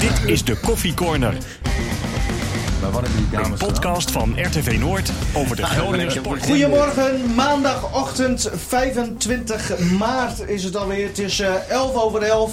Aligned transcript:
Dit 0.00 0.30
is 0.30 0.44
de 0.44 0.56
Koffie 0.56 0.94
Corner. 0.94 1.34
Een 2.82 3.28
dames 3.30 3.60
podcast 3.60 4.10
van 4.10 4.34
RTV 4.36 4.78
Noord 4.78 5.10
over 5.34 5.56
de 5.56 5.64
Groninger 5.64 6.10
sport. 6.10 6.42
Goedemorgen, 6.42 7.34
maandagochtend 7.34 8.50
25 8.66 9.78
maart 9.98 10.48
is 10.48 10.64
het 10.64 10.76
alweer. 10.76 11.06
Het 11.06 11.18
is 11.18 11.40
eh 11.40 11.68
11 11.68 11.94
over 11.94 12.22
11. 12.22 12.52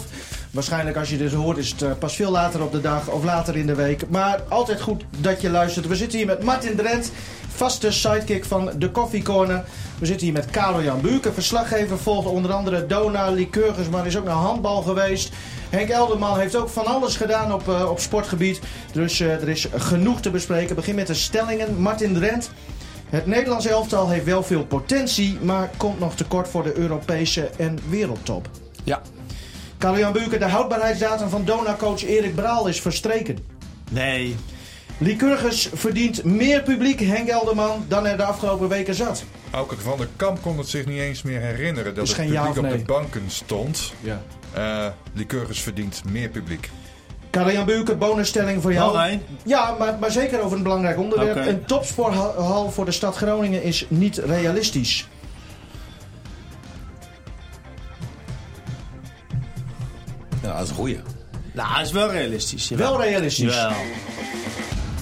Waarschijnlijk 0.52 0.98
als 0.98 1.10
je 1.10 1.18
dit 1.18 1.34
hoort 1.34 1.58
is 1.58 1.72
het 1.72 1.82
eh, 1.82 1.92
pas 2.00 2.16
veel 2.16 2.32
later 2.32 2.64
op 2.64 2.72
de 2.72 2.82
dag 2.82 3.08
of 3.08 3.24
later 3.24 3.56
in 3.56 3.66
de 3.66 3.76
week. 3.76 4.10
Maar 4.10 4.42
altijd 4.50 4.82
goed 4.82 5.04
dat 5.18 5.42
je 5.42 5.50
luistert. 5.50 5.88
We 5.88 5.96
zitten 5.96 6.18
hier 6.18 6.28
met 6.28 6.44
Martin 6.44 6.76
Drent, 6.76 7.12
vaste 7.60 7.92
sidekick 7.92 8.46
van 8.46 8.72
de 8.78 8.92
Coffee 8.92 9.22
Corner. 9.22 9.64
We 10.00 10.06
zitten 10.06 10.26
hier 10.26 10.36
met 10.36 10.46
Karel 10.46 10.84
Jan 10.84 11.02
Buurken, 11.02 11.34
verslaggever. 11.34 11.98
Volgt 11.98 12.28
onder 12.28 12.54
andere 12.54 12.86
Dona, 12.86 13.30
Lycurgus, 13.30 13.90
maar 13.90 14.06
is 14.06 14.18
ook 14.18 14.26
naar 14.26 14.34
handbal 14.34 14.82
geweest. 14.82 15.30
Henk 15.70 15.90
Elderman 15.90 16.40
heeft 16.40 16.56
ook 16.56 16.70
van 16.70 16.86
alles 16.86 17.16
gedaan 17.16 17.54
op, 17.54 17.70
eh, 17.70 17.90
op 17.90 18.00
sportgebied. 18.00 18.60
Dus 18.92 19.20
eh, 19.20 19.42
er 19.42 19.50
is 19.50 19.68
genoeg 19.76 20.22
te 20.22 20.30
bespreken. 20.30 20.76
Begin 20.76 20.96
met 20.96 21.08
de 21.08 21.14
stellingen. 21.14 21.82
Martin 21.82 22.14
Drent. 22.14 22.52
Het 23.10 23.26
Nederlands 23.26 23.66
elftal 23.66 24.10
heeft 24.10 24.26
wel 24.26 24.44
veel 24.44 24.66
potentie, 24.66 25.38
maar 25.42 25.70
komt 25.78 26.00
nog 26.00 26.16
tekort 26.16 26.48
voor 26.48 26.64
de 26.64 26.78
Europese 26.78 27.50
en 27.58 27.80
wereldtop. 27.90 28.50
Ja. 28.84 29.02
Karel-Jan 29.78 30.12
Buurken, 30.12 30.40
de 30.40 30.46
houdbaarheidsdatum 30.46 31.30
van 31.30 31.46
Dona-coach 31.46 32.04
Erik 32.04 32.36
Braal 32.36 32.68
is 32.68 32.82
verstreken. 32.82 33.38
Nee. 33.92 34.36
Lycurgus 35.02 35.70
verdient 35.74 36.24
meer 36.24 36.64
publiek, 36.64 37.00
Henk 37.00 37.28
Elderman, 37.28 37.86
dan 37.88 38.06
er 38.06 38.18
de 38.18 38.24
afgelopen 38.24 38.70
weken 38.70 38.96
zat. 38.96 39.24
Auke 39.52 39.78
van 39.78 39.98
der 39.98 40.08
Kamp 40.16 40.42
kon 40.42 40.58
het 40.58 40.68
zich 40.68 40.86
niet 40.86 41.00
eens 41.00 41.22
meer 41.22 41.40
herinneren 41.40 41.96
dat 41.96 42.08
het 42.08 42.30
ja 42.30 42.46
publiek 42.46 42.74
op 42.74 42.78
de 42.80 42.86
banken 42.86 43.24
stond. 43.28 43.94
Ja. 44.02 44.22
Eh 44.54 44.86
Lycurgus 45.14 45.62
verdient 45.62 46.02
meer 46.10 46.30
publiek. 46.30 46.70
Karel-Jan 47.30 47.66
Buurken, 47.66 47.98
bonusstelling 47.98 48.62
voor 48.62 48.74
jou. 48.74 49.00
Één? 49.00 49.22
Ja, 49.46 49.76
maar, 49.80 49.98
maar 50.00 50.12
zeker 50.12 50.42
over 50.42 50.58
een 50.58 50.64
belangrijk 50.64 51.00
onderwerp. 51.00 51.48
Een 51.48 51.66
topsporthal 51.66 52.72
voor 52.72 52.86
de 52.86 52.92
stad 52.92 53.16
Groningen 53.16 53.64
is 53.64 53.86
niet 53.88 54.18
realistisch. 54.18 55.08
Ja, 60.42 60.54
dat 60.54 60.64
is 60.64 60.70
een 60.70 60.76
goeie. 60.76 61.00
Nou, 61.52 61.74
dat 61.74 61.86
is 61.86 61.92
wel 61.92 62.12
realistisch. 62.12 62.68
jawel. 62.70 62.98
Wel 62.98 63.02
realistisch. 63.08 63.54
Jawel. 63.54 63.78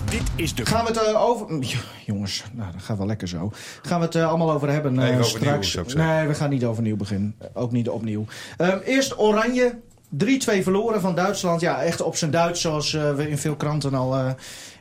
Dit 0.10 0.22
is 0.36 0.56
de 0.56 0.66
Gaan 0.66 0.86
we 0.86 0.92
het 0.92 1.04
eh, 1.04 1.22
over... 1.26 1.48
Ja, 1.60 1.78
jongens, 2.06 2.44
nou, 2.54 2.72
dat 2.72 2.82
gaat 2.82 2.98
wel 2.98 3.08
lekker 3.08 3.28
zo. 3.28 3.52
Gaan 3.82 4.00
we 4.00 4.06
het 4.06 4.16
eh, 4.16 4.28
allemaal 4.30 4.52
over 4.52 4.70
hebben 4.72 4.92
eh, 4.92 4.98
Nee, 4.98 5.20
overnieuw, 5.20 5.28
straks. 5.40 5.72
zou 5.72 5.86
ik 5.86 5.92
zeggen. 5.92 6.16
nee, 6.16 6.28
we 6.28 6.34
gaan 6.34 6.50
niet 6.50 6.66
overnieuw 6.66 6.96
beginnen. 6.96 7.36
Ook 7.54 7.72
niet 7.72 7.90
opnieuw. 7.90 8.26
Ehm, 8.58 8.78
eerst 8.86 9.20
Oranje. 9.20 9.76
3-2 10.10 10.24
verloren 10.64 11.02
van 11.02 11.16
Duitsland. 11.16 11.62
Ja, 11.62 11.82
echt 11.84 12.02
op 12.02 12.16
zijn 12.16 12.32
Duits, 12.32 12.62
zoals 12.62 12.94
eh, 12.94 13.14
we 13.16 13.30
in 13.30 13.38
veel 13.38 13.56
kranten 13.56 13.94
al 13.94 14.16
eh, 14.16 14.32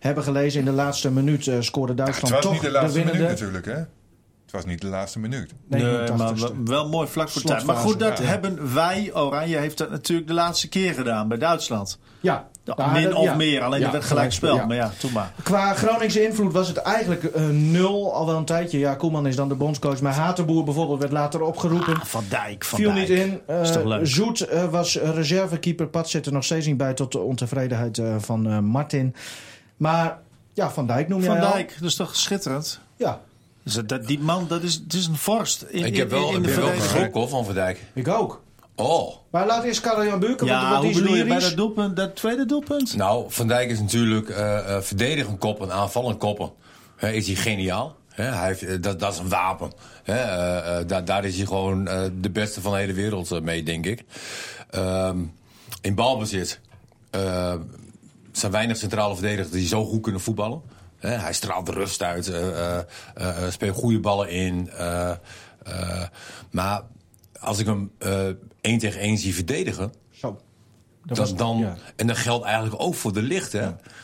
hebben 0.00 0.24
gelezen. 0.24 0.58
In 0.60 0.64
de 0.66 0.72
laatste 0.72 1.10
minuut 1.10 1.46
eh, 1.46 1.56
scoorde 1.60 1.92
Het 1.92 1.96
Duitsland 1.96 2.34
was 2.34 2.42
toch 2.42 2.52
niet 2.52 2.62
de 2.62 2.70
laatste 2.70 2.92
winnende. 2.92 3.18
minuut 3.18 3.32
natuurlijk, 3.40 3.66
hè? 3.66 3.72
Het 4.42 4.50
was 4.54 4.64
niet 4.64 4.80
de 4.80 4.86
laatste 4.86 5.18
minuut. 5.18 5.52
Nee, 5.68 5.82
Nee, 5.82 6.06
80ste. 6.08 6.16
maar 6.16 6.64
wel- 6.64 6.88
mooi 6.88 7.08
vlak 7.08 7.28
voor 7.28 7.42
tijd. 7.42 7.64
Maar 7.64 7.76
goed, 7.76 7.98
dat 7.98 8.18
ja. 8.18 8.24
hebben 8.24 8.74
wij, 8.74 9.10
Oranje 9.14 9.56
heeft 9.56 9.78
dat 9.78 9.90
natuurlijk 9.90 10.28
de 10.28 10.34
laatste 10.34 10.68
keer 10.68 10.94
gedaan 10.94 11.28
bij 11.28 11.38
Duitsland. 11.38 11.98
Ja. 12.20 12.48
Ja, 12.76 12.86
min 12.92 13.02
dat- 13.02 13.14
of 13.14 13.24
ja. 13.24 13.34
meer, 13.34 13.62
alleen 13.62 13.80
Ja, 13.80 13.86
er 13.86 13.92
werd 13.92 14.04
gelijk 14.04 14.32
spel. 14.32 14.54
ja. 14.56 14.66
Maar 14.66 14.76
ja, 14.76 14.92
toen 14.98 15.12
maar. 15.12 15.32
Qua 15.42 15.74
Groningse 15.74 16.24
invloed 16.26 16.52
was 16.52 16.68
het 16.68 16.76
eigenlijk 16.76 17.24
eh, 17.24 17.46
nul 17.48 18.14
al 18.14 18.26
wel 18.26 18.36
een 18.36 18.44
tijdje. 18.44 18.78
Ja, 18.78 18.94
Koeman 18.94 19.26
is 19.26 19.36
dan 19.36 19.48
de 19.48 19.54
bondscoach. 19.54 20.00
Maar 20.00 20.12
Hatenboer 20.14 20.64
bijvoorbeeld 20.64 20.98
werd 21.00 21.12
later 21.12 21.40
opgeroepen. 21.42 21.94
Ah, 21.94 22.04
van 22.04 22.24
Dijk, 22.28 22.64
Van 22.64 22.78
Viel 22.78 22.92
Dijk. 22.94 23.08
niet 23.08 23.18
in. 23.18 23.40
Eh, 23.46 23.60
is 23.60 23.72
toch 23.72 23.84
leuk? 23.84 24.06
Zoet 24.06 24.40
eh, 24.40 24.64
was 24.64 24.96
reservekeeper. 24.96 25.86
Pat 25.86 26.08
zit 26.10 26.26
er 26.26 26.32
nog 26.32 26.44
steeds 26.44 26.66
niet 26.66 26.76
bij 26.76 26.94
tot 26.94 27.12
de 27.12 27.18
ontevredenheid 27.18 27.98
eh, 27.98 28.14
van 28.18 28.46
eh, 28.50 28.58
Martin. 28.58 29.14
Maar 29.76 30.18
ja, 30.54 30.70
Van 30.70 30.86
Dijk 30.86 31.08
noem 31.08 31.20
jij 31.22 31.36
Van 31.36 31.46
al. 31.46 31.52
Dijk, 31.52 31.74
dat 31.80 31.88
is 31.88 31.96
toch 31.96 32.16
schitterend? 32.16 32.80
Ja, 32.96 33.20
Dus 33.62 33.74
dat- 33.74 33.88
dat, 33.88 34.06
die 34.06 34.18
man, 34.18 34.44
dat 34.48 34.62
is, 34.62 34.74
het 34.74 34.92
is 34.94 35.06
een 35.06 35.16
vorst 35.16 35.62
in, 35.62 35.84
Ik 35.84 35.92
in- 35.92 35.98
heb 35.98 36.10
wel, 36.10 36.28
in 36.30 36.36
ik 36.36 36.44
de 36.44 36.54
wel 36.54 36.68
geschrokken 36.68 37.28
van 37.28 37.44
Van 37.44 37.54
Dijk. 37.54 37.84
ik 37.94 38.08
ook. 38.08 38.42
Oh. 38.76 39.14
Maar 39.30 39.46
laat 39.46 39.64
eerst 39.64 39.80
Karel-Jan 39.80 40.18
Buurken, 40.20 40.46
Ja, 40.46 40.60
want 40.70 40.72
hoe 40.74 40.80
die 40.82 40.90
is 40.90 40.96
bedoel 41.00 41.16
je 41.16 41.24
bij 41.24 41.38
dat 41.38 41.56
doelpunt, 41.56 41.96
dat 41.96 42.16
tweede 42.16 42.46
doelpunt? 42.46 42.96
Nou, 42.96 43.24
Van 43.28 43.46
Dijk 43.48 43.70
is 43.70 43.80
natuurlijk 43.80 44.28
eh 44.28 44.76
eh 44.76 44.82
verdedigend 44.82 45.38
koppen, 45.38 45.72
aanvallend 45.72 46.18
koppen. 46.18 46.50
Hè, 46.96 47.10
is 47.10 47.26
hij 47.26 47.36
geniaal. 47.36 47.96
Hè, 48.08 48.24
hij 48.24 48.46
heeft, 48.46 48.62
eh, 48.62 48.76
dat, 48.80 49.00
dat 49.00 49.12
is 49.12 49.18
een 49.18 49.28
wapen. 49.28 49.72
Hè, 50.02 50.14
eh, 50.14 50.78
eh, 50.80 50.86
daar, 50.88 51.04
daar 51.04 51.24
is 51.24 51.36
hij 51.36 51.46
gewoon 51.46 51.88
eh, 51.88 52.02
de 52.20 52.30
beste 52.30 52.60
van 52.60 52.72
de 52.72 52.78
hele 52.78 52.92
wereld 52.92 53.42
mee, 53.42 53.62
denk 53.62 53.86
ik. 53.86 54.04
Ehm, 54.70 55.18
in 55.80 55.94
balbezit 55.94 56.60
eh, 57.10 57.54
zijn 58.32 58.52
weinig 58.52 58.76
centrale 58.76 59.14
verdedigers 59.14 59.50
die 59.50 59.66
zo 59.66 59.84
goed 59.84 60.02
kunnen 60.02 60.20
voetballen. 60.20 60.60
Hè, 60.98 61.10
hij 61.10 61.32
straalt 61.32 61.68
rust 61.68 62.02
uit, 62.02 62.32
speelt 63.50 63.76
goede 63.76 64.00
ballen 64.00 64.28
in. 64.30 64.70
eh, 64.70 65.10
eh, 65.10 65.16
maar 66.50 66.82
als 67.40 67.58
ik 67.58 67.66
hem 67.66 67.90
eh, 67.98 68.26
één 68.60 68.78
tegen 68.78 69.00
één 69.00 69.18
zie 69.18 69.34
verdedigen... 69.34 69.92
Zo. 70.10 70.40
Dat 71.04 71.16
Dan, 71.16 71.26
was- 71.26 71.36
dan, 71.36 71.58
ja. 71.58 71.76
En 71.96 72.06
dat 72.06 72.16
geldt 72.16 72.44
eigenlijk 72.44 72.82
ook 72.82 72.94
voor 72.94 73.12
de 73.12 73.22
licht, 73.22 73.52
hè? 73.52 73.60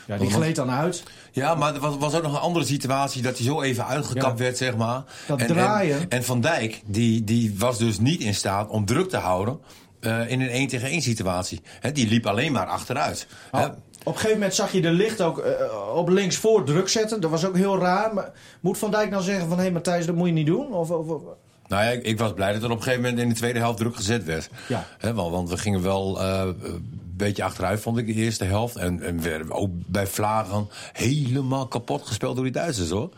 ja, 0.07 0.17
die 0.19 0.29
gleed 0.29 0.55
dan 0.55 0.69
uit. 0.71 1.03
Ja, 1.31 1.55
maar 1.55 1.73
er 1.73 1.79
was, 1.79 1.97
was 1.97 2.13
ook 2.15 2.23
nog 2.23 2.33
een 2.33 2.39
andere 2.39 2.65
situatie 2.65 3.21
dat 3.21 3.37
hij 3.37 3.45
zo 3.45 3.61
even 3.61 3.85
uitgekapt 3.87 4.37
Ja. 4.37 4.43
werd, 4.43 4.57
zeg 4.57 4.75
maar. 4.77 5.03
Dat 5.27 5.39
en, 5.39 5.47
draaien. 5.47 5.99
En, 5.99 6.09
en 6.09 6.23
Van 6.23 6.41
Dijk, 6.41 6.81
die, 6.85 7.23
die 7.23 7.55
was 7.57 7.77
dus 7.77 7.99
niet 7.99 8.21
in 8.21 8.35
staat 8.35 8.69
om 8.69 8.85
druk 8.85 9.09
te 9.09 9.17
houden 9.17 9.59
eh, 9.99 10.29
in 10.31 10.41
een 10.41 10.49
1 10.49 10.67
tegen 10.67 10.87
1 10.89 11.01
situatie. 11.01 11.61
Hè, 11.79 11.91
die 11.91 12.07
liep 12.07 12.25
alleen 12.27 12.51
maar 12.51 12.67
achteruit. 12.67 13.27
Hè. 13.51 13.65
Oh, 13.65 13.65
Op 13.65 13.73
een 14.05 14.13
gegeven 14.13 14.37
moment 14.37 14.55
zag 14.55 14.71
je 14.71 14.81
de 14.81 14.91
licht 14.91 15.21
ook 15.21 15.37
eh, 15.39 15.53
op 15.95 16.09
links 16.09 16.35
voor 16.35 16.63
druk 16.65 16.89
zetten. 16.89 17.21
Dat 17.21 17.29
was 17.31 17.45
ook 17.45 17.55
heel 17.57 17.77
raar. 17.79 18.13
Maar 18.13 18.31
moet 18.59 18.77
Van 18.77 18.91
Dijk 18.91 19.09
nou 19.09 19.23
zeggen 19.23 19.47
van... 19.47 19.57
Hé 19.57 19.63
hey, 19.63 19.71
Matthijs, 19.71 20.05
dat 20.05 20.15
moet 20.15 20.27
je 20.27 20.33
niet 20.33 20.45
doen? 20.45 20.73
Of, 20.73 20.89
of- 20.91 21.21
Nou 21.67 21.83
ja, 21.83 21.89
ik, 21.89 22.03
ik 22.03 22.17
was 22.19 22.33
blij 22.33 22.53
dat 22.53 22.63
er 22.63 22.69
op 22.71 22.77
een 22.77 22.83
gegeven 22.83 23.03
moment 23.03 23.21
in 23.21 23.29
de 23.29 23.35
tweede 23.35 23.59
helft 23.59 23.77
druk 23.77 23.95
gezet 23.95 24.23
werd. 24.23 24.49
Ja. 24.67 24.85
Hè, 24.97 25.13
want, 25.13 25.31
want 25.31 25.49
we 25.49 25.57
gingen 25.57 25.81
wel 25.81 26.21
eh, 26.21 26.41
een 26.63 26.91
beetje 27.17 27.43
achteruit, 27.43 27.79
vond 27.81 27.97
ik, 27.97 28.05
de 28.05 28.13
eerste 28.13 28.43
helft. 28.43 28.75
En, 28.75 29.01
en 29.03 29.17
we 29.17 29.29
werden 29.29 29.51
ook 29.51 29.69
bij 29.73 30.07
Vlagen 30.07 30.69
helemaal 30.93 31.67
kapot 31.67 32.07
gespeeld 32.07 32.35
door 32.35 32.43
die 32.43 32.53
Duitsers, 32.53 32.89
hoor. 32.89 33.09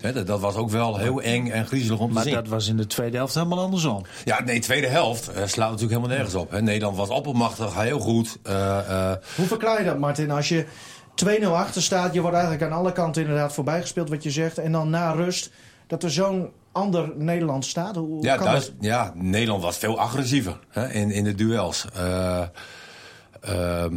Hè, 0.00 0.12
dat, 0.12 0.26
dat 0.26 0.40
was 0.40 0.54
ook 0.54 0.70
wel 0.70 0.98
heel 0.98 1.22
eng 1.22 1.48
en 1.48 1.66
griezelig 1.66 1.98
om 2.00 2.08
te 2.08 2.14
Maar 2.14 2.22
zien. 2.22 2.34
dat 2.34 2.48
was 2.48 2.68
in 2.68 2.76
de 2.76 2.86
tweede 2.86 3.16
helft 3.16 3.34
helemaal 3.34 3.58
andersom. 3.58 4.02
Ja, 4.24 4.42
nee, 4.42 4.60
tweede 4.60 4.86
helft 4.86 5.28
eh, 5.28 5.46
slaat 5.46 5.70
natuurlijk 5.70 5.98
helemaal 6.00 6.16
nergens 6.16 6.34
op. 6.34 6.50
Hè. 6.50 6.62
Nederland 6.62 6.96
was 6.96 7.08
oppermachtig, 7.08 7.74
heel 7.74 7.98
goed. 8.00 8.38
Eh, 8.42 8.78
eh, 9.10 9.16
Hoe 9.36 9.46
verklaar 9.46 9.78
je 9.78 9.84
dat, 9.84 9.98
Martin? 9.98 10.30
Als 10.30 10.48
je 10.48 10.64
2-0 11.14 11.44
achter 11.44 11.82
staat, 11.82 12.14
je 12.14 12.20
wordt 12.20 12.36
eigenlijk 12.36 12.64
aan 12.70 12.78
alle 12.78 12.92
kanten 12.92 13.22
inderdaad 13.22 13.52
voorbijgespeeld, 13.52 14.08
wat 14.08 14.22
je 14.22 14.30
zegt. 14.30 14.58
En 14.58 14.72
dan 14.72 14.90
na 14.90 15.10
rust, 15.12 15.50
dat 15.86 16.02
er 16.02 16.10
zo'n 16.10 16.48
ander 16.72 17.12
Nederland 17.16 17.64
staat. 17.64 17.96
Hoe 17.96 18.22
ja, 18.22 18.36
kan 18.36 18.44
Duits- 18.46 18.66
dat? 18.66 18.74
ja, 18.80 19.12
Nederland 19.14 19.62
was 19.62 19.76
veel 19.78 19.98
agressiever 19.98 20.58
hè, 20.68 20.88
in, 20.92 21.10
in 21.10 21.24
de 21.24 21.34
duels. 21.34 21.84
Eh, 21.94 22.42
ehm, 23.40 23.94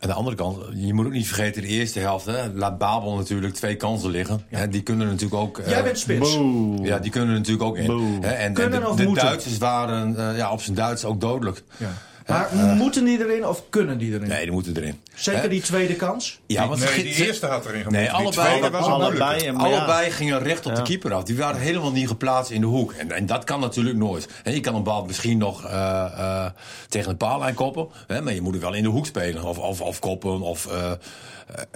aan 0.00 0.08
de 0.08 0.12
andere 0.14 0.36
kant, 0.36 0.58
je 0.74 0.94
moet 0.94 1.06
ook 1.06 1.12
niet 1.12 1.26
vergeten, 1.26 1.62
de 1.62 1.68
eerste 1.68 1.98
helft. 1.98 2.26
Hè, 2.26 2.52
laat 2.52 2.78
Babel 2.78 3.16
natuurlijk 3.16 3.54
twee 3.54 3.76
kansen 3.76 4.10
liggen. 4.10 4.42
Hè, 4.48 4.68
die 4.68 4.82
kunnen 4.82 5.06
natuurlijk 5.06 5.40
ook... 5.40 5.58
eh, 5.58 5.70
Jij 5.70 5.82
bent 5.82 5.98
spits. 5.98 6.38
Ja, 6.82 6.98
die 6.98 7.10
kunnen 7.10 7.34
natuurlijk 7.34 7.62
ook 7.68 7.76
in. 7.76 7.90
Hè, 8.20 8.28
en, 8.30 8.52
Kunnen 8.52 8.74
en 8.78 8.80
de, 8.84 8.88
of 8.90 8.96
de 8.96 9.04
moeten? 9.04 9.24
Duitsers 9.24 9.58
waren 9.58 10.16
eh, 10.30 10.36
ja, 10.36 10.52
op 10.52 10.60
zijn 10.62 10.76
Duits 10.76 11.04
ook 11.04 11.20
dodelijk. 11.20 11.62
Ja. 11.76 11.90
Maar 12.28 12.48
moeten 12.76 13.04
die 13.04 13.18
erin 13.18 13.46
of 13.46 13.62
kunnen 13.70 13.98
die 13.98 14.12
erin? 14.14 14.28
Nee, 14.28 14.42
die 14.42 14.52
moeten 14.52 14.76
erin. 14.76 15.00
Zeker 15.14 15.48
die 15.48 15.60
tweede 15.62 15.94
kans? 15.94 16.40
Ja, 16.46 16.68
want 16.68 16.80
nee, 16.80 17.02
die 17.02 17.26
eerste 17.26 17.46
had 17.46 17.66
erin 17.66 17.82
gemoeten. 17.82 17.92
Nee, 17.92 18.02
die 18.02 18.12
allebei- 18.18 18.48
tweede 18.58 18.70
was 18.70 18.86
allebei- 18.86 19.42
ja. 19.44 19.52
Allebei 19.52 20.10
gingen 20.10 20.38
recht 20.42 20.66
op 20.66 20.74
de 20.74 20.82
keeper 20.82 21.14
af. 21.14 21.22
Die 21.24 21.36
waren 21.36 21.60
helemaal 21.60 21.92
niet 21.92 22.08
geplaatst 22.08 22.50
in 22.50 22.60
de 22.60 22.66
hoek. 22.66 22.92
En, 22.92 23.10
en 23.12 23.26
dat 23.26 23.44
kan 23.44 23.60
natuurlijk 23.60 23.96
nooit. 23.96 24.28
En 24.44 24.52
je 24.54 24.60
kan 24.60 24.74
een 24.74 24.82
bal 24.82 25.04
misschien 25.04 25.38
nog 25.38 25.64
eh, 25.64 26.04
eh, 26.16 26.46
tegen 26.88 27.10
een 27.10 27.16
paallijn 27.16 27.54
koppen. 27.54 27.88
Hè, 28.06 28.20
maar 28.22 28.34
je 28.34 28.40
moet 28.40 28.52
het 28.54 28.62
wel 28.62 28.74
in 28.74 28.82
de 28.82 28.88
hoek 28.88 29.06
spelen. 29.06 29.44
Of, 29.44 29.58
of, 29.58 29.80
of 29.80 29.98
koppen. 29.98 30.40
Of, 30.40 30.66
eh, 30.66 30.90
eh, 30.90 30.96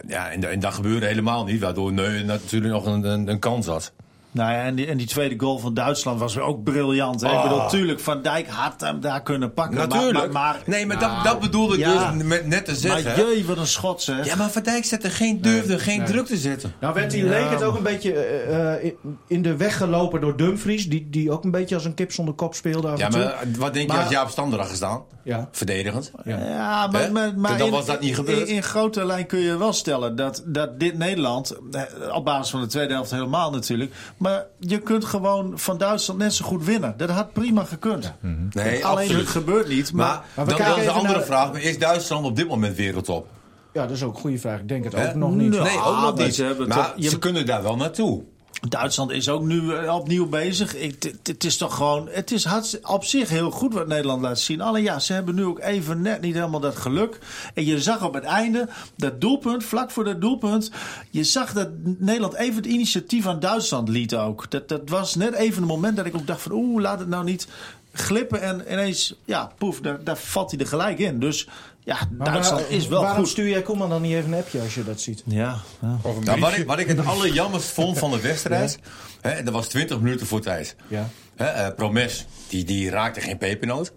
ja, 0.08 0.31
en, 0.31 0.50
en 0.50 0.60
dat 0.60 0.75
gebeurde 0.75 1.06
helemaal 1.06 1.44
niet. 1.44 1.60
Waardoor 1.60 1.93
Neu 1.93 2.22
natuurlijk 2.25 2.72
nog 2.72 2.87
een, 2.87 3.05
een, 3.05 3.28
een 3.28 3.38
kans 3.38 3.66
had. 3.66 3.93
Nou 4.32 4.52
ja, 4.52 4.62
en 4.64 4.75
die, 4.75 4.87
en 4.87 4.96
die 4.96 5.06
tweede 5.06 5.34
goal 5.38 5.58
van 5.58 5.75
Duitsland 5.75 6.19
was 6.20 6.38
ook 6.38 6.62
briljant. 6.64 7.20
Hè? 7.20 7.37
Ik 7.37 7.43
bedoel, 7.43 7.69
tuurlijk, 7.69 8.00
Van 8.00 8.23
Dijk 8.23 8.49
had 8.49 8.81
hem 8.81 9.00
daar 9.00 9.23
kunnen 9.23 9.55
pakken. 9.55 9.76
maar- 9.76 9.88
Natuurlijk. 9.88 10.32
Maar, 10.32 10.43
maar, 10.55 10.62
nee, 10.67 10.87
maar 10.87 10.96
Nou, 10.96 11.14
dat, 11.14 11.25
dat 11.25 11.40
bedoelde 11.40 11.75
ik 11.75 11.81
ja. 11.81 12.12
dus 12.12 12.23
met, 12.25 12.46
net 12.46 12.64
te 12.64 12.76
zeggen. 12.76 13.05
Maar 13.05 13.17
jee, 13.31 13.44
wat 13.46 13.56
een 13.56 13.67
schot 13.67 14.02
zeg. 14.02 14.26
Ja, 14.26 14.37
maar 14.37 14.50
Van 14.50 14.62
Dijk 14.62 14.84
zette 14.84 15.11
geen, 15.11 15.40
durfde 15.40 15.79
geen 15.79 16.05
druk 16.05 16.26
te 16.26 16.37
zetten. 16.37 16.73
Nou 16.81 16.94
werd 16.94 17.11
die, 17.11 17.25
leek 17.25 17.50
het 17.50 17.62
ook 17.62 17.76
een 17.76 17.82
beetje 17.82 18.12
eh, 18.14 18.75
eh, 18.87 18.93
in- 19.26 19.43
de 19.43 19.56
weg 19.56 19.76
gelopen 19.76 20.20
door 20.20 20.37
Dumfries. 20.37 20.88
Die, 20.88 21.06
die 21.11 21.31
ook 21.31 21.44
een 21.44 21.50
beetje 21.50 21.75
als 21.75 21.84
een 21.84 21.94
kip 21.94 22.12
zonder 22.12 22.34
kop 22.34 22.55
speelde 22.55 22.88
af 22.88 22.99
Ja, 22.99 23.05
en 23.05 23.11
toe. 23.11 23.20
maar 23.20 23.46
wat 23.58 23.75
denk 23.75 23.93
je 23.93 23.99
als 23.99 24.11
Jaap 24.11 24.29
Stander 24.31 24.58
had 24.58 24.69
gestaan? 24.69 25.02
Ja. 25.25 25.49
Verdedigend. 25.52 26.11
Ja, 26.25 26.87
maar, 26.87 27.12
maar, 27.12 27.38
maar 27.38 27.58
Dan 27.58 27.67
in, 27.67 27.73
was 27.73 27.87
dat 27.87 28.00
niet 28.00 28.14
gebeurd. 28.14 28.49
In, 28.49 28.55
in 28.55 28.62
grote 28.62 29.05
lijn 29.05 29.26
kun 29.26 29.38
je 29.38 29.56
wel 29.58 29.73
stellen 29.73 30.17
dat, 30.17 30.43
dat 30.46 30.81
dit 30.81 30.99
Nederland, 30.99 31.56
eh, 31.73 31.82
op 32.14 32.25
basis 32.25 32.50
van 32.50 32.61
de 32.61 32.67
tweede 32.67 32.93
helft 32.93 33.11
helemaal 33.11 33.50
natuurlijk, 33.50 33.93
Maar 34.22 34.46
je 34.58 34.78
kunt 34.78 35.04
gewoon 35.04 35.52
van 35.58 35.78
Duitsland 35.78 36.20
net 36.20 36.34
zo 36.34 36.44
goed 36.44 36.64
winnen. 36.64 36.94
Dat 36.96 37.10
had 37.10 37.32
prima 37.32 37.64
gekund. 37.64 38.12
Nee, 38.20 38.84
Alleen 38.86 39.00
absoluut. 39.02 39.20
het 39.20 39.28
gebeurt 39.28 39.69
niet. 39.69 39.92
Maar, 39.92 40.06
Maar, 40.06 40.24
Maar 40.36 40.44
we 40.46 40.50
dan, 40.50 40.60
dan 40.60 40.69
is 40.69 40.74
de 40.74 40.80
even 40.82 40.94
andere 40.94 41.16
naar- 41.16 41.26
vraag. 41.26 41.52
Is 41.62 41.78
Duitsland 41.78 42.24
op 42.26 42.36
dit 42.36 42.48
moment 42.48 42.76
wereldtop? 42.76 43.26
Ja, 43.72 43.82
dat 43.82 43.90
is 43.96 44.02
ook 44.02 44.14
een 44.14 44.20
goede 44.20 44.38
vraag. 44.38 44.60
Ik 44.60 44.69
denk 44.69 44.84
het 44.84 44.94
ook 44.94 45.14
nog 45.14 45.34
niet. 45.34 45.50
Nee. 45.50 45.60
Nee, 45.60 45.78
ook 45.78 45.84
nog 45.84 46.16
maar 46.16 46.24
niet. 46.24 46.34
ze 46.34 46.64
maar 46.69 46.76
toch- 46.76 46.92
je- 46.96 47.08
ze 47.08 47.19
kunnen 47.19 47.46
daar 47.46 47.62
wel 47.62 47.76
naartoe. 47.76 48.22
Duitsland 48.68 49.10
is 49.10 49.28
ook 49.28 49.42
nu 49.42 49.74
eh, 49.74 49.94
opnieuw 49.94 50.28
bezig. 50.28 50.74
Het 51.22 51.44
is 51.44 51.56
toch 51.56 51.76
gewoon. 51.76 52.08
Het 52.10 52.30
is 52.30 52.46
op 52.82 53.04
zich 53.04 53.28
heel 53.28 53.50
goed 53.50 53.74
wat 53.74 53.86
Nederland 53.86 54.22
laat 54.22 54.38
zien. 54.38 54.60
Alleen 54.60 54.82
ja, 54.82 54.98
ze 54.98 55.12
hebben 55.12 55.34
nu 55.34 55.44
ook 55.44 55.60
even 55.60 56.02
net 56.02 56.20
niet 56.20 56.34
helemaal 56.34 56.60
dat 56.60 56.76
geluk. 56.76 57.18
En 57.54 57.64
je 57.64 57.80
zag 57.80 58.04
op 58.04 58.14
het 58.14 58.24
einde 58.24 58.68
dat 58.96 59.20
doelpunt, 59.20 59.64
vlak 59.64 59.90
voor 59.90 60.04
dat 60.04 60.20
doelpunt. 60.20 60.70
Je 61.10 61.24
zag 61.24 61.52
dat 61.52 61.68
Nederland 61.82 62.34
even 62.34 62.56
het 62.56 62.66
initiatief 62.66 63.26
aan 63.26 63.40
Duitsland 63.40 63.88
liet 63.88 64.14
ook. 64.14 64.50
Dat, 64.50 64.68
dat 64.68 64.88
was 64.88 65.14
net 65.14 65.34
even 65.34 65.62
een 65.62 65.68
moment 65.68 65.96
dat 65.96 66.06
ik 66.06 66.14
ook 66.14 66.26
dacht 66.26 66.42
van 66.42 66.52
oeh, 66.52 66.82
laat 66.82 66.98
het 66.98 67.08
nou 67.08 67.24
niet 67.24 67.48
glippen. 67.92 68.42
En 68.42 68.72
ineens, 68.72 69.14
ja, 69.24 69.52
poef, 69.58 69.80
daar 69.80 70.16
valt 70.16 70.50
hij 70.50 70.60
er 70.60 70.66
gelijk 70.66 70.98
in. 70.98 71.20
Dus 71.20 71.48
ja, 71.84 71.99
Maar 72.19 72.32
Duitsland 72.32 72.61
waar- 72.62 72.70
is 72.70 72.87
wel 72.88 73.00
Waarom 73.02 73.19
goed. 73.19 73.29
stuur 73.29 73.49
jij 73.49 73.62
Koeman 73.62 73.88
dan 73.88 74.02
niet 74.02 74.12
even 74.14 74.32
een 74.32 74.38
appje 74.38 74.61
als 74.61 74.75
je 74.75 74.84
dat 74.84 75.00
ziet? 75.00 75.23
Ja, 75.26 75.56
Nou, 75.81 76.40
wat, 76.40 76.56
ik, 76.56 76.67
wat 76.67 76.79
ik 76.79 76.88
het 76.88 77.06
allerjammerst 77.06 77.69
vond 77.70 77.99
van 77.99 78.11
de 78.11 78.20
wedstrijd. 78.20 78.79
Hè, 79.20 79.43
dat 79.43 79.52
was 79.55 79.67
20 79.69 80.00
minuten 80.00 80.26
voor 80.26 80.40
tijd. 80.40 80.76
Ja. 80.88 81.08
Hè, 81.37 81.44
eh, 81.46 81.75
Promes, 81.75 82.26
die, 82.49 82.64
die 82.64 82.90
raakte 82.90 83.20
geen 83.20 83.38
pepernoot. 83.38 83.93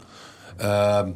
Ehm, 0.57 1.09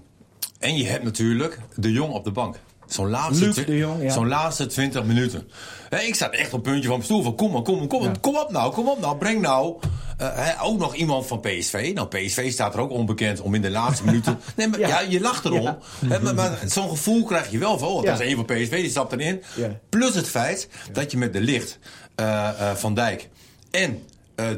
en 0.59 0.77
je 0.77 0.85
hebt 0.85 1.03
natuurlijk 1.03 1.59
de 1.75 1.91
Jong 1.91 2.13
op 2.13 2.23
de 2.23 2.31
bank. 2.31 2.59
Zo'n 2.87 3.09
laatste, 3.09 3.45
Luc 3.45 3.53
twi- 3.53 3.65
de 3.65 3.77
Jong, 3.77 4.01
ja. 4.03 4.09
zo'n 4.11 4.27
laatste 4.27 4.65
20 4.65 5.03
minuten. 5.03 5.49
Hè, 5.89 5.99
ik 5.99 6.15
zat 6.15 6.31
echt 6.33 6.53
op 6.53 6.63
het 6.63 6.71
puntje 6.71 6.81
van 6.87 6.91
mijn 6.97 7.03
stoel 7.03 7.23
van 7.23 7.35
kom 7.35 7.51
maar, 7.51 7.61
kom 7.61 7.77
maar, 7.77 7.87
kom, 7.87 8.03
maar, 8.03 8.19
kom 8.19 8.35
op 8.37 8.51
nou, 8.51 8.73
kom 8.73 8.87
op 8.87 8.99
nou, 8.99 9.17
breng 9.17 9.41
nou. 9.41 9.75
Eh, 10.19 10.63
ook 10.63 10.79
nog 10.79 10.95
iemand 10.95 11.27
van 11.27 11.39
PSV. 11.39 11.91
Nou, 11.93 12.07
PSV 12.07 12.51
staat 12.51 12.73
er 12.73 12.79
ook 12.79 12.91
onbekend 12.91 13.41
om 13.41 13.55
in 13.55 13.61
de 13.61 13.69
laatste 13.69 14.05
minuten. 14.05 14.39
Nee, 14.55 14.67
maar 14.67 14.79
Ja. 14.79 14.87
ja, 14.87 14.99
je 14.99 15.19
lacht 15.19 15.45
erom. 15.45 15.61
Ja. 15.61 15.77
Hè, 16.05 16.19
maar 16.19 16.35
maar 16.35 16.59
zo'n 16.65 16.89
gevoel 16.89 17.23
krijg 17.23 17.51
je 17.51 17.57
wel 17.57 17.77
van. 17.77 17.87
Oh, 17.87 18.03
dat 18.03 18.19
is 18.19 18.27
een 18.31 18.35
van 18.35 18.45
PSV, 18.45 18.69
die 18.81 18.89
stapt 18.89 19.11
erin. 19.13 19.43
Plus 19.89 20.15
het 20.15 20.27
feit 20.27 20.69
dat 20.91 21.11
je 21.11 21.17
met 21.17 21.33
de 21.33 21.41
licht, 21.41 21.79
eh, 22.15 22.49
eh, 22.69 22.75
Van 22.75 22.93
Dijk 22.93 23.29
en 23.71 24.03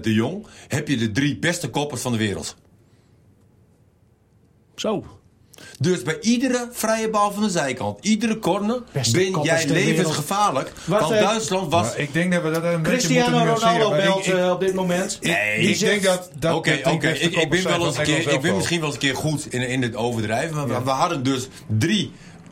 de 0.02 0.14
Jong. 0.14 0.46
heb 0.68 0.88
je 0.88 0.98
de 0.98 1.12
drie 1.12 1.38
beste 1.38 1.70
koppers 1.70 2.02
van 2.02 2.12
de 2.12 2.18
wereld. 2.18 2.56
Zo. 4.76 5.06
Dus 5.80 6.02
bij 6.02 6.18
iedere 6.22 6.68
vrije 6.72 7.10
bal 7.10 7.32
van 7.32 7.44
de 7.44 7.50
zijkant, 7.50 7.98
iedere 8.02 8.40
corner, 8.40 8.82
Beste 8.92 9.18
ben 9.18 9.42
jij 9.44 9.68
levensgevaarlijk. 9.68 10.72
Want 10.86 11.12
even. 11.12 11.24
Duitsland 11.24 11.72
was. 11.72 11.86
Nou, 11.88 11.98
ik 12.02 12.14
denk 12.14 12.34
dat 12.34 12.44
we 12.44 12.52
dat 12.52 12.64
een 12.64 12.82
beetje 12.82 12.98
Cristiano 12.98 13.54
Ronaldo 13.54 13.96
ik- 13.96 14.04
belt 14.04 14.28
ik- 14.28 14.34
eh, 14.34 14.52
op 14.52 14.60
dit 14.60 14.74
moment. 14.74 15.18
Nee, 15.22 15.58
ik 15.58 15.76
zegt- 15.76 15.92
denk 15.92 16.04
dat 16.04 16.30
dat 16.40 16.56
Oké, 16.56 16.72
Ik, 16.72 17.50
ben 17.50 17.64
wel 17.64 17.86
eens 17.86 17.98
een 17.98 18.04
keer, 18.04 18.28
ik 18.34 18.42
ben 18.42 18.56
misschien 18.56 18.78
wel 18.80 18.86
eens 18.88 18.96
een 18.96 19.02
keer 19.02 19.16
goed 19.16 19.46
in, 19.54 19.62
in 19.68 19.82
het 19.82 19.96
overdrijven. 19.96 20.56
Maar 20.56 20.68
we- 20.68 20.84
we 20.84 20.90
hadden 20.90 21.24
dus 21.24 21.48
drie 21.80 22.12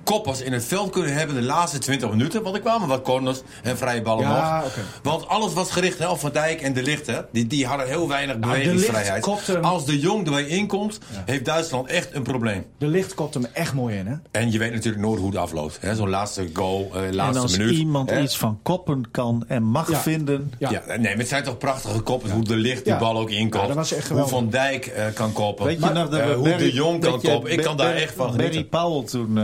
koppers 0.09 0.41
in 0.41 0.53
het 0.53 0.65
veld 0.65 0.89
kunnen 0.91 1.13
hebben 1.13 1.35
de 1.35 1.41
laatste 1.41 1.77
20 1.77 2.09
minuten. 2.09 2.43
Want 2.43 2.55
er 2.55 2.61
kwamen 2.61 2.87
wat 2.87 3.01
corners 3.01 3.41
en 3.63 3.77
vrije 3.77 4.01
ballen 4.01 4.23
Ja, 4.23 4.59
nog. 4.61 4.73
Want 5.03 5.27
alles 5.27 5.53
was 5.53 5.71
gericht 5.71 5.99
hè, 5.99 6.07
op 6.09 6.19
Van 6.19 6.31
Dijk 6.31 6.61
en 6.61 6.73
De 6.73 6.83
Ligt. 6.83 7.07
Hè. 7.07 7.19
Die, 7.31 7.47
die 7.47 7.65
hadden 7.65 7.87
heel 7.87 8.07
weinig 8.07 8.37
Nou, 8.37 8.51
bewegingsvrijheid. 8.53 9.25
Ligt 9.25 9.61
Als 9.63 9.85
de 9.85 9.99
Jong 9.99 10.25
erbij 10.25 10.43
inkomt, 10.47 10.99
heeft 11.25 11.45
Duitsland 11.45 11.87
echt 11.87 12.15
een 12.15 12.23
probleem. 12.23 12.65
De 12.77 12.87
licht 12.87 13.13
kopt 13.13 13.33
hem 13.33 13.45
echt 13.53 13.73
mooi 13.73 13.95
in, 13.97 14.07
hè? 14.07 14.15
En 14.31 14.51
je 14.51 14.57
weet 14.57 14.73
natuurlijk 14.73 15.03
nooit 15.03 15.19
hoe 15.19 15.29
het 15.29 15.37
afloopt. 15.39 15.77
hè. 15.81 15.95
Zo'n 15.95 16.09
laatste 16.09 16.49
goal, 16.53 16.89
eh, 16.93 17.07
En 17.07 17.15
laatste 17.15 17.41
als 17.41 17.57
minuut. 17.57 17.75
iemand 17.77 18.09
hè. 18.09 18.21
iets 18.21 18.37
van 18.37 18.59
koppen 18.63 19.11
kan 19.11 19.43
en 19.47 19.63
mag 19.63 19.91
Ja. 19.91 19.97
vinden. 19.99 20.53
Ja. 20.59 20.69
Ja. 20.71 20.81
nee, 20.87 20.99
maar 20.99 21.17
het 21.17 21.27
zijn 21.27 21.43
toch 21.43 21.57
prachtige 21.57 21.99
koppen. 21.99 22.31
Hoe 22.31 22.43
de 22.43 22.55
licht 22.55 22.83
die 22.83 22.93
Ja. 22.93 22.99
bal 22.99 23.17
ook 23.17 23.29
inkomt. 23.29 23.73
Hoe. 24.09 24.27
Van 24.27 24.49
Dijk 24.49 24.85
eh, 24.85 25.05
kan 25.13 25.33
koppen. 25.33 25.65
Weet 25.65 25.73
je 25.75 25.79
Maar, 25.79 25.93
nog 25.93 26.09
dat 26.09 26.19
eh, 26.19 26.27
we 26.27 26.33
hoe 26.33 26.49
Barry- 26.49 26.57
de 26.65 26.71
Jong 26.73 27.01
kan 27.01 27.21
koppen. 27.21 27.51
Ik 27.51 27.61
kan 27.61 27.77
daar 27.77 27.93
echt 27.95 28.13
van 28.15 28.37
Barry. 28.37 28.63
Powell 28.63 29.03
toen 29.05 29.37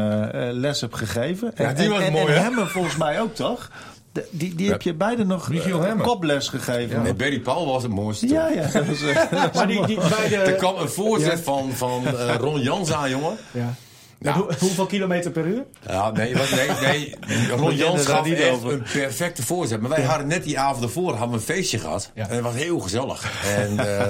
les 0.55 0.81
heb 0.81 0.93
gegeven. 0.93 1.51
Ja, 1.55 1.73
die 1.73 1.83
en, 1.85 1.89
was 1.91 2.01
en, 2.01 2.11
mooi, 2.11 2.33
en? 2.33 2.41
Hemmen 2.43 2.67
volgens 2.69 2.95
mij 2.97 3.21
ook, 3.21 3.35
toch? 3.35 3.69
De- 4.11 4.27
die 4.31 4.55
die 4.55 4.69
heb 4.69 4.81
je 4.81 4.93
beide 4.93 5.25
nog 5.25 5.49
Michiel 5.49 5.85
eh, 5.85 6.01
koples 6.01 6.47
gegeven. 6.49 7.01
Nee, 7.01 7.13
Barry 7.13 7.39
Paul 7.39 7.65
was 7.65 7.83
het 7.83 7.91
mooiste. 7.91 8.27
Ja, 8.27 8.47
ja. 8.49 8.67
Dat 8.73 8.85
was, 8.85 9.01
eh, 9.01 9.31
Maar 9.53 9.67
die, 9.67 9.85
die, 9.85 9.95
bij 9.97 10.27
de, 10.29 10.35
Er 10.35 10.53
kwam 10.53 10.75
een 10.75 10.89
voorzet 10.89 11.37
Ja. 11.37 11.43
van, 11.43 11.71
van 11.73 12.05
eh, 12.07 12.35
Ron 12.39 12.61
Jans 12.61 12.91
aan, 12.93 13.09
jongen. 13.09 13.37
ja. 13.51 13.73
Ja. 14.19 14.33
Hoe- 14.33 14.53
hoeveel 14.59 14.85
kilometer 14.85 15.31
per 15.31 15.45
uur? 15.45 15.63
Ja, 15.87 16.11
nee, 16.11 16.35
wat, 16.37 16.49
nee, 16.51 16.69
nee. 16.81 17.15
Ron 17.59 17.75
Jans 17.75 18.05
gaf 18.05 18.25
niet 18.25 18.39
echt 18.39 18.49
over. 18.51 18.73
een 18.73 18.83
perfecte 18.93 19.43
voorzet. 19.45 19.81
Maar 19.81 19.89
wij 19.89 20.03
hadden 20.03 20.27
net 20.27 20.43
die 20.43 20.59
avond 20.59 20.83
ervoor 20.83 21.09
hadden 21.11 21.29
we 21.29 21.35
een 21.35 21.41
feestje 21.55 21.79
gehad. 21.79 22.11
Ja. 22.13 22.27
En 22.27 22.35
het 22.35 22.43
was 22.43 22.53
heel 22.53 22.79
gezellig. 22.79 23.43
En, 23.57 23.79
eh, 23.79 24.07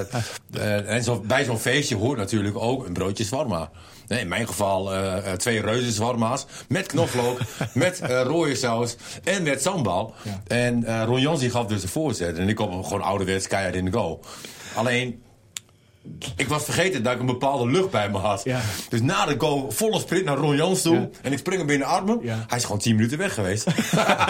eh, 0.52 0.94
en 0.94 1.02
zo, 1.02 1.20
bij 1.26 1.44
zo'n 1.44 1.58
feestje 1.58 1.96
hoort 1.96 2.18
natuurlijk 2.18 2.56
ook 2.58 2.86
een 2.86 2.92
broodje 2.92 3.24
zwarma. 3.24 3.70
Nee, 4.08 4.20
in 4.20 4.28
mijn 4.28 4.46
geval 4.46 4.92
eh, 4.94 5.16
eh, 5.32 5.38
twee 5.38 5.60
reuzen 5.60 5.92
zwarma's. 5.92 6.46
Met 6.68 6.86
knoflook, 6.86 7.38
met 7.74 8.00
eh, 8.00 8.22
rode 8.22 8.54
saus 8.54 8.96
en 9.24 9.42
met 9.42 9.62
sambal. 9.62 10.14
Ja. 10.22 10.40
En 10.46 10.84
eh 10.84 11.02
Ron 11.04 11.20
Jans 11.20 11.40
die 11.40 11.50
gaf 11.50 11.66
dus 11.66 11.80
de 11.80 11.88
voorzet. 11.88 12.38
En 12.38 12.48
ik 12.48 12.54
kwam 12.54 12.84
gewoon 12.84 13.02
ouderwets 13.02 13.46
keihard 13.46 13.74
in 13.74 13.84
de 13.84 13.92
goal. 13.92 14.20
Alleen... 14.74 15.20
Ik 16.36 16.48
was 16.48 16.64
vergeten 16.64 17.02
dat 17.02 17.12
ik 17.14 17.20
een 17.20 17.26
bepaalde 17.26 17.70
lucht 17.70 17.90
bij 17.90 18.10
me 18.10 18.18
had. 18.18 18.44
Ja. 18.44 18.60
Dus 18.88 19.00
na 19.00 19.24
de 19.26 19.34
goal 19.38 19.70
volle 19.70 19.98
sprint 20.00 20.24
naar 20.24 20.36
Ron 20.36 20.56
Jans 20.56 20.82
toe. 20.82 20.94
Ja. 20.94 21.08
En 21.22 21.32
ik 21.32 21.38
spring 21.38 21.58
hem 21.58 21.66
binnen 21.66 21.88
de 21.88 21.94
armen. 21.94 22.18
Ja. 22.22 22.44
Hij 22.46 22.58
is 22.58 22.64
gewoon 22.64 22.78
10 22.78 22.94
minuten 22.94 23.18
weg 23.18 23.34
geweest. 23.34 23.66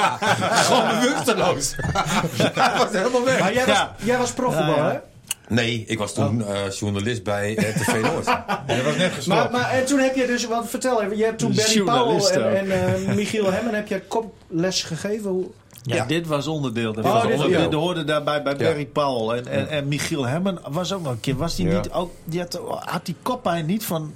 gewoon 0.66 0.88
bewusteloos. 1.00 1.74
Hij 2.54 2.78
was 2.78 2.90
helemaal 2.92 3.24
weg. 3.24 3.38
Maar 3.40 3.52
jij 3.54 3.66
was, 3.66 3.76
Ja. 3.76 3.94
jij 4.02 4.18
was 4.18 4.32
profvoetbal, 4.32 4.76
Ja, 4.76 4.86
ja. 4.86 4.92
hè? 4.92 4.98
Nee, 5.48 5.84
ik 5.86 5.98
was 5.98 6.14
toen 6.14 6.42
Oh. 6.44 6.50
eh, 6.50 6.70
journalist 6.70 7.22
bij 7.22 7.56
eh, 7.56 7.74
TV 7.76 8.02
Noord. 8.02 8.24
Je 8.76 8.82
was 8.84 8.96
net 8.96 9.12
gestopt. 9.12 9.26
Maar, 9.26 9.50
maar 9.50 9.70
en 9.70 9.84
toen 9.86 9.98
heb 9.98 10.14
je 10.16 10.26
dus, 10.26 10.46
wat 10.46 10.68
vertel 10.68 11.02
even, 11.02 11.16
je 11.16 11.24
hebt 11.24 11.38
toen 11.38 11.54
Barry 11.54 11.78
Powell 11.80 11.94
Journalist 11.94 12.30
en, 12.30 12.70
en 12.70 13.06
eh, 13.08 13.14
Michiel 13.14 13.52
Hemmen 13.52 13.74
heb 13.74 13.88
je 13.88 14.00
koples 14.08 14.82
gegeven. 14.82 15.30
Hoe, 15.30 15.46
Ja, 15.82 15.94
Ja. 15.94 16.04
dit 16.04 16.26
was 16.26 16.46
onderdeel. 16.46 16.92
Dat 16.92 17.04
Oh, 17.04 17.12
was 17.12 17.22
dit- 17.22 17.32
onderdeel. 17.32 17.70
Dat 17.70 17.80
hoorde 17.80 18.04
daarbij 18.04 18.42
bij 18.42 18.52
Ja. 18.52 18.58
Barry 18.58 18.86
Powell. 18.86 19.38
En, 19.38 19.46
en, 19.46 19.68
en 19.68 19.88
Michiel 19.88 20.26
Hemmen 20.26 20.58
was 20.68 20.92
ook 20.92 21.02
nog 21.02 21.12
een 21.12 21.20
keer. 21.20 21.36
Was 21.36 21.56
die 21.56 21.66
Ja. 21.68 21.76
niet 21.76 21.90
ook. 21.90 22.10
Die 22.24 22.40
had, 22.40 22.60
had 22.80 23.06
die 23.06 23.16
koppijn 23.22 23.66
niet 23.66 23.84
van, 23.84 24.12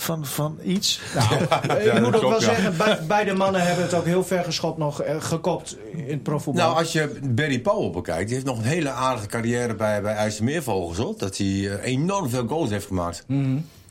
van, 0.00 0.26
van 0.26 0.58
iets? 0.64 1.00
Nou, 1.14 1.34
ik 1.78 1.82
Ja, 1.84 2.00
moet 2.00 2.14
ook 2.14 2.20
wel 2.22 2.30
ja. 2.32 2.38
zeggen, 2.40 2.76
be- 2.76 2.98
beide 3.08 3.32
mannen 3.34 3.60
hebben 3.62 3.84
het 3.84 3.94
ook 3.94 4.04
heel 4.04 4.24
ver 4.24 4.44
geschopt 4.44 4.78
nog 4.78 5.02
eh, 5.02 5.16
gekopt 5.22 5.76
in 5.92 6.04
het 6.10 6.22
profvoetbal. 6.22 6.64
nou, 6.64 6.78
als 6.78 6.92
je 6.92 7.18
Barry 7.30 7.60
Powell 7.60 7.90
bekijkt, 7.90 8.24
die 8.26 8.34
heeft 8.34 8.46
nog 8.46 8.58
een 8.58 8.64
hele 8.64 8.90
aardige 8.90 9.26
carrière 9.26 9.74
bij, 9.74 10.02
bij 10.02 10.14
IJsselmeervogels. 10.14 10.96
Hoor. 10.96 11.14
Dat 11.18 11.36
hij 11.36 11.46
eh, 11.46 11.84
enorm 11.92 12.28
veel 12.30 12.46
goals 12.46 12.70
heeft 12.70 12.86
gemaakt. 12.86 13.24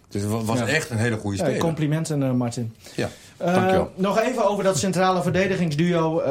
Dus 0.10 0.22
het 0.22 0.32
wa- 0.32 0.42
was 0.44 0.60
Ja. 0.60 0.68
echt 0.68 0.90
een 0.90 0.98
hele 0.98 1.18
goede 1.18 1.38
Ja, 1.38 1.44
speler. 1.44 1.62
complimenten, 1.62 2.24
eh, 2.24 2.32
Martin. 2.32 2.74
Ja, 2.96 3.10
Eh, 3.38 3.54
dankjewel. 3.54 3.92
nog 3.96 4.20
even 4.20 4.50
over 4.50 4.64
dat 4.64 4.78
centrale 4.78 5.22
verdedigingsduo 5.22 6.22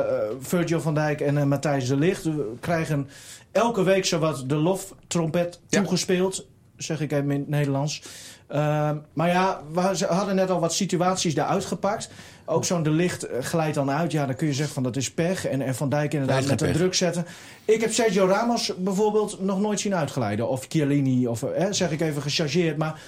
Virgil 0.40 0.80
van 0.80 0.94
Dijk 0.94 1.20
en 1.20 1.38
eh, 1.38 1.44
Matthijs 1.44 1.88
de 1.88 1.96
Ligt. 1.96 2.24
We 2.24 2.52
krijgen 2.60 3.08
elke 3.52 3.82
week 3.82 4.04
zowat 4.04 4.44
de 4.46 4.54
loftrompet 4.54 5.60
Ja. 5.68 5.80
toegespeeld, 5.80 6.46
zeg 6.76 7.00
ik 7.00 7.12
even 7.12 7.30
in 7.30 7.40
het 7.40 7.48
Nederlands. 7.48 8.02
Eh, 8.48 8.90
maar 9.12 9.28
ja, 9.28 9.60
we 9.72 10.06
hadden 10.08 10.34
net 10.34 10.50
al 10.50 10.60
wat 10.60 10.74
situaties 10.74 11.34
daaruit 11.34 11.64
gepakt. 11.64 12.10
Ook 12.44 12.64
zo'n 12.64 12.82
de 12.82 12.90
licht 12.90 13.22
eh, 13.26 13.42
glijdt 13.42 13.74
dan 13.74 13.90
uit. 13.90 14.12
Ja, 14.12 14.26
dan 14.26 14.34
kun 14.34 14.46
je 14.46 14.52
zeggen 14.52 14.74
van 14.74 14.82
dat 14.82 14.96
is 14.96 15.10
pech. 15.10 15.46
En, 15.46 15.60
en 15.60 15.74
Van 15.74 15.88
Dijk 15.88 16.12
inderdaad 16.12 16.46
met 16.46 16.60
een 16.60 16.66
pech. 16.66 16.76
druk 16.76 16.94
zetten. 16.94 17.26
Ik 17.64 17.80
heb 17.80 17.92
Sergio 17.92 18.26
Ramos 18.26 18.72
bijvoorbeeld 18.78 19.40
nog 19.40 19.60
nooit 19.60 19.80
zien 19.80 19.94
uitglijden. 19.94 20.48
Of 20.48 20.66
Chiellini, 20.68 21.26
of 21.26 21.42
eh, 21.42 21.66
zeg 21.70 21.90
ik 21.90 22.00
even 22.00 22.22
gechargeerd. 22.22 22.76
Maar 22.76 23.00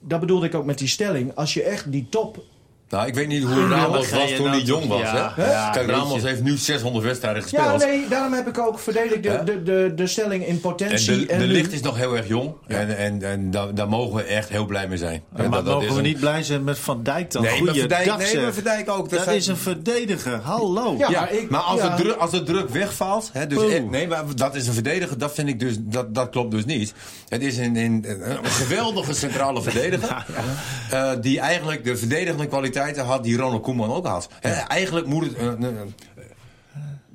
dat 0.00 0.20
bedoelde 0.20 0.46
ik 0.46 0.54
ook 0.54 0.64
met 0.64 0.78
die 0.78 0.88
stelling. 0.88 1.34
Als 1.34 1.54
je 1.54 1.62
echt 1.62 1.92
die 1.92 2.06
top 2.10 2.44
Nou, 2.92 3.06
ik 3.06 3.14
weet 3.14 3.28
niet 3.28 3.42
hoe 3.44 3.68
Ramos 3.68 4.10
was 4.10 4.32
toen 4.36 4.48
hij 4.48 4.60
jong 4.60 4.86
was. 4.86 5.00
ja, 5.00 5.32
hè? 5.36 5.50
ja, 5.50 5.70
Kijk, 5.70 5.90
Ramos 5.90 6.22
heeft 6.22 6.42
nu 6.42 6.56
600 6.56 7.04
wedstrijden 7.04 7.42
gespeeld. 7.42 7.80
Ja, 7.80 7.86
nee, 7.86 8.08
daarom 8.08 8.32
heb 8.32 8.48
ik 8.48 8.58
ook 8.58 8.78
verdedigd 8.78 9.22
de, 9.22 9.40
de, 9.44 9.62
de, 9.62 9.92
de 9.94 10.06
stelling 10.06 10.42
in 10.46 10.50
En 10.54 10.60
potentie. 10.60 11.18
de, 11.18 11.26
de 11.26 11.34
nu- 11.36 11.46
licht 11.52 11.72
is 11.72 11.80
nog 11.80 11.96
heel 11.96 12.16
erg 12.16 12.28
jong. 12.28 12.52
En, 12.66 12.96
en, 12.96 13.22
en 13.22 13.50
daar, 13.50 13.74
daar 13.74 13.88
mogen 13.88 14.14
we 14.16 14.22
echt 14.22 14.48
heel 14.48 14.64
blij 14.66 14.88
mee 14.88 14.98
zijn. 14.98 15.22
maar 15.36 15.42
Dat- 15.50 15.52
dat 15.52 15.74
mogen 15.74 15.88
we 15.88 15.94
een- 15.96 16.02
niet 16.02 16.20
blij 16.20 16.42
zijn 16.42 16.64
met 16.64 16.78
Van 16.78 17.02
Dijk 17.02 17.30
dan? 17.30 17.42
Nee, 17.42 17.58
Goeie 17.58 17.78
Van 17.80 17.88
Dijk, 17.88 18.04
dag, 18.06 18.18
nee, 18.18 18.40
maar 18.42 18.52
Van 18.52 18.62
Dijk 18.62 18.90
ook. 18.90 19.10
Dat 19.10 19.22
zijn- 19.22 19.36
is 19.36 19.46
een 19.46 19.56
verdediger. 19.56 20.40
Hallo. 20.42 20.94
Ja, 20.98 21.08
Ja, 21.10 21.20
maar 21.20 21.32
ik- 21.32 21.50
maar 21.50 21.60
als, 21.60 21.80
ja. 21.80 21.96
de 21.96 22.02
druk, 22.02 22.16
als 22.16 22.30
de 22.30 22.42
druk 22.42 22.68
wegvalt, 22.68 23.30
hè, 23.32 23.46
dus 23.46 23.70
echt- 23.72 23.90
nee, 23.90 24.08
maar 24.08 24.24
dat 24.34 24.54
is 24.54 24.66
een 24.66 24.74
verdediger, 24.74 25.18
dat 25.18 25.34
vind 25.34 25.48
ik 25.48 25.60
dus, 25.60 25.74
dat, 25.78 26.14
dat 26.14 26.30
klopt 26.30 26.50
dus 26.50 26.64
niet. 26.64 26.92
Het 27.28 27.42
is 27.42 27.56
een, 27.58 27.76
een, 27.76 28.04
een 28.08 28.44
geweldige 28.44 29.14
centrale 29.14 29.62
verdediger, 29.68 30.26
eh, 30.90 31.10
die 31.20 31.40
eigenlijk 31.40 31.84
de 31.84 31.96
verdedigende 31.96 32.48
kwaliteiten 32.82 33.04
had 33.14 33.24
die 33.24 33.36
Ronald 33.36 33.62
Koeman 33.62 33.92
ook 33.92 34.06
had. 34.06 34.28
Eigenlijk 34.68 35.06
moet 35.06 35.24
het 35.24 35.38
een- 35.38 35.62
een- 35.62 35.76
een- 35.76 35.94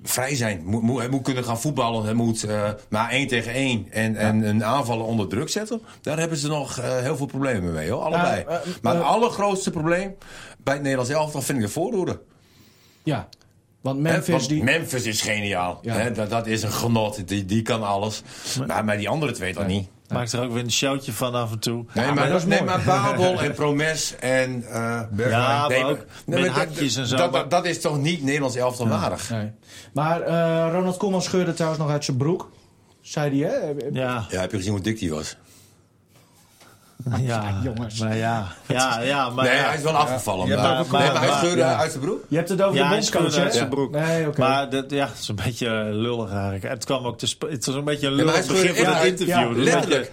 vrij 0.03 0.35
zijn, 0.35 0.61
moet, 0.65 0.81
moet, 0.81 0.99
hij 0.99 1.09
moet 1.09 1.21
kunnen 1.21 1.43
gaan 1.43 1.59
voetballen, 1.59 2.03
hij 2.03 2.13
moet 2.13 2.43
eh, 2.43 2.69
maar 2.89 3.09
één 3.09 3.27
tegen 3.27 3.51
één 3.53 3.87
en, 3.91 4.15
en 4.15 4.41
een 4.43 4.63
aanvallen 4.65 5.05
onder 5.05 5.27
druk 5.27 5.49
zetten. 5.49 5.81
Daar 6.01 6.19
hebben 6.19 6.37
ze 6.37 6.47
nog 6.47 6.77
eh, 6.79 6.97
heel 6.97 7.17
veel 7.17 7.25
problemen 7.25 7.73
mee, 7.73 7.89
hoor, 7.91 8.01
allebei. 8.01 8.41
Eh, 8.41 8.57
maar 8.81 8.93
het 8.93 9.01
eh, 9.03 9.09
allergrootste 9.09 9.71
probleem 9.71 10.15
bij 10.63 10.73
het 10.73 10.81
Nederlands 10.83 11.11
elftal 11.11 11.41
vind 11.41 11.57
ik 11.57 11.63
de 11.65 11.71
voorhoede. 11.71 12.19
Ja. 13.03 13.27
Want 13.81 13.99
Memphis, 13.99 14.27
want 14.35 14.47
die... 14.49 14.63
Memphis 14.63 15.05
is 15.05 15.21
geniaal. 15.21 15.79
Ja. 15.81 16.09
Dat, 16.09 16.29
dat 16.29 16.47
is 16.47 16.63
een 16.63 16.71
genot. 16.71 17.27
Die, 17.27 17.45
die 17.45 17.61
kan 17.61 17.83
alles. 17.83 18.21
Maar, 18.67 18.85
maar 18.85 18.97
die 18.97 19.09
andere 19.09 19.31
twee 19.31 19.53
dan 19.53 19.67
niet. 19.67 19.87
Maakt 20.07 20.33
er 20.33 20.43
ook 20.43 20.51
weer 20.51 20.63
een 20.63 20.71
showtje 20.71 21.11
van 21.13 21.33
af 21.35 21.51
en 21.51 21.59
toe. 21.59 21.85
Nee, 21.93 22.05
maar 22.05 22.13
maar, 22.15 22.27
dat 22.29 22.37
is 22.37 22.45
nee, 22.45 22.63
maar 22.63 22.81
Babel 22.85 23.41
en 23.43 23.53
Promes 23.53 24.15
en... 24.19 24.63
eh, 24.69 25.01
Bergwijn. 25.11 25.41
Ja, 25.41 25.67
nee, 25.67 25.81
maar 25.81 25.91
ook 25.91 25.97
nee, 25.97 26.05
met 26.25 26.39
maar 26.39 26.59
dat- 26.59 26.67
hakjes 26.67 26.95
en 26.95 27.05
zo. 27.07 27.15
Dat, 27.17 27.31
maar- 27.31 27.41
dat, 27.41 27.51
dat 27.51 27.65
is 27.65 27.81
toch 27.81 27.97
niet 28.01 28.23
Nederlands 28.23 28.55
elftal 28.55 28.87
waardig? 28.87 29.29
Nee. 29.29 29.51
Maar 29.93 30.21
eh, 30.21 30.69
Ronald 30.73 30.97
Koeman 30.97 31.21
scheurde 31.21 31.53
trouwens 31.53 31.81
nog 31.81 31.91
uit 31.91 32.05
zijn 32.05 32.17
broek. 32.17 32.51
Zei 33.01 33.41
hij, 33.43 33.49
hè? 33.51 33.57
Ja, 33.99 34.25
Ja, 34.29 34.39
heb 34.41 34.51
je 34.51 34.57
gezien 34.57 34.71
hoe 34.71 34.81
dik 34.81 34.99
die 34.99 35.09
was? 35.11 35.37
ja, 37.25 37.59
jongens. 37.63 37.99
Maar 37.99 38.15
ja, 38.15 38.47
ja, 38.67 38.99
ja, 39.01 39.29
maar 39.29 39.45
nee, 39.45 39.55
ja. 39.55 39.63
hij 39.65 39.75
is 39.75 39.81
wel 39.81 39.93
afgevallen. 39.95 40.47
Maar, 40.49 40.79
ook- 40.79 40.91
nee, 40.91 41.11
maar 41.11 41.21
hij 41.21 41.31
scheurde 41.37 41.57
ja. 41.61 41.77
uit 41.77 41.91
zijn 41.91 42.03
broek? 42.03 42.23
Je 42.27 42.35
hebt 42.35 42.49
het 42.49 42.61
over 42.61 42.75
Ja, 42.77 42.83
de 42.87 42.93
bondscoach, 42.93 43.35
uit 43.35 43.53
zijn 43.55 43.69
broek. 43.69 43.91
Nee. 43.91 44.27
Maar 44.37 44.69
dat, 44.69 44.85
ja, 44.91 45.05
het 45.07 45.17
is 45.19 45.27
een 45.27 45.35
beetje 45.45 45.69
lullig 45.91 46.31
eigenlijk. 46.31 46.63
Het 46.63 46.85
kwam 46.85 47.05
ook 47.05 47.17
te 47.17 47.35
het 47.49 47.65
was 47.65 47.75
een 47.75 47.83
beetje 47.83 48.07
een 48.07 48.15
maar 48.15 48.25
lullig 48.25 48.47
hij 48.47 48.55
begin 48.55 48.85
van 48.85 48.93
het 48.93 49.05
interview. 49.05 49.57
ja, 49.57 49.63
letterlijk. 49.63 50.11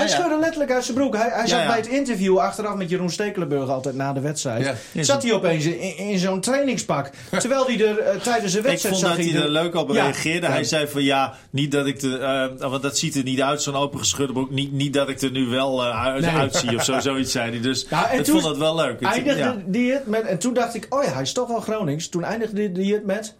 Hij 0.00 0.08
scheurde 0.08 0.38
letterlijk 0.38 0.70
uit 0.72 0.84
zijn 0.84 0.96
broek. 0.96 1.16
Hij, 1.16 1.28
hij 1.32 1.46
zat 1.46 1.66
bij 1.66 1.76
het 1.76 1.86
interview 1.86 2.38
achteraf 2.38 2.74
met 2.76 2.88
Jeroen 2.90 3.10
Stekelenburg 3.10 3.68
altijd 3.68 3.94
na 3.94 4.12
de 4.12 4.20
wedstrijd. 4.20 4.74
Zat 4.94 5.22
hij 5.22 5.32
opeens 5.32 5.64
in, 5.64 5.96
in 5.96 6.18
zo'n 6.18 6.40
trainingspak. 6.40 7.10
Terwijl 7.30 7.66
hij 7.66 7.86
er 7.88 7.98
eh, 7.98 8.20
tijdens 8.20 8.52
de 8.52 8.58
Ik 8.58 8.64
wedstrijd 8.64 8.94
vond 8.96 9.06
zag 9.06 9.16
dat 9.16 9.26
hij 9.32 9.42
er 9.42 9.48
leuk 9.48 9.74
op 9.74 9.90
reageerde. 9.90 10.46
Hij 10.46 10.64
zei 10.64 10.86
van 10.88 11.02
ja, 11.02 11.34
niet 11.50 11.72
dat 11.72 11.86
ik 11.86 12.00
de, 12.00 12.18
eh, 12.58 12.68
want 12.70 12.82
dat 12.82 12.98
ziet 12.98 13.14
er 13.16 13.22
niet 13.22 13.40
uit, 13.42 13.62
zo'n 13.62 13.74
open 13.76 13.98
geschudde 13.98 14.32
broek. 14.32 14.50
Niet, 14.50 14.72
niet 14.72 14.92
dat 14.92 15.08
ik 15.08 15.20
er 15.20 15.30
nu 15.30 15.46
wel 15.46 15.82
eh, 15.84 16.04
uit, 16.04 16.20
Nee. 16.22 16.30
uitzie 16.34 16.76
of 16.76 16.84
zo, 16.84 17.00
zoiets 17.10 17.32
zei 17.32 17.50
hij. 17.50 17.60
Dus 17.60 17.86
Ja, 17.90 18.10
en 18.10 18.18
ik 18.18 18.24
toen 18.24 18.34
vond 18.40 18.44
dat 18.46 18.58
wel 18.58 18.74
leuk. 18.76 19.00
Het- 19.00 19.08
Eindigde 19.08 19.62
die 19.66 19.92
het 19.92 20.06
met... 20.06 20.22
En 20.22 20.38
toen 20.38 20.54
dacht 20.54 20.74
ik, 20.74 20.86
oh 20.88 21.04
ja, 21.04 21.12
hij 21.12 21.22
is 21.22 21.32
toch 21.32 21.48
wel 21.48 21.60
Gronings. 21.60 22.08
Toen 22.08 22.24
eindigde 22.24 22.72
die 22.72 22.94
het 22.94 23.04
met... 23.04 23.34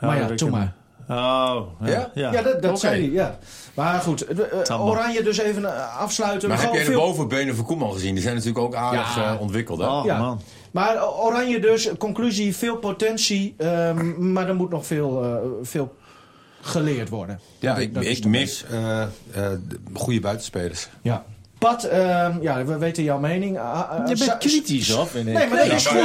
maar 0.00 0.18
ja, 0.18 0.26
toen 0.34 0.48
ik 0.48 0.54
maar. 0.54 0.74
Oh, 1.08 1.60
ja. 1.80 1.90
Ja? 1.90 2.10
ja. 2.14 2.32
Ja, 2.32 2.42
dat, 2.42 2.62
dat 2.62 2.80
zei 2.80 3.00
hij, 3.00 3.10
ja. 3.10 3.38
Maar 3.74 4.00
goed, 4.00 4.26
eh. 4.26 4.84
Oranje 4.86 5.22
dus 5.22 5.38
even 5.38 5.64
eh, 5.64 5.98
afsluiten. 6.00 6.48
Maar 6.48 6.60
heb 6.62 6.72
jij 6.72 6.84
de 6.84 6.92
bovenbenen 6.92 7.56
van 7.56 7.64
Koeman 7.64 7.92
gezien? 7.92 8.14
Die 8.14 8.22
zijn 8.22 8.34
natuurlijk 8.34 8.64
ook 8.64 8.74
aardig 8.74 9.16
Ja. 9.16 9.34
eh, 9.34 9.40
ontwikkeld. 9.40 9.78
Hè? 9.78 9.86
Oh, 9.86 10.04
Ja. 10.04 10.18
man. 10.18 10.40
Maar 10.70 11.08
Oranje 11.18 11.58
dus, 11.60 11.90
conclusie, 11.98 12.56
veel 12.56 12.76
potentie. 12.76 13.54
ehm, 13.58 14.32
maar 14.32 14.48
er 14.48 14.54
moet 14.54 14.70
nog 14.70 14.86
veel, 14.86 15.24
eh, 15.24 15.36
veel 15.62 15.94
geleerd 16.60 17.08
worden. 17.08 17.40
Ja, 17.58 17.74
Dat- 17.74 18.04
ik, 18.04 18.24
mis 18.24 18.64
eh, 18.70 19.02
eh, 19.02 19.08
de 19.32 19.58
goede 19.94 20.20
buitenspelers. 20.20 20.88
Ja. 21.02 21.24
Pat, 21.58 21.84
ehm, 21.84 22.42
ja, 22.42 22.64
we 22.64 22.78
weten 22.78 23.02
jouw 23.02 23.18
mening. 23.18 23.58
Ah, 23.58 23.90
ah, 23.90 24.08
Je 24.08 24.16
bent 24.16 24.38
kritisch, 24.38 24.94
vind 25.06 25.26
ik. 25.28 25.34
Nee, 25.34 25.48
maar 25.48 25.58
dat 25.68 25.72
is 25.76 25.86
goed. 25.86 25.98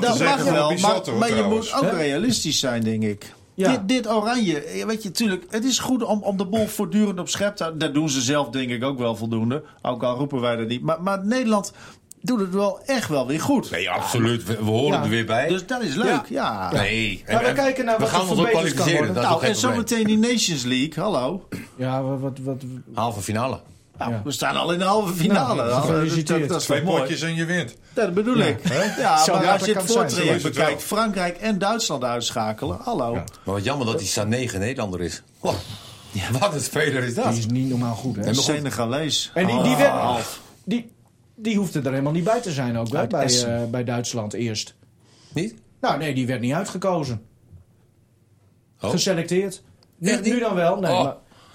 dat, 0.00 0.18
mag 0.18 0.42
wel, 0.44 0.74
maar, 0.76 1.00
maar 1.18 1.34
je 1.36 1.42
moet 1.42 1.72
ook 1.74 1.90
realistisch 1.92 2.58
zijn, 2.58 2.82
denk 2.82 3.02
ik. 3.02 3.32
Ja. 3.54 3.70
Dit, 3.70 3.88
dit 3.88 4.08
oranje, 4.10 4.60
eh, 4.60 4.84
weet 4.86 5.02
je, 5.02 5.10
tuurlijk, 5.10 5.44
het 5.50 5.64
is 5.64 5.78
goed 5.78 6.02
om, 6.02 6.22
om 6.22 6.36
de 6.36 6.46
bol 6.46 6.66
voortdurend 6.66 7.18
op 7.18 7.28
schep 7.28 7.56
te 7.56 7.62
houden. 7.62 7.86
Dat 7.86 7.94
doen 7.94 8.08
ze 8.08 8.20
zelf, 8.20 8.48
denk 8.48 8.70
ik, 8.70 8.84
ook 8.84 8.98
wel 8.98 9.16
voldoende. 9.16 9.62
Ook 9.82 10.02
al 10.02 10.16
roepen 10.16 10.40
wij 10.40 10.56
dat 10.56 10.68
niet. 10.68 10.82
Maar, 10.82 11.02
maar 11.02 11.26
Nederland 11.26 11.72
doet 12.20 12.40
het 12.40 12.54
wel 12.54 12.80
echt 12.86 13.08
wel 13.08 13.26
weer 13.26 13.40
goed. 13.40 13.70
Nee, 13.70 13.90
absoluut. 13.90 14.44
We, 14.44 14.56
we 14.56 14.70
horen 14.70 14.96
Ja. 14.98 15.02
er 15.02 15.08
weer 15.08 15.26
bij. 15.26 15.48
Dus 15.48 15.66
dat 15.66 15.82
is 15.82 15.94
leuk, 15.94 16.26
ja. 16.28 16.72
nee. 16.72 17.24
Maar 17.26 17.44
we 17.44 17.52
kijken 17.52 17.84
naar 17.84 17.94
we 17.96 18.00
wat 18.02 18.10
gaan 18.10 18.20
er 18.24 18.30
ons 18.30 18.38
ook 18.40 18.46
verbeterd 18.46 18.74
kan 18.74 18.84
kwalificeren. 18.84 19.14
worden. 19.14 19.30
Nou, 19.30 19.44
en 19.44 19.56
zometeen 19.56 20.04
die 20.04 20.18
Nations 20.18 20.62
League, 20.64 21.04
hallo. 21.04 21.48
Ja, 21.76 22.02
wat, 22.02 22.18
wat, 22.20 22.38
wat, 22.42 22.62
Halve 22.94 23.20
finale. 23.20 23.60
Nou, 23.98 24.12
Ja. 24.12 24.20
we 24.24 24.30
staan 24.32 24.56
al 24.56 24.72
in 24.72 24.78
de 24.78 24.84
halve 24.84 25.14
finale. 25.14 25.54
Nou, 25.54 25.56
Dat- 25.56 25.70
dat, 25.70 25.84
gefeliciteerd. 25.90 26.40
dat, 26.40 26.48
dat 26.48 26.58
is 26.60 26.64
Twee 26.64 26.80
wel 26.82 26.90
mooi. 26.90 27.02
potjes 27.02 27.22
en 27.22 27.34
je 27.34 27.44
wint. 27.44 27.76
Dat 27.92 28.14
bedoel 28.14 28.36
ik. 28.38 28.68
Ja, 28.68 29.24
maar 29.26 29.48
als 29.48 29.64
je 29.64 29.72
het 29.74 29.82
voortraject 29.92 30.42
bekijkt, 30.42 30.70
wel. 30.70 30.78
Frankrijk 30.98 31.36
en 31.36 31.58
Duitsland 31.58 32.04
uitschakelen. 32.04 32.78
Hallo. 32.82 33.14
Ja. 33.14 33.24
Maar 33.44 33.54
wat 33.54 33.64
jammer 33.64 33.86
dat 33.86 33.98
die 33.98 34.06
Sané 34.08 34.48
geen 34.48 34.60
Nederlander 34.60 35.00
is. 35.00 35.22
Oh, 35.40 35.54
Wat 36.40 36.54
een 36.54 36.60
speler 36.60 37.02
is 37.04 37.14
dat. 37.14 37.28
die 37.30 37.38
is 37.38 37.46
niet 37.46 37.68
normaal 37.68 37.94
goed, 37.94 38.16
hè? 38.16 38.34
Senegalees. 38.34 39.30
En 39.34 39.46
die, 39.46 39.62
die, 39.62 39.72
Oh, 39.72 39.78
werd, 39.78 39.90
half. 39.90 40.40
die, 40.64 40.92
die 41.34 41.56
hoefde 41.56 41.78
er 41.80 41.90
helemaal 41.90 42.12
niet 42.12 42.24
bij 42.24 42.40
te 42.40 42.52
zijn 42.52 42.78
ook, 42.78 42.88
hè, 42.92 42.98
Uit 42.98 43.08
bij, 43.08 43.44
eh, 43.44 43.64
bij 43.70 43.84
Duitsland 43.84 44.32
eerst. 44.32 44.74
Niet? 45.32 45.54
Nou, 45.80 45.98
nee, 45.98 46.14
die 46.14 46.26
werd 46.26 46.40
niet 46.40 46.52
uitgekozen. 46.54 47.22
Oh. 48.80 48.90
Geselecteerd. 48.90 49.62
Nu, 49.98 50.20
nu 50.20 50.38
dan 50.38 50.54
wel, 50.54 50.80
nee, 50.80 50.92
Oh. 50.92 51.02
maar 51.02 51.14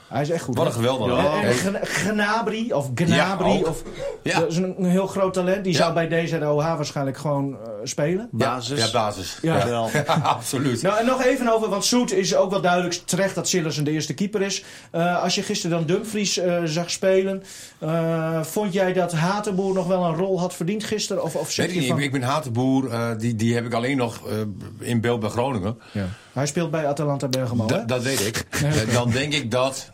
hij 0.09 0.21
is 0.21 0.29
echt 0.29 0.43
goed. 0.43 0.57
Wat 0.57 0.65
een 0.65 0.71
geweldige. 0.71 1.15
Ja. 1.15 1.41
En, 1.41 1.47
en 1.47 1.53
Gna- 1.53 1.79
Gnabry, 1.83 2.71
of 2.71 2.89
Gnabry, 2.95 3.49
Ja, 3.51 3.59
of, 3.67 3.83
Ja. 4.23 4.39
dat 4.39 4.51
is 4.51 4.57
een, 4.57 4.75
een 4.77 4.89
heel 4.89 5.07
groot 5.07 5.33
talent. 5.33 5.63
Die 5.63 5.73
Ja. 5.73 5.79
zou 5.79 5.93
bij 5.93 6.07
DZOH 6.07 6.55
waarschijnlijk 6.75 7.17
gewoon 7.17 7.53
eh, 7.53 7.57
spelen. 7.83 8.27
Basis. 8.31 8.79
Ja, 8.85 8.91
basis. 8.91 9.37
Ja. 9.41 9.65
Wel. 9.67 9.89
absoluut. 10.23 10.81
Nou, 10.81 10.99
en 10.99 11.05
nog 11.05 11.23
even 11.23 11.53
over, 11.53 11.69
want 11.69 11.85
Soet 11.85 12.11
is 12.13 12.35
ook 12.35 12.49
wel 12.51 12.61
duidelijk 12.61 12.93
terecht 13.05 13.35
dat 13.35 13.47
Sillersen 13.47 13.83
de 13.83 13.91
eerste 13.91 14.13
keeper 14.13 14.41
is. 14.41 14.63
Eh, 14.91 15.23
als 15.23 15.35
je 15.35 15.43
gisteren 15.43 15.77
dan 15.77 15.85
Dumfries 15.95 16.37
eh, 16.37 16.63
zag 16.63 16.89
spelen, 16.91 17.43
eh, 17.79 18.41
vond 18.43 18.73
jij 18.73 18.93
dat 18.93 19.11
Hatenboer 19.13 19.73
nog 19.73 19.87
wel 19.87 20.03
een 20.05 20.15
rol 20.15 20.39
had 20.39 20.53
verdiend 20.55 20.83
gisteren? 20.83 21.23
Of, 21.23 21.35
of 21.35 21.51
zeg 21.51 21.65
Weet 21.65 21.67
ik, 21.67 21.73
je 21.73 21.79
niet, 21.79 21.89
van... 21.89 21.99
ik, 21.99 22.05
ik 22.05 22.11
ben 22.11 22.21
Hatenboer, 22.21 22.89
eh, 22.91 23.07
die, 23.17 23.35
die 23.35 23.55
heb 23.55 23.65
ik 23.65 23.73
alleen 23.73 23.97
nog 23.97 24.27
eh, 24.27 24.33
in 24.79 25.01
beeld 25.01 25.19
bij 25.19 25.29
Groningen. 25.29 25.79
Ja. 25.91 26.05
Hij 26.33 26.45
speelt 26.47 26.71
bij 26.71 26.87
Atalanta 26.87 27.27
Bergamo? 27.27 27.65
Da- 27.65 27.83
dat 27.85 28.03
weet 28.03 28.25
ik. 28.25 28.45
Nee, 28.61 28.85
Dan 28.85 29.09
denk 29.11 29.33
ik 29.33 29.51
dat... 29.51 29.91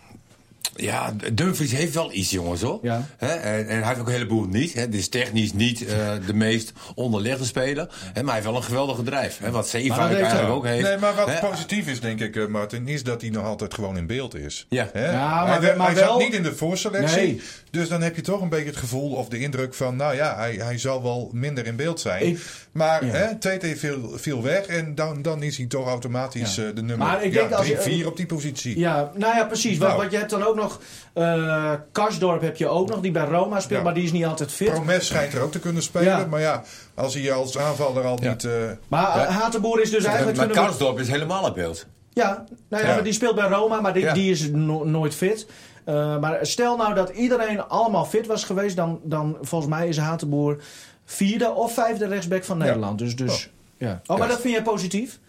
Ja, 0.76 1.14
Dumfries 1.34 1.72
heeft 1.72 1.94
wel 1.94 2.12
iets, 2.14 2.32
jongens, 2.32 2.62
hoor. 2.62 2.80
Ja. 2.82 3.06
En, 3.18 3.42
en 3.44 3.68
hij 3.68 3.88
heeft 3.88 4.00
ook 4.00 4.08
een 4.08 4.14
heleboel 4.14 4.46
niet. 4.46 4.74
Hè. 4.74 4.90
Dit 4.90 5.00
is 5.00 5.10
technisch 5.10 5.54
niet 5.54 5.86
eh, 5.86 5.96
de 6.26 6.34
meest 6.34 6.74
onderlegde 6.96 7.46
speler. 7.46 7.88
Hè, 8.14 8.14
maar 8.14 8.24
hij 8.24 8.34
heeft 8.34 8.46
wel 8.46 8.56
een 8.56 8.64
geweldige 8.64 9.04
drijf. 9.04 9.38
Hè, 9.40 9.52
wat 9.52 9.68
Zeefuik 9.70 10.00
heeft 10.10 10.20
eigenlijk 10.20 10.48
hij- 10.48 10.56
ook 10.58 10.66
heeft. 10.66 10.84
Nee, 10.88 10.98
maar 10.98 11.16
wat 11.16 11.40
positief 11.50 11.88
is, 11.88 12.00
denk 12.00 12.20
ik, 12.20 12.36
eh, 12.36 12.46
Martin, 12.48 12.88
is 12.88 13.04
dat 13.04 13.22
hij 13.22 13.30
nog 13.30 13.46
altijd 13.46 13.74
gewoon 13.74 13.98
in 13.98 14.08
beeld 14.08 14.36
is. 14.36 14.66
Ja. 14.70 14.90
Hè? 14.94 15.12
Ja, 15.12 15.46
maar 15.46 15.62
hij 15.62 15.76
maar 15.76 15.86
hij 15.88 15.96
wel- 15.96 16.08
zat 16.12 16.20
niet 16.20 16.34
in 16.34 16.44
de 16.44 16.56
voorselectie. 16.56 17.18
Nee. 17.22 17.42
Dus 17.72 17.88
dan 17.90 18.02
heb 18.02 18.16
je 18.16 18.22
toch 18.22 18.42
een 18.42 18.50
beetje 18.50 18.70
het 18.70 18.78
gevoel 18.78 19.12
of 19.12 19.28
de 19.28 19.40
indruk 19.40 19.74
van, 19.74 19.96
nou 19.96 20.16
ja, 20.16 20.36
hij, 20.36 20.54
hij 20.54 20.78
zal 20.78 21.04
wel 21.04 21.30
minder 21.34 21.66
in 21.66 21.76
beeld 21.76 22.00
zijn. 22.00 22.26
Ik- 22.28 22.40
maar 22.72 23.06
Ja. 23.06 23.12
hè, 23.12 23.36
TT 23.60 23.80
viel, 23.80 24.12
viel 24.16 24.42
weg 24.44 24.66
en 24.66 24.96
dan, 24.96 25.22
dan 25.22 25.44
is 25.44 25.58
hij 25.58 25.66
toch 25.66 25.88
automatisch 25.88 26.56
Ja. 26.56 26.64
eh, 26.64 26.70
de 26.76 26.82
nummer 26.82 27.08
Maar 27.08 27.24
ik 27.24 27.34
ja, 27.34 27.40
denk 27.40 27.52
als 27.52 27.68
je- 27.68 27.78
3, 27.78 27.94
4 27.96 28.08
op 28.08 28.18
die 28.18 28.26
positie. 28.26 28.80
Ja, 28.80 29.12
nou 29.16 29.36
ja, 29.36 29.44
precies. 29.46 29.78
Nou. 29.78 29.98
want 29.98 30.12
je 30.12 30.18
hebt 30.18 30.30
dan 30.30 30.44
ook 30.44 30.55
nog... 30.56 30.80
eh 31.14 31.72
Karsdorp 31.92 32.42
heb 32.42 32.58
je 32.58 32.68
ook 32.68 32.90
nog, 32.90 33.00
die 33.00 33.12
bij 33.12 33.26
Roma 33.26 33.60
speelt, 33.60 33.78
Ja. 33.80 33.86
maar 33.86 33.94
die 33.94 34.04
is 34.04 34.12
niet 34.12 34.26
altijd 34.26 34.52
fit. 34.52 34.72
Promes 34.72 35.06
schijnt 35.08 35.34
er 35.34 35.42
ook 35.42 35.52
te 35.52 35.60
kunnen 35.60 35.84
spelen. 35.84 36.08
Ja. 36.18 36.26
Maar 36.26 36.40
ja, 36.42 36.64
als 36.96 37.14
hij 37.14 37.32
als 37.34 37.58
aanvaller 37.58 38.04
al 38.04 38.18
Ja. 38.22 38.30
niet... 38.30 38.44
eh, 38.44 38.52
Maar 38.88 39.18
eh, 39.28 39.36
Hatenboer 39.38 39.82
is 39.82 39.92
dus 39.92 40.04
eigenlijk... 40.04 40.38
maar 40.38 40.48
Karsdorp 40.48 41.00
is 41.00 41.08
helemaal 41.10 41.48
in 41.48 41.54
beeld. 41.54 41.86
Ja, 42.14 42.46
nou 42.70 42.84
ja, 42.84 42.90
Ja. 42.90 42.96
maar 42.96 43.04
die 43.04 43.14
speelt 43.14 43.36
bij 43.36 43.48
Roma, 43.50 43.82
maar 43.82 43.94
die, 43.94 44.04
Ja. 44.04 44.14
die 44.14 44.32
is 44.32 44.50
no- 44.52 44.84
nooit 44.84 45.16
fit. 45.16 45.48
Eh, 45.86 46.20
maar 46.20 46.38
stel 46.42 46.78
nou 46.78 46.94
dat 46.94 47.10
iedereen 47.10 47.68
allemaal 47.68 48.06
fit 48.06 48.28
was 48.28 48.44
geweest, 48.44 48.76
dan, 48.76 49.00
dan 49.04 49.38
volgens 49.42 49.70
mij 49.72 49.88
is 49.88 49.98
Hatenboer 49.98 50.62
vierde 51.06 51.52
of 51.54 51.74
vijfde 51.74 52.08
rechtsback 52.08 52.44
van 52.44 52.58
Nederland. 52.58 53.00
Dus, 53.00 53.16
dus 53.16 53.50
ja. 53.78 54.02
Oh, 54.06 54.18
maar 54.18 54.28
dat 54.28 54.42
vind 54.42 54.54
jij 54.54 54.64
positief? 54.64 55.20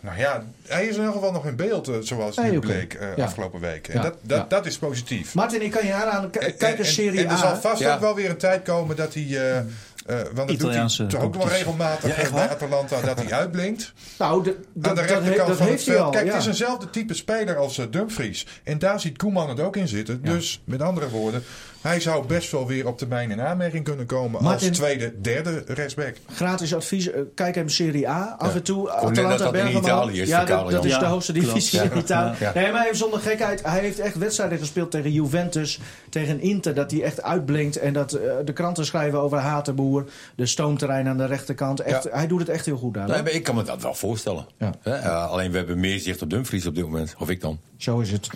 Nou 0.00 0.18
ja, 0.18 0.44
hij 0.66 0.82
is 0.82 0.88
in 0.94 0.98
ieder 1.00 1.12
geval 1.12 1.32
nog 1.32 1.46
in 1.46 1.56
beeld, 1.56 1.88
eh, 1.88 1.94
zoals 2.00 2.36
nu 2.36 2.48
oké. 2.56 2.58
bleek 2.58 2.94
eh, 2.94 3.16
Ja. 3.16 3.24
afgelopen 3.24 3.60
week. 3.60 3.88
En 3.88 3.94
Ja. 3.96 4.02
dat, 4.02 4.14
dat, 4.22 4.38
Ja. 4.38 4.44
dat 4.48 4.66
is 4.66 4.78
positief. 4.78 5.34
Martin, 5.34 5.62
ik 5.62 5.70
kan 5.70 5.86
je 5.86 5.92
En- 5.92 6.30
kijk 6.30 6.60
en- 6.60 6.76
eens 6.78 6.94
Serie 6.94 7.24
en, 7.24 7.30
er 7.30 7.38
zal 7.38 7.56
vast 7.56 7.80
Ja. 7.80 7.94
ook 7.94 8.00
wel 8.00 8.14
weer 8.14 8.30
een 8.30 8.36
tijd 8.36 8.62
komen 8.62 8.96
dat 8.96 9.14
hij... 9.14 9.22
eh, 9.22 9.56
eh, 9.58 9.64
want 10.06 10.36
dat 10.36 10.50
Italiaanse 10.50 11.02
doet 11.02 11.12
hij 11.12 11.20
toch 11.20 11.28
ook 11.28 11.36
wel 11.36 11.48
regelmatig 11.48 12.22
Ja, 12.22 12.30
bij? 12.30 12.48
Atalanta 12.48 13.00
dat 13.00 13.18
hij 13.22 13.32
uitblinkt. 13.42 13.92
Nou, 14.18 14.42
de- 14.44 14.50
Aan 14.50 14.56
dat, 14.74 14.96
de 14.96 15.00
dat, 15.00 15.08
he- 15.08 15.14
rechterkant 15.14 15.48
dat 15.48 15.56
van 15.56 15.66
het 15.66 15.74
heeft 15.74 15.86
hij 15.86 15.94
veld. 15.94 16.06
al. 16.06 16.12
Kijk, 16.12 16.26
ja. 16.26 16.32
het 16.32 16.40
is 16.40 16.46
eenzelfde 16.48 16.90
type 16.90 17.14
speler 17.14 17.56
als 17.56 17.80
Dumfries. 17.90 18.46
En 18.64 18.78
daar 18.78 19.00
ziet 19.00 19.18
Koeman 19.18 19.48
het 19.48 19.60
ook 19.60 19.76
in 19.76 19.88
zitten. 19.88 20.22
Dus 20.22 20.62
met 20.64 20.82
andere 20.82 21.08
woorden, 21.08 21.44
hij 21.82 22.00
zou 22.00 22.26
best 22.26 22.50
wel 22.50 22.66
weer 22.66 22.86
op 22.86 22.98
termijn 22.98 23.30
in 23.30 23.40
aanmerking 23.40 23.84
kunnen 23.84 24.06
komen 24.06 24.42
Martin- 24.42 24.68
als 24.68 24.78
tweede, 24.78 25.20
derde 25.20 25.64
rechtsback. 25.66 26.14
Gratis 26.34 26.74
advies, 26.74 27.10
eh, 27.10 27.20
kijk 27.34 27.56
even 27.56 27.70
Serie 27.70 28.08
A. 28.08 28.34
Af 28.38 28.54
en 28.54 28.62
toe 28.62 28.90
Atalanta 28.90 29.36
dat 29.36 29.54
in. 29.54 29.76
Italië 29.76 30.20
is 30.20 30.28
ja, 30.28 30.44
dat, 30.44 30.72
is 30.72 30.80
de 30.80 30.88
Ja, 30.88 31.04
hoogste 31.04 31.32
divisie 31.32 31.78
Ja. 31.82 31.90
in 31.90 31.98
Italië. 31.98 32.36
Ja. 32.40 32.52
Nee, 32.54 32.72
maar 32.72 32.84
even 32.84 32.96
zonder 32.96 33.20
gekheid. 33.20 33.62
Hij 33.62 33.80
heeft 33.80 33.98
echt 33.98 34.18
wedstrijden 34.18 34.58
gespeeld 34.58 34.90
tegen 34.90 35.12
Juventus, 35.12 35.80
tegen 36.08 36.40
Inter. 36.40 36.74
Dat 36.74 36.90
hij 36.90 37.02
echt 37.02 37.22
uitblinkt. 37.22 37.76
En 37.76 37.92
dat 37.92 38.12
eh, 38.12 38.32
de 38.44 38.52
kranten 38.52 38.86
schrijven 38.86 39.20
over 39.20 39.38
Hatenboer. 39.38 40.04
De 40.36 40.46
stoomterrein 40.46 41.08
aan 41.08 41.16
de 41.16 41.26
rechterkant. 41.26 41.80
Echt, 41.80 42.08
Hij 42.10 42.26
doet 42.26 42.40
het 42.40 42.48
echt 42.48 42.66
heel 42.66 42.76
goed 42.76 42.94
daar. 42.94 43.04
Nee, 43.06 43.14
hoor. 43.14 43.24
maar 43.24 43.32
ik 43.32 43.42
kan 43.42 43.54
me 43.54 43.62
dat 43.62 43.82
wel 43.82 43.94
voorstellen. 43.94 44.46
Ja. 44.58 44.72
Hè, 44.80 44.94
eh, 44.94 45.30
alleen 45.30 45.50
we 45.50 45.56
hebben 45.56 45.80
meer 45.80 45.98
zicht 45.98 46.22
op 46.22 46.30
Dumfries 46.30 46.66
op 46.66 46.74
dit 46.74 46.84
moment. 46.84 47.14
Of 47.18 47.30
ik 47.30 47.40
dan. 47.40 47.58
Zo 47.76 47.98
is 48.00 48.10
het. 48.10 48.28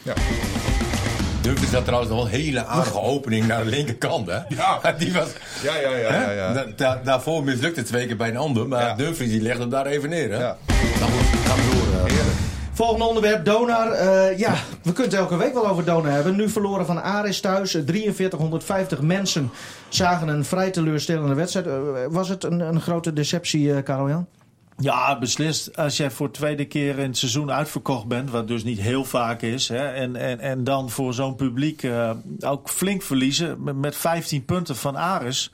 Dumfries 1.46 1.72
had 1.72 1.84
trouwens 1.84 2.10
nog 2.12 2.22
wel 2.22 2.28
een 2.32 2.40
hele 2.40 2.64
aardige 2.64 3.00
opening 3.00 3.46
naar 3.46 3.64
de 3.64 3.70
linkerkant. 3.70 4.26
Hè? 4.26 4.38
Ja. 4.48 4.80
Die 4.98 5.12
was, 5.12 5.28
Ja, 5.62 5.76
ja, 5.76 5.90
ja. 5.96 6.12
ja, 6.20 6.30
ja. 6.30 6.52
Da- 6.52 6.66
da- 6.76 7.00
daarvoor 7.04 7.44
mislukte 7.44 7.80
het 7.80 7.88
twee 7.88 8.06
keer 8.06 8.16
bij 8.16 8.28
een 8.28 8.36
ander. 8.36 8.68
Maar 8.68 8.82
Ja. 8.82 8.94
Dumfries 8.94 9.30
die 9.30 9.40
legde 9.40 9.60
hem 9.60 9.70
daar 9.70 9.86
even 9.86 10.08
neer. 10.08 10.30
Hè? 10.32 10.38
Ja. 10.38 10.56
Nou 11.00 11.10
goed, 11.12 11.40
gaan 11.46 11.56
we 11.56 11.70
door. 11.74 12.00
eh. 12.00 12.14
Heerlijk. 12.14 12.36
Volgende 12.72 13.04
onderwerp, 13.04 13.44
Donar. 13.44 13.90
Eh, 13.92 14.38
ja, 14.38 14.54
we 14.82 14.92
kunnen 14.92 15.12
het 15.12 15.20
elke 15.20 15.36
week 15.36 15.52
wel 15.52 15.68
over 15.68 15.84
Donar 15.84 16.12
hebben. 16.12 16.36
Nu 16.36 16.48
verloren 16.48 16.86
van 16.86 17.02
Aris 17.02 17.40
thuis. 17.40 17.74
Eh, 17.74 17.82
4350 17.86 19.00
mensen 19.00 19.50
zagen 19.88 20.28
een 20.28 20.44
vrij 20.44 20.70
teleurstellende 20.70 21.34
wedstrijd. 21.34 21.66
Eh, 21.66 21.72
was 22.08 22.28
het 22.28 22.44
een, 22.44 22.60
een 22.60 22.80
grote 22.80 23.12
deceptie, 23.12 23.74
eh 23.74 23.82
Karel-Jan? 23.82 24.26
Ja, 24.78 25.18
beslist. 25.18 25.76
Als 25.76 25.96
jij 25.96 26.10
voor 26.10 26.26
de 26.26 26.32
tweede 26.32 26.64
keer 26.64 26.98
in 26.98 27.08
het 27.08 27.18
seizoen 27.18 27.50
uitverkocht 27.50 28.06
bent, 28.06 28.30
wat 28.30 28.48
dus 28.48 28.64
niet 28.64 28.80
heel 28.80 29.04
vaak 29.04 29.42
is, 29.42 29.68
hè, 29.68 29.92
en, 29.92 30.16
en, 30.16 30.40
en 30.40 30.64
dan 30.64 30.90
voor 30.90 31.14
zo'n 31.14 31.34
publiek 31.34 31.82
eh, 31.82 32.10
ook 32.40 32.68
flink 32.70 33.02
verliezen 33.02 33.62
met, 33.62 33.76
met 33.76 33.96
15 33.96 34.44
punten 34.44 34.76
van 34.76 34.96
Aris. 34.96 35.52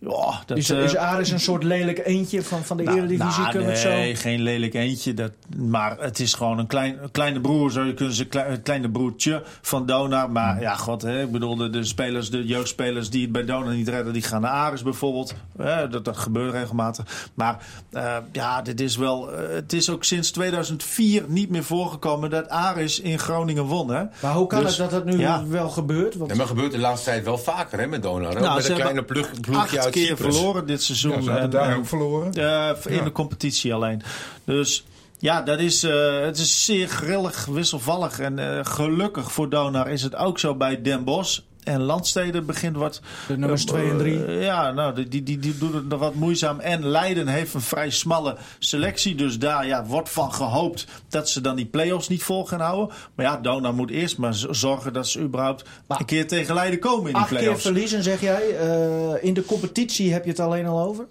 Ja, 0.00 0.42
dat, 0.46 0.58
Is, 0.58 0.70
eh, 0.70 0.82
is 0.82 0.96
Aris 0.96 1.30
een 1.30 1.40
soort 1.40 1.62
lelijk 1.62 2.00
eentje 2.04 2.42
van, 2.42 2.64
van 2.64 2.76
de 2.76 2.82
nou, 2.82 2.98
Eredivisie? 2.98 3.42
nou, 3.42 3.74
zo? 3.74 3.88
nee, 3.88 4.14
geen 4.16 4.40
lelijk 4.40 4.74
eentje. 4.74 5.14
Dat, 5.14 5.32
maar 5.56 5.96
het 5.98 6.18
is 6.18 6.34
gewoon 6.34 6.58
een, 6.58 6.66
klein, 6.66 7.02
een 7.02 7.10
kleine 7.10 7.40
broer, 7.40 7.70
zou 7.70 7.86
je 7.86 7.94
kunnen 7.94 8.14
zeggen. 8.14 8.52
Een 8.52 8.62
kleine 8.62 8.90
broertje 8.90 9.42
van 9.62 9.86
Dona. 9.86 10.26
Maar 10.26 10.60
ja, 10.60 10.74
god, 10.74 11.02
hè, 11.02 11.22
ik 11.22 11.30
bedoel, 11.32 11.56
de, 11.56 11.70
de 11.70 11.84
spelers, 11.84 12.30
de 12.30 12.44
jeugdspelers 12.46 13.10
die 13.10 13.22
het 13.22 13.32
bij 13.32 13.44
Dona 13.44 13.70
niet 13.70 13.88
redden, 13.88 14.12
die 14.12 14.22
gaan 14.22 14.40
naar 14.40 14.50
Aris 14.50 14.82
bijvoorbeeld. 14.82 15.34
Hè, 15.56 15.88
dat, 15.88 16.04
dat 16.04 16.16
gebeurt 16.16 16.52
regelmatig. 16.52 17.28
Maar 17.34 17.56
eh, 17.92 18.16
ja, 18.32 18.62
dit 18.62 18.80
is 18.80 18.96
wel. 18.96 19.32
eh, 19.32 19.54
het 19.54 19.72
is 19.72 19.90
ook 19.90 20.04
sinds 20.04 20.30
2004 20.30 21.24
niet 21.28 21.50
meer 21.50 21.64
voorgekomen 21.64 22.30
dat 22.30 22.48
Aris 22.48 23.00
in 23.00 23.18
Groningen 23.18 23.64
won. 23.64 23.90
Hè? 23.90 24.04
Maar 24.20 24.34
hoe 24.34 24.46
kan 24.46 24.62
Dus, 24.62 24.76
het 24.78 24.90
dat 24.90 25.04
dat 25.04 25.14
nu 25.14 25.20
ja. 25.20 25.46
wel 25.46 25.68
gebeurt? 25.68 26.14
Want, 26.16 26.30
Ja, 26.30 26.36
maar 26.36 26.46
gebeurt 26.46 26.72
de 26.72 26.78
laatste 26.78 27.10
tijd 27.10 27.24
wel 27.24 27.38
vaker 27.38 27.78
hè, 27.80 27.86
met 27.86 28.02
Donar. 28.02 28.40
Nou, 28.40 28.56
met 28.56 28.68
een 28.68 28.74
kleine 28.74 29.02
plug, 29.04 29.40
ploegje 29.40 29.86
Acht 29.88 29.96
keer 29.96 30.06
Cyprus. 30.16 30.36
verloren 30.36 30.66
dit 30.66 30.82
seizoen. 30.82 31.12
Ja, 31.12 31.20
ze 31.20 31.30
hadden 31.30 31.44
En- 31.44 31.50
daar 31.50 31.70
en- 31.70 31.76
ook 31.76 31.86
verloren. 31.86 32.32
Eh, 32.32 32.70
in 32.86 32.94
Ja. 32.96 33.02
de 33.04 33.12
competitie 33.12 33.74
alleen. 33.74 34.02
Dus 34.44 34.84
ja, 35.18 35.42
dat 35.42 35.58
is, 35.58 35.82
eh, 35.82 36.20
het 36.20 36.38
is 36.38 36.64
zeer 36.64 36.88
grillig, 36.88 37.44
wisselvallig. 37.44 38.18
En 38.20 38.38
eh, 38.38 38.64
gelukkig 38.64 39.32
voor 39.32 39.48
Donar 39.50 39.90
is 39.90 40.02
het 40.02 40.16
ook 40.16 40.38
zo 40.38 40.54
bij 40.54 40.82
Den 40.82 41.04
Bosch. 41.04 41.38
En 41.68 41.80
Landsteden 41.82 42.46
begint 42.46 42.76
wat... 42.76 43.00
De 43.26 43.36
nummers 43.38 43.64
eh, 43.64 43.68
twee 43.68 43.90
en 43.90 43.98
drie. 43.98 44.24
eh, 44.24 44.42
ja, 44.42 44.70
nou, 44.70 44.94
die, 44.94 45.08
die, 45.08 45.22
die, 45.22 45.38
die 45.38 45.58
doen 45.58 45.74
het 45.74 45.88
nog 45.88 46.00
wat 46.00 46.14
moeizaam. 46.14 46.60
En 46.60 46.86
Leiden 46.86 47.26
heeft 47.28 47.54
een 47.54 47.60
vrij 47.60 47.90
smalle 47.90 48.36
selectie. 48.58 49.14
Dus 49.14 49.38
daar 49.38 49.66
ja, 49.66 49.84
wordt 49.84 50.08
van 50.08 50.32
gehoopt 50.32 50.86
dat 51.08 51.28
ze 51.28 51.40
dan 51.40 51.56
die 51.56 51.66
play-offs 51.66 52.08
niet 52.08 52.22
vol 52.22 52.46
gaan 52.46 52.60
houden. 52.60 52.96
Maar 53.14 53.26
ja, 53.26 53.36
Donar 53.36 53.74
moet 53.74 53.90
eerst 53.90 54.18
maar 54.18 54.34
zorgen 54.50 54.92
dat 54.92 55.08
ze 55.08 55.20
überhaupt 55.20 55.64
een 55.88 56.04
keer 56.04 56.26
tegen 56.26 56.54
Leiden 56.54 56.78
komen 56.78 57.06
in 57.06 57.12
die 57.12 57.22
Acht 57.22 57.28
keer 57.28 57.38
play-offs. 57.38 57.62
verliezen, 57.62 58.02
zeg 58.02 58.20
jij. 58.20 58.56
Eh, 58.56 59.24
in 59.24 59.34
de 59.34 59.44
competitie 59.44 60.12
heb 60.12 60.24
je 60.24 60.30
het 60.30 60.40
alleen 60.40 60.66
al 60.66 60.80
over. 60.86 61.06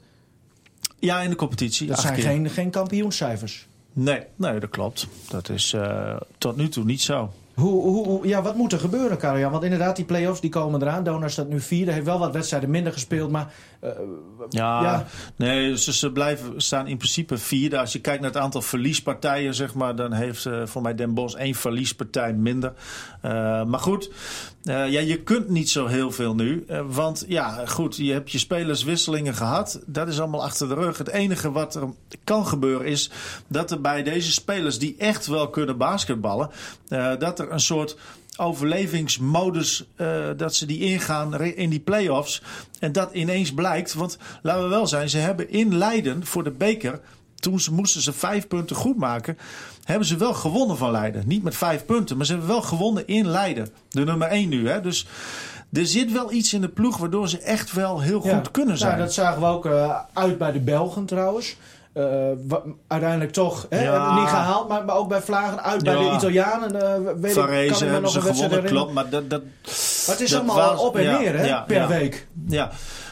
Ja, 0.99 1.21
in 1.21 1.29
de 1.29 1.35
competitie. 1.35 1.87
Dat 1.87 1.99
zijn 1.99 2.13
keer. 2.13 2.23
geen, 2.23 2.49
geen 2.49 2.69
kampioenscijfers. 2.69 3.67
Nee, 3.93 4.21
nee, 4.35 4.59
dat 4.59 4.69
klopt. 4.69 5.07
Dat 5.29 5.49
is 5.49 5.73
eh, 5.73 6.15
tot 6.37 6.55
nu 6.55 6.69
toe 6.69 6.83
niet 6.83 7.01
zo. 7.01 7.31
Hoe, 7.59 7.81
hoe, 7.81 8.27
ja, 8.27 8.41
wat 8.41 8.55
moet 8.55 8.73
er 8.73 8.79
gebeuren, 8.79 9.17
Karjan? 9.17 9.51
Want 9.51 9.63
inderdaad, 9.63 9.95
die 9.95 10.05
play-offs 10.05 10.41
die 10.41 10.49
komen 10.49 10.81
eraan. 10.81 11.03
Donar 11.03 11.29
staat 11.29 11.47
nu 11.47 11.59
vierde. 11.59 11.91
Heeft 11.91 12.05
wel 12.05 12.19
wat 12.19 12.33
wedstrijden 12.33 12.69
minder 12.69 12.93
gespeeld. 12.93 13.31
Maar 13.31 13.53
Ja, 14.49 14.81
Ja. 14.81 15.05
nee, 15.35 15.77
ze, 15.77 15.93
ze 15.93 16.11
blijven 16.11 16.61
staan 16.61 16.87
in 16.87 16.97
principe 16.97 17.37
vierde. 17.37 17.79
Als 17.79 17.93
je 17.93 18.01
kijkt 18.01 18.21
naar 18.21 18.31
het 18.31 18.41
aantal 18.41 18.61
verliespartijen, 18.61 19.53
zeg 19.53 19.73
maar, 19.73 19.95
dan 19.95 20.13
heeft 20.13 20.45
eh, 20.45 20.61
voor 20.65 20.81
mij 20.81 20.95
Den 20.95 21.13
Bosch 21.13 21.35
één 21.35 21.55
verliespartij 21.55 22.33
minder. 22.33 22.73
Eh, 23.21 23.31
maar 23.63 23.79
goed, 23.79 24.11
eh, 24.63 24.89
ja, 24.89 24.99
je 24.99 25.21
kunt 25.23 25.49
niet 25.49 25.69
zo 25.69 25.85
heel 25.85 26.11
veel 26.11 26.35
nu. 26.35 26.65
Want 26.87 27.25
ja, 27.27 27.65
goed, 27.65 27.95
je 27.95 28.11
hebt 28.11 28.31
je 28.31 28.37
spelerswisselingen 28.37 29.33
gehad. 29.33 29.81
Dat 29.85 30.07
is 30.07 30.19
allemaal 30.19 30.43
achter 30.43 30.67
de 30.67 30.73
rug. 30.73 30.97
Het 30.97 31.09
enige 31.09 31.51
wat 31.51 31.75
er 31.75 31.89
kan 32.23 32.47
gebeuren 32.47 32.87
is 32.87 33.11
dat 33.47 33.71
er 33.71 33.81
bij 33.81 34.03
deze 34.03 34.31
spelers 34.31 34.79
die 34.79 34.95
echt 34.97 35.27
wel 35.27 35.49
kunnen 35.49 35.77
basketballen, 35.77 36.49
dat 37.19 37.39
er 37.39 37.51
een 37.51 37.59
soort 37.59 37.97
overlevingsmodus 38.37 39.85
eh, 39.95 40.29
dat 40.37 40.55
ze 40.55 40.65
die 40.65 40.79
ingaan 40.79 41.41
in 41.41 41.69
die 41.69 41.79
play-offs. 41.79 42.41
En 42.79 42.91
dat 42.91 43.13
ineens 43.13 43.53
blijkt, 43.53 43.93
want 43.93 44.17
laten 44.41 44.63
we 44.63 44.69
wel 44.69 44.87
zijn, 44.87 45.09
ze 45.09 45.17
hebben 45.17 45.49
in 45.49 45.77
Leiden 45.77 46.25
voor 46.25 46.43
de 46.43 46.51
beker, 46.51 46.99
toen 47.35 47.59
ze, 47.59 47.73
moesten 47.73 48.01
ze 48.01 48.13
vijf 48.13 48.47
punten 48.47 48.75
goed 48.75 48.97
maken, 48.97 49.37
hebben 49.83 50.07
ze 50.07 50.17
wel 50.17 50.33
gewonnen 50.33 50.77
van 50.77 50.91
Leiden. 50.91 51.23
Niet 51.27 51.43
met 51.43 51.55
vijf 51.55 51.85
punten, 51.85 52.17
maar 52.17 52.25
ze 52.25 52.31
hebben 52.31 52.49
wel 52.49 52.61
gewonnen 52.61 53.07
in 53.07 53.27
Leiden. 53.27 53.69
De 53.89 54.03
nummer 54.03 54.27
één 54.27 54.49
nu. 54.49 54.69
Hè? 54.69 54.81
Dus 54.81 55.07
er 55.71 55.87
zit 55.87 56.11
wel 56.11 56.31
iets 56.31 56.53
in 56.53 56.61
de 56.61 56.69
ploeg 56.69 56.97
waardoor 56.97 57.29
ze 57.29 57.39
echt 57.39 57.73
wel 57.73 58.01
heel 58.01 58.27
ja. 58.27 58.37
goed 58.37 58.51
kunnen 58.51 58.77
zijn. 58.77 58.91
Nou, 58.91 59.03
dat 59.03 59.13
zagen 59.13 59.41
we 59.41 59.47
ook 59.47 59.65
eh, 59.65 59.99
uit 60.13 60.37
bij 60.37 60.51
de 60.51 60.59
Belgen 60.59 61.05
trouwens. 61.05 61.55
Eh, 61.97 62.57
uiteindelijk 62.87 63.31
toch 63.31 63.65
hè, 63.69 63.83
Ja. 63.83 64.19
niet 64.19 64.29
gehaald, 64.29 64.67
maar, 64.67 64.85
maar 64.85 64.95
ook 64.95 65.07
bij 65.07 65.21
Vlagen 65.21 65.63
uit 65.63 65.83
bij 65.83 65.95
de 65.95 66.11
Italianen. 66.15 66.81
eh 66.81 67.13
weet 67.15 67.29
ik, 67.31 67.35
kan 67.35 67.43
Varese 67.43 67.73
ik 67.73 67.79
me 67.79 67.85
hebben 67.85 68.01
nog 68.01 68.11
ze 68.11 68.21
gewonnen, 68.21 68.63
klopt. 68.63 68.93
Maar 68.93 69.09
dat, 69.09 69.29
dat, 69.29 69.41
Maar 69.43 69.51
het 70.15 70.19
is 70.21 70.29
dat 70.29 70.39
allemaal 70.39 70.69
was- 70.71 70.81
op 70.81 70.95
en 70.95 71.19
neer 71.19 71.37
hè, 71.37 71.63
per 71.63 71.87
week. 71.87 72.27
Ja. 72.47 72.69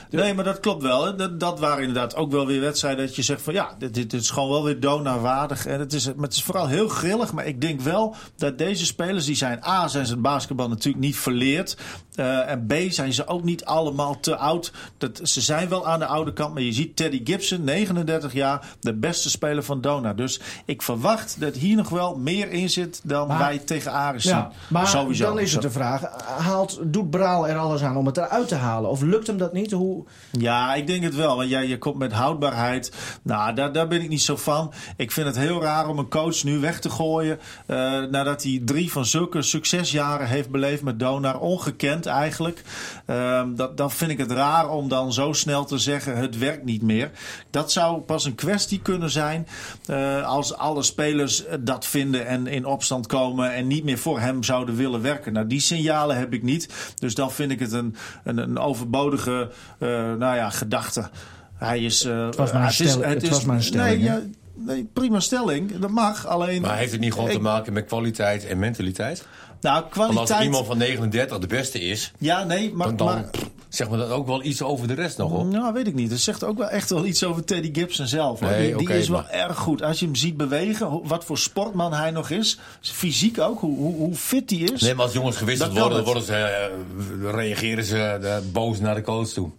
Nee, 0.09 0.33
maar 0.33 0.43
dat 0.43 0.59
klopt 0.59 0.83
wel. 0.83 1.15
Dat, 1.15 1.39
dat 1.39 1.59
waren 1.59 1.79
inderdaad 1.79 2.15
ook 2.15 2.31
wel 2.31 2.45
weer 2.47 2.61
wedstrijden 2.61 3.05
dat 3.05 3.15
je 3.15 3.21
zegt 3.21 3.41
van 3.41 3.53
ja, 3.53 3.75
dit, 3.77 3.93
dit 3.93 4.13
is 4.13 4.29
gewoon 4.29 4.49
wel 4.49 4.63
weer 4.63 4.79
Dona-waardig. 4.79 5.65
En 5.65 5.79
het 5.79 5.93
is, 5.93 6.05
maar 6.05 6.23
het 6.23 6.33
is 6.33 6.43
vooral 6.43 6.67
heel 6.67 6.87
grillig. 6.87 7.33
Maar 7.33 7.45
ik 7.45 7.61
denk 7.61 7.81
wel 7.81 8.15
dat 8.37 8.57
deze 8.57 8.85
spelers, 8.85 9.25
die 9.25 9.35
zijn 9.35 9.63
A, 9.67 9.87
zijn 9.87 10.05
ze 10.05 10.11
het 10.11 10.21
basketbal 10.21 10.67
natuurlijk 10.69 11.03
niet 11.05 11.17
verleerd. 11.17 11.77
Eh, 12.15 12.49
en 12.51 12.65
B, 12.67 12.73
zijn 12.89 13.13
ze 13.13 13.27
ook 13.27 13.43
niet 13.43 13.65
allemaal 13.65 14.19
te 14.19 14.35
oud. 14.35 14.71
Dat, 14.97 15.19
ze 15.23 15.41
zijn 15.41 15.69
wel 15.69 15.87
aan 15.87 15.99
de 15.99 16.05
oude 16.05 16.33
kant. 16.33 16.53
Maar 16.53 16.63
je 16.63 16.71
ziet 16.73 16.95
Teddy 16.95 17.21
Gibson, 17.23 17.63
39 17.63 18.33
jaar, 18.33 18.65
de 18.79 18.93
beste 18.93 19.29
speler 19.29 19.63
van 19.63 19.81
Dona. 19.81 20.13
Dus 20.13 20.39
ik 20.65 20.81
verwacht 20.81 21.35
dat 21.39 21.55
hier 21.55 21.75
nog 21.75 21.89
wel 21.89 22.15
meer 22.17 22.51
in 22.51 22.69
zit 22.69 23.01
dan 23.03 23.27
Maar- 23.27 23.37
wij 23.37 23.57
tegen 23.57 23.91
Aris 23.91 24.23
zien. 24.23 24.31
Ja, 24.35 24.51
maar 24.69 24.87
Sowieso. 24.87 25.25
dan 25.25 25.39
is 25.39 25.53
het 25.53 25.61
de 25.61 25.71
vraag: 25.71 26.01
haalt, 26.37 26.79
doet 26.83 27.09
Braal 27.09 27.47
er 27.47 27.57
alles 27.57 27.81
aan 27.83 27.97
om 27.97 28.05
het 28.05 28.17
eruit 28.17 28.47
te 28.47 28.55
halen? 28.55 28.89
Of 28.89 29.01
lukt 29.01 29.27
hem 29.27 29.37
dat 29.37 29.53
niet? 29.53 29.71
Hoe, 29.71 30.03
Ja, 30.31 30.73
ik 30.75 30.87
denk 30.87 31.03
het 31.03 31.15
wel. 31.15 31.35
Want 31.37 31.49
jij 31.49 31.67
je 31.67 31.77
komt 31.77 31.97
met 31.97 32.11
houdbaarheid. 32.13 32.91
Nou, 33.21 33.53
daar, 33.53 33.71
daar 33.73 33.87
ben 33.87 34.01
ik 34.01 34.09
niet 34.09 34.21
zo 34.21 34.35
van. 34.35 34.73
Ik 34.97 35.11
vind 35.11 35.27
het 35.27 35.37
heel 35.37 35.61
raar 35.61 35.87
om 35.87 35.99
een 35.99 36.09
coach 36.09 36.43
nu 36.43 36.59
weg 36.59 36.79
te 36.79 36.89
gooien. 36.89 37.39
eh, 37.65 37.75
nadat 38.01 38.43
hij 38.43 38.61
drie 38.65 38.91
van 38.91 39.05
zulke 39.05 39.41
succesjaren 39.41 40.27
heeft 40.27 40.49
beleefd 40.49 40.81
met 40.83 40.99
Donar. 40.99 41.39
Ongekend 41.39 42.04
eigenlijk. 42.05 42.61
Ehm, 43.05 43.55
dat, 43.55 43.77
dan 43.77 43.91
vind 43.91 44.11
ik 44.11 44.17
het 44.17 44.31
raar 44.31 44.69
om 44.69 44.89
dan 44.89 45.13
zo 45.13 45.33
snel 45.33 45.65
te 45.65 45.77
zeggen: 45.77 46.17
het 46.17 46.37
werkt 46.37 46.63
niet 46.65 46.81
meer. 46.81 47.11
Dat 47.49 47.71
zou 47.71 48.01
pas 48.01 48.25
een 48.25 48.35
kwestie 48.35 48.79
kunnen 48.81 49.09
zijn. 49.09 49.47
eh, 49.85 50.27
als 50.27 50.53
alle 50.57 50.83
spelers 50.83 51.43
dat 51.59 51.85
vinden 51.85 52.27
en 52.27 52.47
in 52.47 52.65
opstand 52.65 53.07
komen. 53.07 53.53
en 53.53 53.67
niet 53.67 53.83
meer 53.83 53.97
voor 53.97 54.19
hem 54.19 54.43
zouden 54.43 54.75
willen 54.75 55.01
werken. 55.01 55.33
Nou, 55.33 55.47
die 55.47 55.59
signalen 55.59 56.17
heb 56.17 56.33
ik 56.33 56.43
niet. 56.43 56.93
Dus 56.99 57.15
dan 57.15 57.31
vind 57.31 57.51
ik 57.51 57.59
het 57.59 57.71
een, 57.71 57.95
een, 58.23 58.37
een 58.37 58.57
overbodige 58.59 59.49
eh, 59.79 59.87
nou 60.13 60.35
ja, 60.35 60.49
gedachte. 60.49 61.09
Hij 61.55 61.79
is. 61.79 62.03
eh, 62.05 62.27
was 62.31 62.51
maar 62.51 62.63
een 62.65 62.71
stelling- 62.71 63.03
het 63.05 63.29
was 63.29 63.45
maar 63.45 63.55
een 63.55 63.63
stelling, 63.63 63.95
Nee, 64.01 64.03
ja, 64.03 64.19
nee, 64.55 64.89
prima 64.93 65.19
stelling. 65.19 65.77
Dat 65.79 65.89
mag. 65.89 66.27
Alleen. 66.27 66.61
Maar 66.61 66.77
heeft 66.77 66.91
het 66.91 67.01
niet 67.01 67.13
gewoon 67.13 67.27
Ik- 67.29 67.35
te 67.35 67.41
maken 67.41 67.73
met 67.73 67.85
kwaliteit 67.85 68.45
en 68.47 68.59
mentaliteit? 68.59 69.25
Nou, 69.61 69.79
Want 69.79 69.91
kwaliteit. 69.91 70.29
als 70.31 70.41
iemand 70.43 70.65
van 70.65 70.77
39 70.77 71.39
de 71.39 71.47
beste 71.47 71.79
is, 71.81 72.11
Ja, 72.17 72.43
nee, 72.43 72.73
maar. 72.73 72.87
dan, 72.87 72.95
dan 72.95 73.07
maar 73.07 73.29
zeg 73.69 73.89
maar 73.89 73.97
dat 73.97 74.09
ook 74.09 74.27
wel 74.27 74.43
iets 74.43 74.61
over 74.61 74.87
de 74.87 74.93
rest 74.93 75.17
nog 75.17 75.31
op. 75.31 75.47
Nou, 75.51 75.73
weet 75.73 75.87
ik 75.87 75.93
niet. 75.93 76.09
Dat 76.09 76.19
zegt 76.19 76.43
ook 76.43 76.57
wel 76.57 76.69
echt 76.69 76.89
wel 76.89 77.05
iets 77.05 77.23
over 77.23 77.43
Teddy 77.43 77.69
Gibson 77.73 78.07
zelf. 78.07 78.39
hoor. 78.39 78.49
Nee, 78.49 78.75
die 78.75 78.89
is 78.93 79.07
wel 79.09 79.21
maar- 79.21 79.29
erg 79.29 79.57
goed. 79.57 79.81
Als 79.81 79.99
je 79.99 80.05
hem 80.05 80.15
ziet 80.15 80.37
bewegen, 80.37 81.07
wat 81.07 81.25
voor 81.25 81.37
sportman 81.37 81.93
hij 81.93 82.11
nog 82.11 82.29
is. 82.29 82.59
Fysiek 82.81 83.39
ook, 83.39 83.59
hoe, 83.59 83.77
hoe, 83.77 83.95
hoe 83.95 84.15
fit 84.15 84.49
hij 84.49 84.59
is. 84.59 84.81
Nee, 84.81 84.93
maar 84.95 85.05
als 85.05 85.13
jongens 85.13 85.37
gewisseld 85.37 85.77
worden, 85.77 86.03
worden 86.03 86.23
ze, 86.23 86.33
eh, 86.35 87.31
reageren 87.31 87.83
ze 87.83 87.97
eh, 87.97 88.35
boos 88.51 88.79
naar 88.79 88.95
de 88.95 89.01
coach 89.01 89.27
toe. 89.27 89.49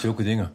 Zulke 0.00 0.22
dingen. 0.22 0.52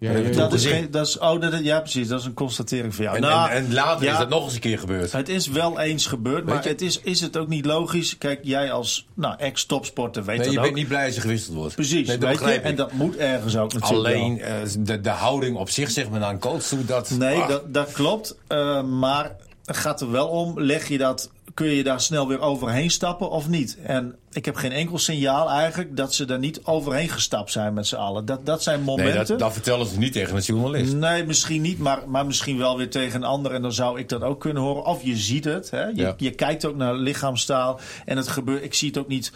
Ja, 0.00 0.12
Dat 0.12 0.24
ja, 0.24 0.30
dat 0.30 0.52
is 0.52 0.66
geen, 0.66 0.90
dat 0.90 1.06
is, 1.06 1.18
oh, 1.18 1.40
dat, 1.40 1.64
ja, 1.64 1.80
precies. 1.80 2.08
Dat 2.08 2.20
is 2.20 2.26
een 2.26 2.34
constatering 2.34 2.94
van 2.94 3.04
jou. 3.04 3.16
En, 3.16 3.22
Nou, 3.22 3.50
en, 3.50 3.56
en 3.56 3.74
later 3.74 4.04
ja. 4.04 4.12
is 4.12 4.18
dat 4.18 4.28
nog 4.28 4.44
eens 4.44 4.54
een 4.54 4.60
keer 4.60 4.78
gebeurd. 4.78 5.12
Het 5.12 5.28
is 5.28 5.46
wel 5.46 5.80
eens 5.80 6.06
gebeurd, 6.06 6.44
maar 6.44 6.62
je? 6.62 6.68
het 6.68 6.82
is, 6.82 7.00
is 7.00 7.20
het 7.20 7.36
ook 7.36 7.48
niet 7.48 7.64
logisch? 7.64 8.18
Kijk, 8.18 8.40
jij 8.42 8.72
als 8.72 9.06
nou, 9.14 9.34
ex-topsporter 9.38 10.24
weet 10.24 10.36
Nee, 10.36 10.44
dat 10.44 10.52
je 10.52 10.58
ook. 10.58 10.64
bent 10.64 10.76
niet 10.76 10.88
blij 10.88 11.06
als 11.06 11.14
je 11.14 11.20
gewisseld 11.20 11.56
wordt. 11.56 11.74
Precies, 11.74 12.06
nee, 12.06 12.18
dat 12.18 12.28
weet 12.28 12.54
je? 12.54 12.60
En 12.60 12.76
dat 12.76 12.92
moet 12.92 13.16
ergens 13.16 13.56
ook 13.56 13.72
natuurlijk. 13.72 14.14
Alleen 14.14 14.40
eh, 14.40 14.54
de, 14.78 15.00
de 15.00 15.10
houding 15.10 15.56
op 15.56 15.70
zich, 15.70 15.90
zeg 15.90 16.10
maar, 16.10 16.20
naar 16.20 16.30
een 16.30 16.38
coach 16.38 16.62
toe, 16.62 16.84
dat... 16.84 17.10
Nee, 17.10 17.36
ah, 17.36 17.48
dat, 17.48 17.74
dat 17.74 17.92
klopt. 17.92 18.36
Eh, 18.46 18.82
maar 18.82 19.36
het 19.64 19.76
gaat 19.76 20.00
er 20.00 20.10
wel 20.10 20.28
om, 20.28 20.60
leg 20.60 20.88
je 20.88 20.98
dat, 20.98 21.30
kun 21.58 21.68
je 21.68 21.82
daar 21.82 22.00
snel 22.00 22.28
weer 22.28 22.40
overheen 22.40 22.90
stappen 22.90 23.30
of 23.30 23.48
niet? 23.48 23.78
En 23.82 24.16
ik 24.32 24.44
heb 24.44 24.56
geen 24.56 24.72
enkel 24.72 24.98
signaal 24.98 25.50
eigenlijk 25.50 25.96
dat 25.96 26.14
ze 26.14 26.24
daar 26.24 26.38
niet 26.38 26.60
overheen 26.64 27.08
gestapt 27.08 27.52
zijn 27.52 27.74
met 27.74 27.86
z'n 27.86 27.96
allen. 27.96 28.24
Dat, 28.24 28.46
dat 28.46 28.62
zijn 28.62 28.76
nee, 28.76 28.86
momenten. 28.86 29.26
dat, 29.26 29.38
dat 29.38 29.52
vertellen 29.52 29.86
ze 29.86 29.98
niet 29.98 30.12
tegen 30.12 30.36
een 30.36 30.42
journalist. 30.42 30.94
Nee, 30.94 31.24
misschien 31.24 31.62
niet, 31.62 31.78
maar, 31.78 32.08
maar 32.08 32.26
misschien 32.26 32.58
wel 32.58 32.76
weer 32.76 32.90
tegen 32.90 33.22
een 33.22 33.28
ander. 33.28 33.52
En 33.52 33.62
dan 33.62 33.72
zou 33.72 33.98
ik 33.98 34.08
dat 34.08 34.22
ook 34.22 34.40
kunnen 34.40 34.62
horen. 34.62 34.84
Of 34.84 35.02
je 35.02 35.16
ziet 35.16 35.44
het. 35.44 35.70
Hè? 35.70 35.84
Je, 35.84 35.92
Ja. 35.94 36.14
je 36.16 36.30
kijkt 36.30 36.64
ook 36.64 36.76
naar 36.76 36.94
lichaamstaal. 36.94 37.80
En 38.04 38.16
het 38.16 38.28
gebeurt. 38.28 38.64
Ik 38.64 38.74
zie 38.74 38.88
het 38.88 38.98
ook 38.98 39.08
niet 39.08 39.32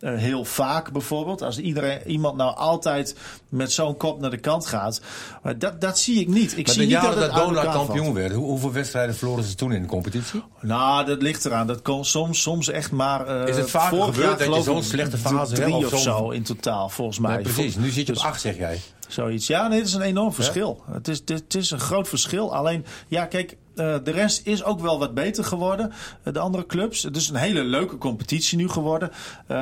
eh, 0.00 0.14
heel 0.14 0.44
vaak 0.44 0.92
bijvoorbeeld. 0.92 1.42
Als 1.42 1.58
iedereen, 1.58 2.00
iemand 2.06 2.36
nou 2.36 2.56
altijd 2.56 3.16
met 3.48 3.72
zo'n 3.72 3.96
kop 3.96 4.20
naar 4.20 4.30
de 4.30 4.36
kant 4.38 4.66
gaat. 4.66 5.00
Maar 5.42 5.58
dat, 5.58 5.80
dat 5.80 5.98
zie 5.98 6.20
ik 6.20 6.28
niet. 6.28 6.58
Ik 6.58 6.66
Maar 6.66 6.74
zie 6.74 6.86
de 6.86 6.94
niet 6.94 7.02
dat 7.04 7.14
dat 7.14 7.30
Donar 7.34 7.56
elkaar 7.56 7.72
valt. 7.72 7.86
kampioen 7.86 8.14
werd, 8.14 8.32
hoe- 8.32 8.44
hoeveel 8.46 8.72
wedstrijden 8.72 9.14
verloren 9.14 9.44
ze 9.44 9.54
toen 9.54 9.72
in 9.72 9.82
de 9.82 9.88
competitie? 9.88 10.42
Nou, 10.60 11.04
dat 11.06 11.22
ligt 11.22 11.44
eraan. 11.44 11.66
Dat 11.66 11.82
kon 11.82 12.04
soms, 12.04 12.42
soms 12.42 12.68
echt 12.68 12.90
maar. 12.90 13.26
eh, 13.26 13.48
Is 13.48 13.56
het 13.56 13.70
vorig 13.70 14.04
gebeurd 14.14 14.38
dat 14.38 14.54
je 14.54 14.62
zo'n 14.62 14.82
slechte 14.82 15.18
fase 15.18 15.54
drie 15.54 15.72
hebt, 15.74 15.86
of 15.86 15.92
of 15.92 16.00
zo 16.00 16.30
in 16.30 16.42
totaal, 16.42 16.88
volgens 16.88 17.18
mij. 17.18 17.42
Precies, 17.42 17.76
nu 17.76 17.90
zit 17.90 18.06
je 18.06 18.12
op 18.12 18.18
Dus- 18.18 18.22
8 18.28 18.40
zeg 18.40 18.56
jij. 18.56 18.80
Zoiets. 19.08 19.46
Ja, 19.46 19.68
nee, 19.68 19.78
het 19.78 19.86
is 19.88 19.94
een 19.94 20.00
enorm 20.02 20.32
verschil. 20.32 20.82
Het, 20.90 21.08
is, 21.08 21.22
het 21.26 21.54
is 21.54 21.70
een 21.70 21.80
groot 21.80 22.08
verschil. 22.08 22.54
Alleen, 22.54 22.84
ja, 23.08 23.24
kijk, 23.26 23.56
de 23.76 24.10
rest 24.10 24.46
is 24.46 24.64
ook 24.64 24.80
wel 24.80 24.98
wat 24.98 25.14
beter 25.14 25.44
geworden. 25.44 25.92
eh, 26.22 26.32
de 26.32 26.38
andere 26.38 26.66
clubs. 26.66 27.02
Het 27.02 27.16
is 27.16 27.28
een 27.28 27.36
hele 27.36 27.64
leuke 27.64 27.98
competitie 27.98 28.58
nu 28.58 28.68
geworden. 28.68 29.10
Eh, 29.46 29.56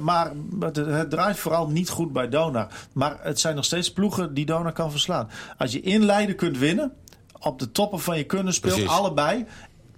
maar 0.00 0.32
het, 0.60 0.76
het 0.76 1.10
draait 1.10 1.36
vooral 1.38 1.68
niet 1.68 1.88
goed 1.88 2.12
bij 2.12 2.28
Donar. 2.28 2.68
Maar 2.92 3.16
het 3.20 3.40
zijn 3.40 3.54
nog 3.54 3.64
steeds 3.64 3.92
ploegen 3.92 4.34
die 4.34 4.46
Donar 4.46 4.72
kan 4.72 4.90
verslaan. 4.90 5.28
Als 5.58 5.72
je 5.72 5.80
in 5.80 6.04
Leiden 6.04 6.36
kunt 6.36 6.58
winnen, 6.58 6.92
op 7.40 7.58
de 7.58 7.72
toppen 7.72 8.00
van 8.00 8.16
je 8.18 8.24
kunnen 8.24 8.54
speelt, 8.54 8.74
Precies. 8.74 8.90
allebei. 8.90 9.46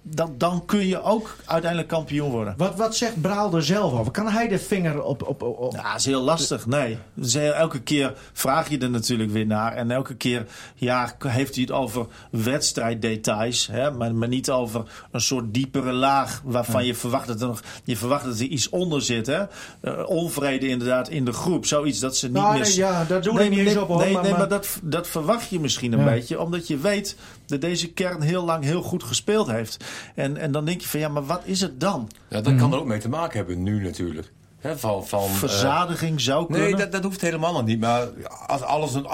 Dan, 0.03 0.35
dan 0.39 0.65
kun 0.67 0.87
je 0.87 1.03
ook 1.03 1.37
uiteindelijk 1.45 1.91
kampioen 1.91 2.31
worden. 2.31 2.55
Wat, 2.57 2.77
wat 2.77 2.97
zegt 2.97 3.21
Braal 3.21 3.55
er 3.55 3.65
zelf 3.65 3.93
over? 3.93 4.13
Kan 4.13 4.29
hij 4.29 4.49
de 4.49 4.59
vinger 4.59 5.03
op... 5.03 5.23
op, 5.29 5.43
op, 5.43 5.73
Ja, 5.73 5.91
dat 5.91 5.99
is 6.01 6.05
heel 6.07 6.21
lastig. 6.23 6.67
Nee. 6.67 6.99
Dus 7.15 7.35
heel- 7.35 7.53
elke 7.53 7.81
keer 7.81 8.15
vraag 8.33 8.69
je 8.69 8.79
er 8.79 8.91
natuurlijk 8.91 9.31
weer 9.31 9.47
naar. 9.47 9.73
En 9.73 9.91
elke 9.91 10.15
keer 10.15 10.47
ja, 10.75 11.15
heeft 11.27 11.55
hij 11.55 11.63
het 11.63 11.73
over 11.73 12.07
wedstrijddetails. 12.31 13.67
Hè? 13.73 13.91
Maar, 13.91 14.15
maar 14.15 14.29
niet 14.29 14.51
over 14.51 14.83
een 15.11 15.21
soort 15.21 15.55
diepere 15.55 15.93
laag. 15.93 16.41
Waarvan 16.45 16.85
je 16.85 16.95
verwacht 16.95 17.27
dat 17.27 17.41
er 17.41 17.47
nog. 17.47 17.61
Je 17.85 17.97
verwacht 17.97 18.25
dat 18.25 18.39
er 18.39 18.47
iets 18.47 18.69
onder 18.69 19.03
zit. 19.03 19.27
Hè? 19.27 19.43
Eh, 19.81 20.09
onvrede 20.09 20.69
inderdaad 20.69 21.09
in 21.09 21.25
de 21.25 21.33
groep. 21.33 21.67
Zoiets 21.67 21.99
dat 21.99 22.17
ze 22.17 22.27
niet 22.27 22.35
Nou, 22.37 22.53
meer. 22.55 22.63
nee, 22.63 22.77
ja, 22.77 23.05
daar 23.05 23.23
doe 23.23 23.41
ik 23.41 23.51
niet 23.51 23.59
eens 23.59 23.73
nee, 23.73 23.83
op, 23.83 23.89
hoor, 23.89 23.99
Nee, 23.99 24.13
maar- 24.13 24.23
nee, 24.23 24.31
maar, 24.31 24.41
maar- 24.41 24.49
dat, 24.49 24.79
dat 24.83 25.09
verwacht 25.09 25.49
je 25.49 25.61
misschien 25.61 25.93
een 25.93 25.99
Ja. 25.99 26.05
beetje. 26.05 26.41
Omdat 26.41 26.67
je 26.69 26.77
weet 26.79 27.17
dat 27.49 27.61
deze 27.61 27.93
kern 27.93 28.21
heel 28.21 28.45
lang 28.45 28.65
heel 28.65 28.83
goed 28.83 29.03
gespeeld 29.03 29.51
heeft. 29.51 29.85
En, 30.15 30.37
en 30.37 30.53
dan 30.53 30.65
denk 30.65 30.81
je 30.81 30.89
van 30.89 31.01
ja, 31.01 31.09
maar 31.09 31.27
wat 31.27 31.43
is 31.45 31.61
het 31.61 31.81
dan? 31.81 32.11
Ja, 32.29 32.41
dat 32.41 32.57
kan 32.57 32.73
er 32.73 32.79
ook 32.79 32.87
mee 32.87 32.99
te 32.99 33.09
maken 33.09 33.37
hebben 33.37 33.63
nu 33.63 33.83
natuurlijk. 33.83 34.33
Hè, 34.59 34.79
van, 34.79 35.07
van, 35.07 35.25
eh, 35.25 35.31
Verzadiging 35.31 36.21
zou 36.21 36.47
kunnen. 36.47 36.65
Nee, 36.65 36.77
dat, 36.77 36.93
dat 36.93 37.03
hoeft 37.03 37.21
helemaal 37.21 37.53
nog 37.53 37.65
niet. 37.65 37.81
Maar 37.81 38.09
als 38.47 38.63
alles 38.63 38.95
een, 38.95 39.07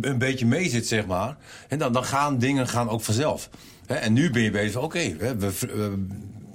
een, 0.00 0.18
beetje 0.18 0.46
mee 0.46 0.68
zit, 0.68 0.86
zeg 0.86 1.06
maar. 1.06 1.36
En 1.68 1.78
dan, 1.78 1.92
dan 1.92 2.04
gaan 2.04 2.38
dingen 2.38 2.68
gaan 2.68 2.88
ook 2.88 3.00
vanzelf. 3.02 3.48
Hè, 3.86 3.94
en 3.94 4.12
nu 4.12 4.30
ben 4.30 4.42
je 4.42 4.50
bezig 4.50 4.72
van, 4.72 4.82
oké, 4.82 5.16
we, 5.16 5.36
we- 5.36 6.06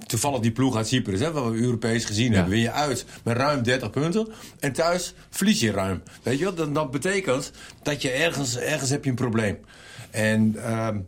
toevallig 0.06 0.40
die 0.40 0.52
ploeg 0.52 0.76
uit 0.76 0.88
Cyprus, 0.88 1.20
hè, 1.20 1.32
wat 1.32 1.50
we 1.50 1.58
Europees 1.58 2.04
gezien 2.04 2.32
hebben, 2.32 2.50
win 2.50 2.60
je 2.60 2.70
uit 2.70 3.04
met 3.22 3.36
ruim 3.36 3.62
30 3.62 3.90
punten. 3.90 4.28
En 4.60 4.72
thuis 4.72 5.14
verlies 5.30 5.60
je 5.60 5.70
ruim. 5.70 6.02
Weet 6.22 6.38
je 6.38 6.44
wat? 6.44 6.56
Dat, 6.56 6.74
dat 6.74 6.90
betekent 6.90 7.52
dat 7.82 8.02
je 8.02 8.10
ergens, 8.10 8.56
ergens 8.56 8.90
heb 8.90 9.04
je 9.04 9.10
een 9.10 9.16
probleem. 9.16 9.58
En 10.10 10.54
ehm, 10.64 10.98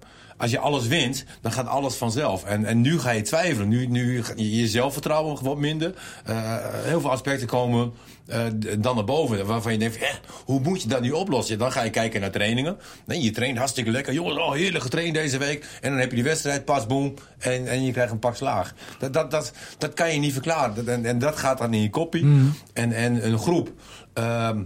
als 0.40 0.50
je 0.50 0.58
alles 0.58 0.86
wint, 0.86 1.24
dan 1.40 1.52
gaat 1.52 1.66
alles 1.66 1.94
vanzelf. 1.94 2.44
En, 2.44 2.64
en 2.64 2.80
nu 2.80 2.98
ga 2.98 3.10
je 3.10 3.22
twijfelen. 3.22 3.68
Nu, 3.68 3.86
nu 3.86 4.22
je 4.36 4.56
je 4.56 4.68
zelfvertrouwen 4.68 5.44
wat 5.44 5.56
minder. 5.58 5.94
Eh, 6.24 6.54
heel 6.84 7.00
veel 7.00 7.10
aspecten 7.10 7.46
komen 7.46 7.92
eh, 8.26 8.40
dan 8.78 8.94
naar 8.94 9.04
boven. 9.04 9.46
Waarvan 9.46 9.72
je 9.72 9.78
denkt, 9.78 9.96
eh, 9.98 10.08
hoe 10.44 10.60
moet 10.60 10.82
je 10.82 10.88
dat 10.88 11.00
nu 11.00 11.10
oplossen? 11.10 11.58
Dan 11.58 11.72
ga 11.72 11.82
je 11.82 11.90
kijken 11.90 12.20
naar 12.20 12.30
trainingen. 12.30 12.76
Nee, 13.04 13.20
je 13.22 13.30
traint 13.30 13.58
hartstikke 13.58 13.90
lekker. 13.90 14.12
Jongens, 14.12 14.38
oh, 14.38 14.52
heerlijk 14.52 14.84
getraind 14.84 15.14
deze 15.14 15.38
week. 15.38 15.66
En 15.80 15.90
dan 15.90 15.98
heb 16.00 16.08
je 16.10 16.14
die 16.16 16.24
wedstrijd, 16.24 16.64
pas, 16.64 16.86
boom. 16.86 17.14
En, 17.38 17.66
en 17.68 17.84
je 17.84 17.92
krijgt 17.92 18.12
een 18.12 18.18
pak 18.18 18.36
slaag. 18.36 18.74
Dat, 18.98 19.12
dat, 19.12 19.30
dat, 19.30 19.52
dat 19.78 19.94
kan 19.94 20.12
je 20.12 20.18
niet 20.18 20.32
verklaren. 20.32 20.74
Dat- 20.74 20.86
En, 20.86 21.04
en 21.04 21.18
dat 21.18 21.36
gaat 21.36 21.58
dan 21.58 21.74
in 21.74 21.82
je 21.82 21.90
koppie. 21.90 22.24
En, 22.72 22.92
en 22.92 23.26
een 23.26 23.38
groep... 23.38 23.72
ehm, 24.12 24.62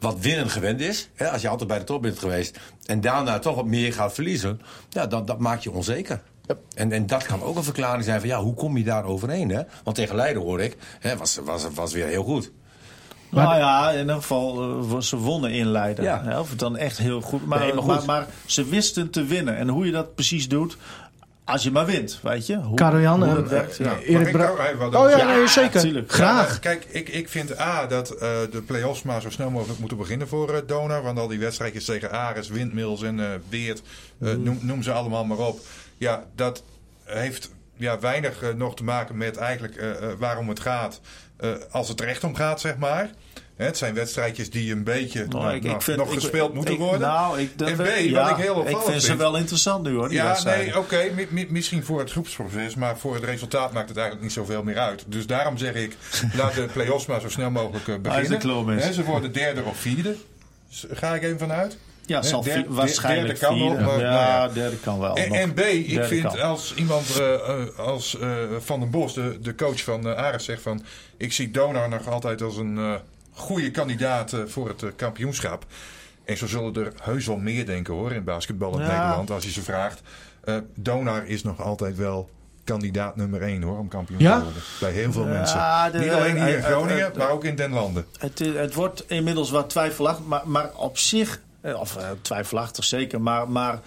wat 0.00 0.16
winnen 0.20 0.50
gewend 0.50 0.80
is. 0.80 1.08
Hè, 1.14 1.30
als 1.30 1.42
je 1.42 1.48
altijd 1.48 1.68
bij 1.68 1.78
de 1.78 1.84
top 1.84 2.02
bent 2.02 2.18
geweest. 2.18 2.58
En 2.88 3.00
daarna 3.00 3.38
toch 3.38 3.54
wat 3.54 3.64
meer 3.66 3.92
gaat 3.92 4.12
verliezen. 4.12 4.60
Ja, 4.88 5.06
dat, 5.06 5.26
dat 5.26 5.38
maakt 5.38 5.62
je 5.62 5.72
onzeker. 5.72 6.20
En, 6.74 6.92
en 6.92 7.06
dat 7.06 7.24
kan 7.26 7.42
ook 7.42 7.56
een 7.56 7.62
verklaring 7.64 8.04
zijn 8.04 8.20
van 8.20 8.28
ja, 8.28 8.40
hoe 8.40 8.54
kom 8.54 8.76
je 8.76 8.84
daar 8.84 9.04
overheen? 9.04 9.48
Hè? 9.48 9.62
Want 9.84 9.96
tegen 9.96 10.14
Leiden 10.16 10.42
hoor 10.42 10.60
ik, 10.60 10.76
hè, 11.00 11.16
was, 11.16 11.40
was, 11.44 11.66
was 11.74 11.92
weer 11.92 12.06
heel 12.06 12.22
goed. 12.24 12.50
Nou 13.30 13.56
ja, 13.56 13.90
in 13.90 14.00
ieder 14.00 14.14
geval, 14.14 14.62
eh, 14.90 15.00
ze 15.00 15.16
wonnen 15.16 15.52
in 15.52 15.66
Leiden. 15.66 16.04
Ja. 16.04 16.40
Of 16.40 16.50
het 16.50 16.58
dan 16.58 16.76
echt 16.76 16.98
heel 16.98 17.20
goed. 17.20 17.46
Maar, 17.46 17.58
Nee, 17.58 17.74
maar 17.74 17.84
maar, 17.84 17.96
goed. 17.96 18.06
maar 18.06 18.26
ze 18.46 18.64
wisten 18.64 19.10
te 19.10 19.24
winnen. 19.24 19.56
En 19.56 19.68
hoe 19.68 19.86
je 19.86 19.92
dat 19.92 20.14
precies 20.14 20.48
doet, 20.48 20.76
als 21.48 21.62
je 21.62 21.70
maar 21.70 21.86
wint, 21.86 22.18
weet 22.22 22.46
je. 22.46 22.56
Hoe, 22.56 22.76
hoe 23.26 23.28
eh, 23.28 23.34
dat 23.42 23.50
werkt. 23.50 23.76
Ja. 23.76 23.98
Erik 23.98 24.32
Bra- 24.32 24.50
Oh 25.02 25.10
ja, 25.10 25.24
nee, 25.36 25.46
zeker. 25.46 26.04
Graag. 26.06 26.52
Ja, 26.52 26.58
kijk, 26.58 26.84
ik, 26.90 27.08
ik 27.08 27.28
vind 27.28 27.58
A 27.60 27.86
dat 27.86 28.10
eh, 28.10 28.28
de 28.50 28.62
play-offs 28.66 29.02
maar 29.02 29.20
zo 29.20 29.30
snel 29.30 29.50
mogelijk 29.50 29.78
moeten 29.78 29.98
beginnen 29.98 30.28
voor 30.28 30.54
eh 30.54 30.60
Donar. 30.66 31.02
Want 31.02 31.18
al 31.18 31.28
die 31.28 31.38
wedstrijdjes 31.38 31.84
tegen 31.84 32.10
Ares, 32.12 32.48
Windmills 32.48 33.02
en 33.02 33.20
eh 33.20 33.26
Weert, 33.48 33.82
eh, 34.20 34.32
Mm. 34.32 34.42
noem, 34.42 34.58
noem 34.62 34.82
ze 34.82 34.92
allemaal 34.92 35.24
maar 35.24 35.38
op. 35.38 35.60
Ja, 35.96 36.24
dat 36.34 36.62
heeft 37.04 37.50
ja, 37.76 37.98
weinig 37.98 38.42
nog 38.56 38.76
te 38.76 38.84
maken 38.84 39.16
met 39.16 39.36
eigenlijk 39.36 39.96
waarom 40.18 40.48
het 40.48 40.60
gaat. 40.60 41.00
eh, 41.36 41.50
als 41.70 41.88
het 41.88 42.00
er 42.00 42.08
echt 42.08 42.24
om 42.24 42.34
gaat, 42.34 42.60
zeg 42.60 42.76
maar. 42.76 43.10
Het 43.58 43.76
zijn 43.78 43.94
wedstrijdjes 43.94 44.50
die 44.50 44.72
een 44.72 44.84
beetje 44.84 45.26
Nou, 45.26 45.42
nou, 45.44 45.54
ik- 45.56 45.62
nou, 45.62 45.74
ik 45.74 45.82
vind- 45.82 45.96
nog 45.98 46.08
ik- 46.12 46.14
gespeeld 46.20 46.54
moeten 46.54 46.76
worden. 46.76 47.00
Nou, 47.00 47.40
ik, 47.40 47.58
dat 47.58 47.68
en 47.68 47.74
B, 47.76 47.78
wat 47.78 47.86
ik 48.30 48.36
heel 48.36 48.54
opvallend 48.54 48.68
Ik 48.68 48.90
vind 48.90 49.02
ze 49.02 49.16
wel 49.16 49.36
interessant 49.36 49.82
nu 49.84 49.94
hoor, 49.94 50.08
die 50.08 50.16
Ja, 50.16 50.42
nee, 50.44 50.78
oké. 50.78 51.10
mi- 51.14 51.26
mi- 51.30 51.46
misschien 51.50 51.84
voor 51.84 51.98
het 52.00 52.10
groepsproces, 52.10 52.74
maar 52.74 52.98
voor 52.98 53.14
het 53.14 53.24
resultaat 53.24 53.72
maakt 53.72 53.88
het 53.88 53.96
eigenlijk 53.96 54.26
niet 54.26 54.36
zoveel 54.36 54.62
meer 54.62 54.78
uit. 54.78 55.04
Dus 55.06 55.26
daarom 55.26 55.56
zeg 55.58 55.74
ik, 55.74 55.96
laat 56.36 56.54
de 56.54 56.68
play-offs 56.72 57.06
maar 57.06 57.20
zo 57.20 57.28
snel 57.28 57.50
mogelijk 57.50 57.88
eh, 57.88 57.94
Hij 58.02 58.22
is 58.22 58.28
beginnen. 58.28 58.78
Hè, 58.78 58.92
ze 58.92 59.04
worden 59.04 59.32
derde 59.32 59.62
of 59.62 59.76
vierde. 59.76 60.16
Ga 60.90 61.14
ik 61.14 61.22
even 61.22 61.38
vanuit. 61.38 61.78
Ja, 62.06 62.22
zal 62.22 62.42
derde- 62.42 62.64
waarschijnlijk 62.68 63.40
derde 63.40 63.56
kan 63.56 63.58
maar, 63.84 64.00
ja, 64.00 64.10
nou 64.10 64.26
ja. 64.26 64.48
derde 64.48 64.76
kan 64.76 64.98
wel. 64.98 65.16
En, 65.16 65.32
en 65.32 65.52
B, 65.54 65.58
ik 65.58 65.88
Derde 65.88 66.08
vind 66.08 66.22
kan. 66.26 66.40
als 66.40 66.74
iemand 66.74 67.18
eh, 67.20 67.34
eh, 67.34 67.78
als 67.78 68.16
Van 68.58 68.80
den 68.80 68.90
Bos, 68.90 69.14
de, 69.14 69.38
de 69.42 69.54
coach 69.54 69.82
van 69.82 70.06
uh, 70.06 70.14
Ares, 70.16 70.44
zegt 70.44 70.62
van... 70.62 70.84
Ik 71.16 71.32
zie 71.32 71.50
Donar 71.50 71.88
nog 71.88 72.08
altijd 72.08 72.42
als 72.42 72.56
een 72.56 72.98
goede 73.38 73.70
kandidaat 73.70 74.32
eh, 74.32 74.40
voor 74.46 74.68
het 74.68 74.82
eh, 74.82 74.88
kampioenschap. 74.96 75.64
En 76.24 76.36
zo 76.36 76.46
zullen 76.46 76.74
er 76.74 76.92
heus 77.02 77.26
wel 77.26 77.36
meer 77.36 77.66
denken 77.66 77.94
hoor, 77.94 78.12
in 78.12 78.24
basketbal 78.24 78.72
in 78.78 78.84
Ja. 78.86 79.00
Nederland, 79.00 79.30
als 79.30 79.44
je 79.44 79.50
ze 79.50 79.62
vraagt. 79.62 80.00
Eh, 80.44 80.56
Donar 80.74 81.26
is 81.26 81.42
nog 81.42 81.60
altijd 81.62 81.96
wel 81.96 82.30
kandidaat 82.64 83.16
nummer 83.16 83.42
één 83.42 83.62
hoor, 83.62 83.78
om 83.78 83.88
kampioen 83.88 84.18
Ja? 84.20 84.38
te 84.38 84.44
worden. 84.44 84.62
Bij 84.80 84.92
heel 84.92 85.12
veel 85.12 85.26
Ja, 85.26 85.32
mensen. 85.32 85.58
de- 85.92 85.98
Niet 85.98 86.10
alleen 86.10 86.44
hier 86.44 86.56
in 86.56 86.62
Groningen, 86.62 87.12
maar 87.16 87.30
ook 87.30 87.44
in 87.44 87.56
Den 87.56 87.70
Landen. 87.72 88.06
Het, 88.18 88.38
het 88.38 88.74
wordt 88.74 89.04
inmiddels 89.10 89.50
wat 89.50 89.70
twijfelachtig, 89.70 90.24
maar, 90.26 90.48
maar 90.48 90.70
op 90.74 90.98
zich, 90.98 91.40
of 91.62 91.96
twijfelachtig 92.22 92.84
zeker, 92.84 93.20
maar, 93.20 93.48
maar 93.50 93.80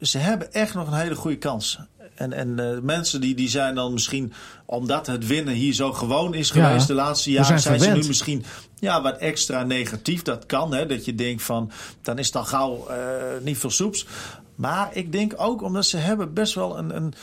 ze 0.00 0.18
hebben 0.18 0.52
echt 0.52 0.74
nog 0.74 0.86
een 0.86 0.98
hele 0.98 1.14
goede 1.14 1.38
kans. 1.38 1.78
En, 2.14 2.32
en 2.32 2.58
eh, 2.58 2.78
mensen 2.82 3.20
die, 3.20 3.34
die 3.34 3.48
zijn 3.48 3.74
dan 3.74 3.92
misschien, 3.92 4.32
omdat 4.64 5.06
het 5.06 5.26
winnen 5.26 5.54
hier 5.54 5.72
zo 5.72 5.92
gewoon 5.92 6.34
is 6.34 6.50
Ja, 6.50 6.66
geweest 6.66 6.86
de 6.86 6.94
laatste 6.94 7.30
jaren, 7.30 7.46
zijn 7.46 7.78
zijn, 7.78 7.80
ze 7.80 8.00
nu 8.00 8.06
misschien 8.06 8.44
ja, 8.78 9.02
wat 9.02 9.16
extra 9.16 9.62
negatief. 9.62 10.22
Dat 10.22 10.46
kan, 10.46 10.74
hè, 10.74 10.86
dat 10.86 11.04
je 11.04 11.14
denkt 11.14 11.42
van, 11.42 11.70
dan 12.02 12.18
is 12.18 12.30
dan 12.30 12.46
gauw 12.46 12.86
eh, 12.88 12.96
niet 13.42 13.58
veel 13.58 13.70
soeps. 13.70 14.06
Maar 14.54 14.90
ik 14.92 15.12
denk 15.12 15.32
ook 15.36 15.62
omdat 15.62 15.86
ze 15.86 15.96
hebben 15.96 16.32
best 16.32 16.54
wel 16.54 16.78
een, 16.78 16.96
een, 16.96 17.14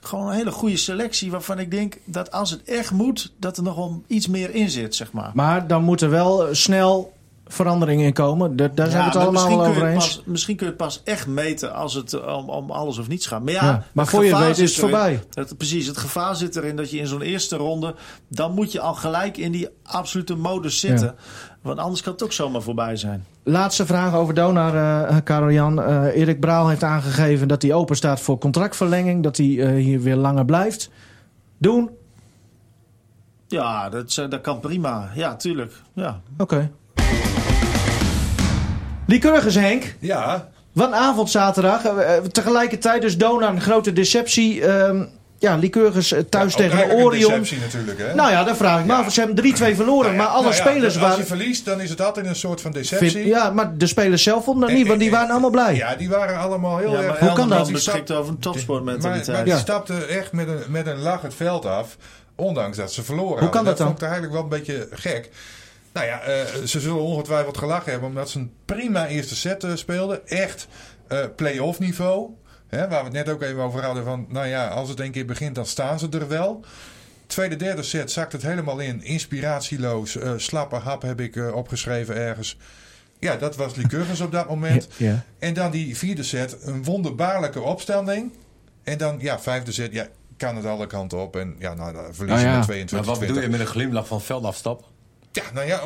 gewoon 0.00 0.26
een 0.26 0.34
hele 0.34 0.50
goede 0.50 0.76
selectie, 0.76 1.30
waarvan 1.30 1.58
ik 1.58 1.70
denk 1.70 1.98
dat 2.04 2.30
als 2.32 2.50
het 2.50 2.62
echt 2.64 2.90
moet, 2.90 3.32
dat 3.38 3.56
er 3.56 3.62
nog 3.62 3.76
wel 3.76 4.02
iets 4.06 4.26
meer 4.26 4.54
in 4.54 4.70
zit, 4.70 4.94
zeg 4.94 5.12
maar. 5.12 5.30
Maar 5.34 5.66
dan 5.66 5.82
moet 5.82 6.00
er 6.00 6.10
wel 6.10 6.54
snel 6.54 7.13
veranderingen 7.46 8.06
in 8.06 8.12
komen. 8.12 8.56
Daar, 8.56 8.74
daar 8.74 8.90
zijn 8.90 9.02
we 9.02 9.08
het 9.08 9.16
allemaal 9.18 9.66
over 9.66 9.86
het 9.86 9.94
eens. 9.94 10.16
Pas, 10.16 10.22
misschien 10.26 10.56
kun 10.56 10.66
je 10.66 10.72
het 10.72 10.80
pas 10.82 11.00
echt 11.04 11.26
meten 11.26 11.74
als 11.74 11.94
het 11.94 12.12
eh, 12.12 12.36
om, 12.36 12.50
om 12.50 12.70
alles 12.70 12.98
of 12.98 13.08
niets 13.08 13.26
gaat. 13.26 13.42
Maar 13.42 13.52
ja, 13.52 13.64
Ja, 13.64 13.84
maar 13.92 14.06
voor 14.06 14.24
je 14.24 14.38
weet 14.38 14.58
is 14.58 14.70
het 14.70 14.80
voorbij. 14.80 15.22
Het, 15.34 15.56
precies, 15.56 15.86
het 15.86 15.96
gevaar 15.96 16.36
zit 16.36 16.56
erin 16.56 16.76
dat 16.76 16.90
je 16.90 16.98
in 16.98 17.06
zo'n 17.06 17.22
eerste 17.22 17.56
ronde... 17.56 17.94
dan 18.28 18.52
moet 18.52 18.72
je 18.72 18.80
al 18.80 18.94
gelijk 18.94 19.36
in 19.36 19.52
die 19.52 19.68
absolute 19.82 20.34
modus 20.34 20.80
zitten. 20.80 21.06
Ja. 21.06 21.14
Want 21.62 21.78
anders 21.78 22.02
kan 22.02 22.12
het 22.12 22.22
ook 22.22 22.32
zomaar 22.32 22.62
voorbij 22.62 22.96
zijn. 22.96 23.24
Laatste 23.42 23.86
vraag 23.86 24.14
over 24.14 24.34
Donar, 24.34 24.74
eh 25.06 25.16
Karel-Jan. 25.24 25.82
Eh, 25.82 26.16
Erik 26.16 26.40
Braal 26.40 26.68
heeft 26.68 26.82
aangegeven 26.82 27.48
dat 27.48 27.62
hij 27.62 27.72
open 27.72 27.96
staat 27.96 28.20
voor 28.20 28.38
contractverlenging. 28.38 29.22
Dat 29.22 29.36
hij 29.36 29.58
eh, 29.60 29.82
hier 29.82 30.00
weer 30.00 30.16
langer 30.16 30.44
blijft. 30.44 30.90
Doen? 31.58 31.90
Ja, 33.48 33.90
eh, 33.90 34.28
dat 34.28 34.40
kan 34.40 34.60
prima. 34.60 35.10
Ja, 35.14 35.36
tuurlijk. 35.36 35.72
Ja. 35.92 36.20
Oké. 36.38 36.70
Lycurgus 39.06 39.54
Henk. 39.54 39.94
Ja, 39.98 40.48
Wat 40.72 40.86
een 40.88 40.94
avond 40.94 41.30
zaterdag. 41.30 41.84
Eh, 41.84 42.16
eh, 42.16 42.24
tegelijkertijd 42.24 43.02
dus 43.02 43.16
Donar 43.16 43.48
een 43.50 43.60
grote 43.60 43.92
deceptie. 43.92 44.64
Ehm, 44.66 45.04
ja, 45.38 45.56
Lycurgus 45.56 46.12
eh, 46.12 46.20
thuis 46.28 46.52
ook 46.52 46.58
tegen 46.60 46.88
de 46.88 46.94
Orion. 46.94 47.30
deceptie 47.30 47.58
natuurlijk. 47.60 47.98
Hè? 47.98 48.14
Nou 48.14 48.30
ja, 48.30 48.44
daar 48.44 48.56
vraag 48.56 48.80
ik 48.80 48.86
me 48.86 48.92
af. 48.94 49.12
Ze 49.12 49.20
hebben 49.20 49.36
3-2 49.36 49.74
verloren. 49.76 50.02
Nou 50.04 50.12
ja, 50.16 50.22
maar 50.22 50.26
alle 50.26 50.42
nou 50.42 50.54
ja, 50.54 50.60
spelers 50.60 50.94
Als 50.94 51.02
waren... 51.02 51.18
je 51.18 51.24
verliest, 51.24 51.64
dan 51.64 51.80
is 51.80 51.90
het 51.90 52.00
altijd 52.00 52.26
een 52.26 52.36
soort 52.36 52.60
van 52.60 52.70
deceptie. 52.72 53.10
Vind- 53.10 53.26
ja, 53.26 53.50
maar 53.50 53.76
de 53.76 53.86
spelers 53.86 54.22
zelf 54.22 54.44
vonden 54.44 54.68
het 54.68 54.78
niet, 54.78 54.86
want 54.86 55.00
die 55.00 55.10
waren 55.10 55.30
allemaal 55.30 55.50
blij. 55.50 55.74
Ja, 55.76 55.94
die 55.94 56.08
waren 56.08 56.38
allemaal 56.38 56.78
heel 56.78 56.92
Ja, 56.92 56.98
erg... 56.98 57.06
maar 57.06 57.18
Hoe 57.28 57.32
kan 57.38 57.48
dat? 57.48 57.72
Beschikt 57.72 58.10
over 58.10 58.28
een 58.28 58.32
Maar, 58.32 58.52
topsportmentaliteit. 58.52 59.36
maar 59.36 59.44
die 59.44 59.52
Ja. 59.52 59.58
stapte 59.58 60.04
echt 60.06 60.32
met 60.32 60.48
een, 60.48 60.58
met 60.68 60.86
een 60.86 60.98
lach 60.98 61.22
het 61.22 61.34
veld 61.34 61.66
af. 61.66 61.96
Ondanks 62.36 62.76
dat 62.76 62.92
ze 62.92 63.02
verloren 63.02 63.38
Hoe 63.40 63.48
kan 63.48 63.64
hadden. 63.64 63.64
dat 63.64 63.76
dan? 63.76 63.86
vond 63.86 63.98
ik 63.98 64.02
eigenlijk 64.04 64.32
wel 64.32 64.42
een 64.42 64.48
beetje 64.48 64.88
gek. 64.90 65.30
Nou 65.94 66.06
ja, 66.06 66.20
eh, 66.20 66.44
ze 66.64 66.80
zullen 66.80 67.00
ongetwijfeld 67.00 67.58
gelachen 67.58 67.90
hebben 67.90 68.08
omdat 68.08 68.30
ze 68.30 68.38
een 68.38 68.52
prima 68.64 69.06
eerste 69.06 69.36
set 69.36 69.64
eh, 69.64 69.74
speelden. 69.74 70.28
Echt 70.28 70.68
eh 71.08 71.24
play-off 71.36 71.78
niveau. 71.78 72.30
Hè, 72.66 72.88
waar 72.88 72.98
we 72.98 73.16
het 73.16 73.26
net 73.26 73.28
ook 73.28 73.42
even 73.42 73.62
over 73.62 73.84
hadden 73.84 74.04
van, 74.04 74.26
nou 74.28 74.46
ja, 74.46 74.68
als 74.68 74.88
het 74.88 75.00
een 75.00 75.10
keer 75.10 75.26
begint, 75.26 75.54
dan 75.54 75.66
staan 75.66 75.98
ze 75.98 76.08
er 76.08 76.28
wel. 76.28 76.64
Tweede, 77.26 77.56
derde 77.56 77.82
set 77.82 78.10
zakt 78.10 78.32
het 78.32 78.42
helemaal 78.42 78.78
in. 78.78 79.02
Inspiratieloos. 79.02 80.16
eh, 80.16 80.32
slappe 80.36 80.76
hap 80.76 81.02
heb 81.02 81.20
ik 81.20 81.36
eh, 81.36 81.54
opgeschreven 81.54 82.16
ergens. 82.16 82.58
Ja, 83.18 83.36
dat 83.36 83.56
was 83.56 83.74
Lycurgus 83.74 84.20
op 84.20 84.32
dat 84.32 84.48
moment. 84.48 84.88
Ja. 84.96 85.24
En 85.38 85.54
dan 85.54 85.70
die 85.70 85.96
vierde 85.96 86.22
set, 86.22 86.56
een 86.60 86.84
wonderbaarlijke 86.84 87.60
opstelling. 87.60 88.32
En 88.82 88.98
dan, 88.98 89.16
ja, 89.20 89.40
vijfde 89.40 89.72
set, 89.72 89.92
ja, 89.92 90.08
kan 90.36 90.56
het 90.56 90.64
alle 90.64 90.86
kanten 90.86 91.18
op. 91.18 91.36
En 91.36 91.56
ja, 91.58 91.74
nou, 91.74 91.92
dan 91.92 92.14
verlies 92.14 92.40
je 92.40 92.44
Nou 92.44 92.46
ja. 92.46 92.46
met 92.46 92.54
Maar 92.56 92.64
22 92.64 93.10
wat 93.10 93.20
bedoel 93.20 93.42
je 93.42 93.48
met 93.48 93.60
een 93.60 93.66
glimlach 93.66 94.06
van 94.06 94.20
veld 94.20 94.44
afstappen? 94.44 94.86
Ja, 95.34 95.42
nou 95.54 95.66
ja, 95.66 95.80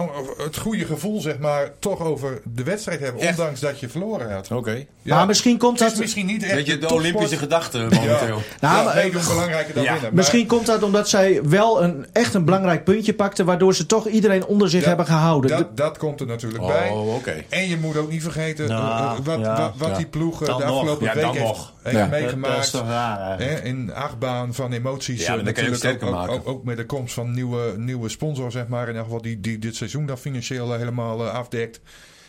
het 0.45 0.57
goede 0.57 0.85
gevoel, 0.85 1.21
zeg 1.21 1.39
maar, 1.39 1.71
toch 1.79 2.01
over 2.01 2.41
de 2.45 2.63
wedstrijd 2.63 3.01
hebben. 3.01 3.21
Echt? 3.23 3.39
Ondanks 3.39 3.61
dat 3.61 3.81
je 3.81 3.89
verloren 3.89 4.33
had. 4.33 4.51
Oké. 4.51 4.85
Ja, 5.03 5.17
Maar 5.17 5.27
misschien 5.27 5.59
komt 5.59 5.79
dat... 5.79 5.97
misschien 5.99 6.27
niet 6.27 6.43
echt 6.43 6.55
Weet 6.55 6.67
je, 6.67 6.73
de 6.73 6.79
topsport. 6.79 7.01
Olympische 7.03 7.37
gedachte 7.37 7.79
momenteel. 7.79 8.07
Ja, 8.09 8.27
Nou, 8.61 8.77
ja 8.77 8.83
maar- 8.85 8.95
meedoen 8.95 9.23
belangrijker 9.29 9.75
dan 9.75 9.83
Ja. 9.83 9.93
winnen. 9.93 10.09
Maar- 10.09 10.19
Misschien 10.19 10.47
komt 10.47 10.67
dat 10.67 10.83
omdat 10.83 11.09
zij 11.09 11.41
wel 11.45 11.83
een, 11.83 12.07
echt 12.13 12.35
een 12.35 12.45
belangrijk 12.45 12.85
puntje 12.85 13.15
pakten... 13.15 13.45
waardoor 13.47 13.75
ze 13.75 13.87
toch 13.87 14.09
iedereen 14.09 14.47
onder 14.47 14.71
zich 14.71 14.85
hebben 14.85 15.07
gehouden. 15.07 15.51
De- 15.51 15.57
Dat, 15.57 15.77
dat 15.77 15.99
komt 15.99 16.21
er 16.21 16.27
natuurlijk 16.27 16.67
bij. 16.67 16.91
Oh, 16.91 17.15
oké. 17.15 17.45
En 17.49 17.69
je 17.69 17.77
moet 17.77 17.97
ook 17.97 18.11
niet 18.11 18.23
vergeten 18.23 18.69
Nou, 18.69 18.83
eh, 19.13 19.19
eh, 19.19 19.25
wat, 19.25 19.39
ja. 19.41 19.57
wat, 19.61 19.73
wat 19.77 19.89
Ja. 19.89 19.97
die 19.97 20.07
ploeg 20.07 20.41
eh, 20.43 20.47
Dan 20.49 20.59
de 20.59 20.65
nog. 20.65 20.75
afgelopen 20.75 21.07
Ja, 21.07 21.15
week 21.15 21.25
heeft, 21.25 21.39
nog. 21.39 21.73
heeft 21.83 21.97
Ja. 21.97 22.03
Dat, 22.03 22.11
dat 22.11 22.19
is 22.19 22.25
meegemaakt. 22.25 22.71
toch 22.71 22.87
raar 22.89 23.19
eigenlijk. 23.21 23.61
Hè, 23.63 23.69
in 23.69 23.95
achtbaan 23.95 24.55
van 24.55 24.73
emoties. 24.73 25.21
Ja, 25.23 25.29
maar 25.31 25.39
eh, 25.39 25.45
dan 25.45 25.53
kan 25.55 25.63
je 25.63 25.69
ook 25.69 25.75
natuurlijk 25.75 26.05
ook, 26.05 26.11
maken. 26.11 26.33
ook, 26.35 26.49
ook 26.49 26.65
met 26.65 26.77
de 26.77 26.87
komst 26.87 27.15
van 27.15 27.35
nieuwe, 27.35 27.75
nieuwe 27.77 28.09
sponsor, 28.09 28.51
zeg 28.53 28.67
maar. 28.69 28.83
In 28.83 28.87
ieder 28.89 29.03
geval 29.05 29.23
die, 29.23 29.38
die 29.41 29.59
dit 29.59 29.77
seizoen 29.77 30.07
dan 30.07 30.19
financieel 30.19 30.73
eh, 30.73 30.79
helemaal 30.79 31.25
eh, 31.27 31.33
afdekt. 31.35 31.81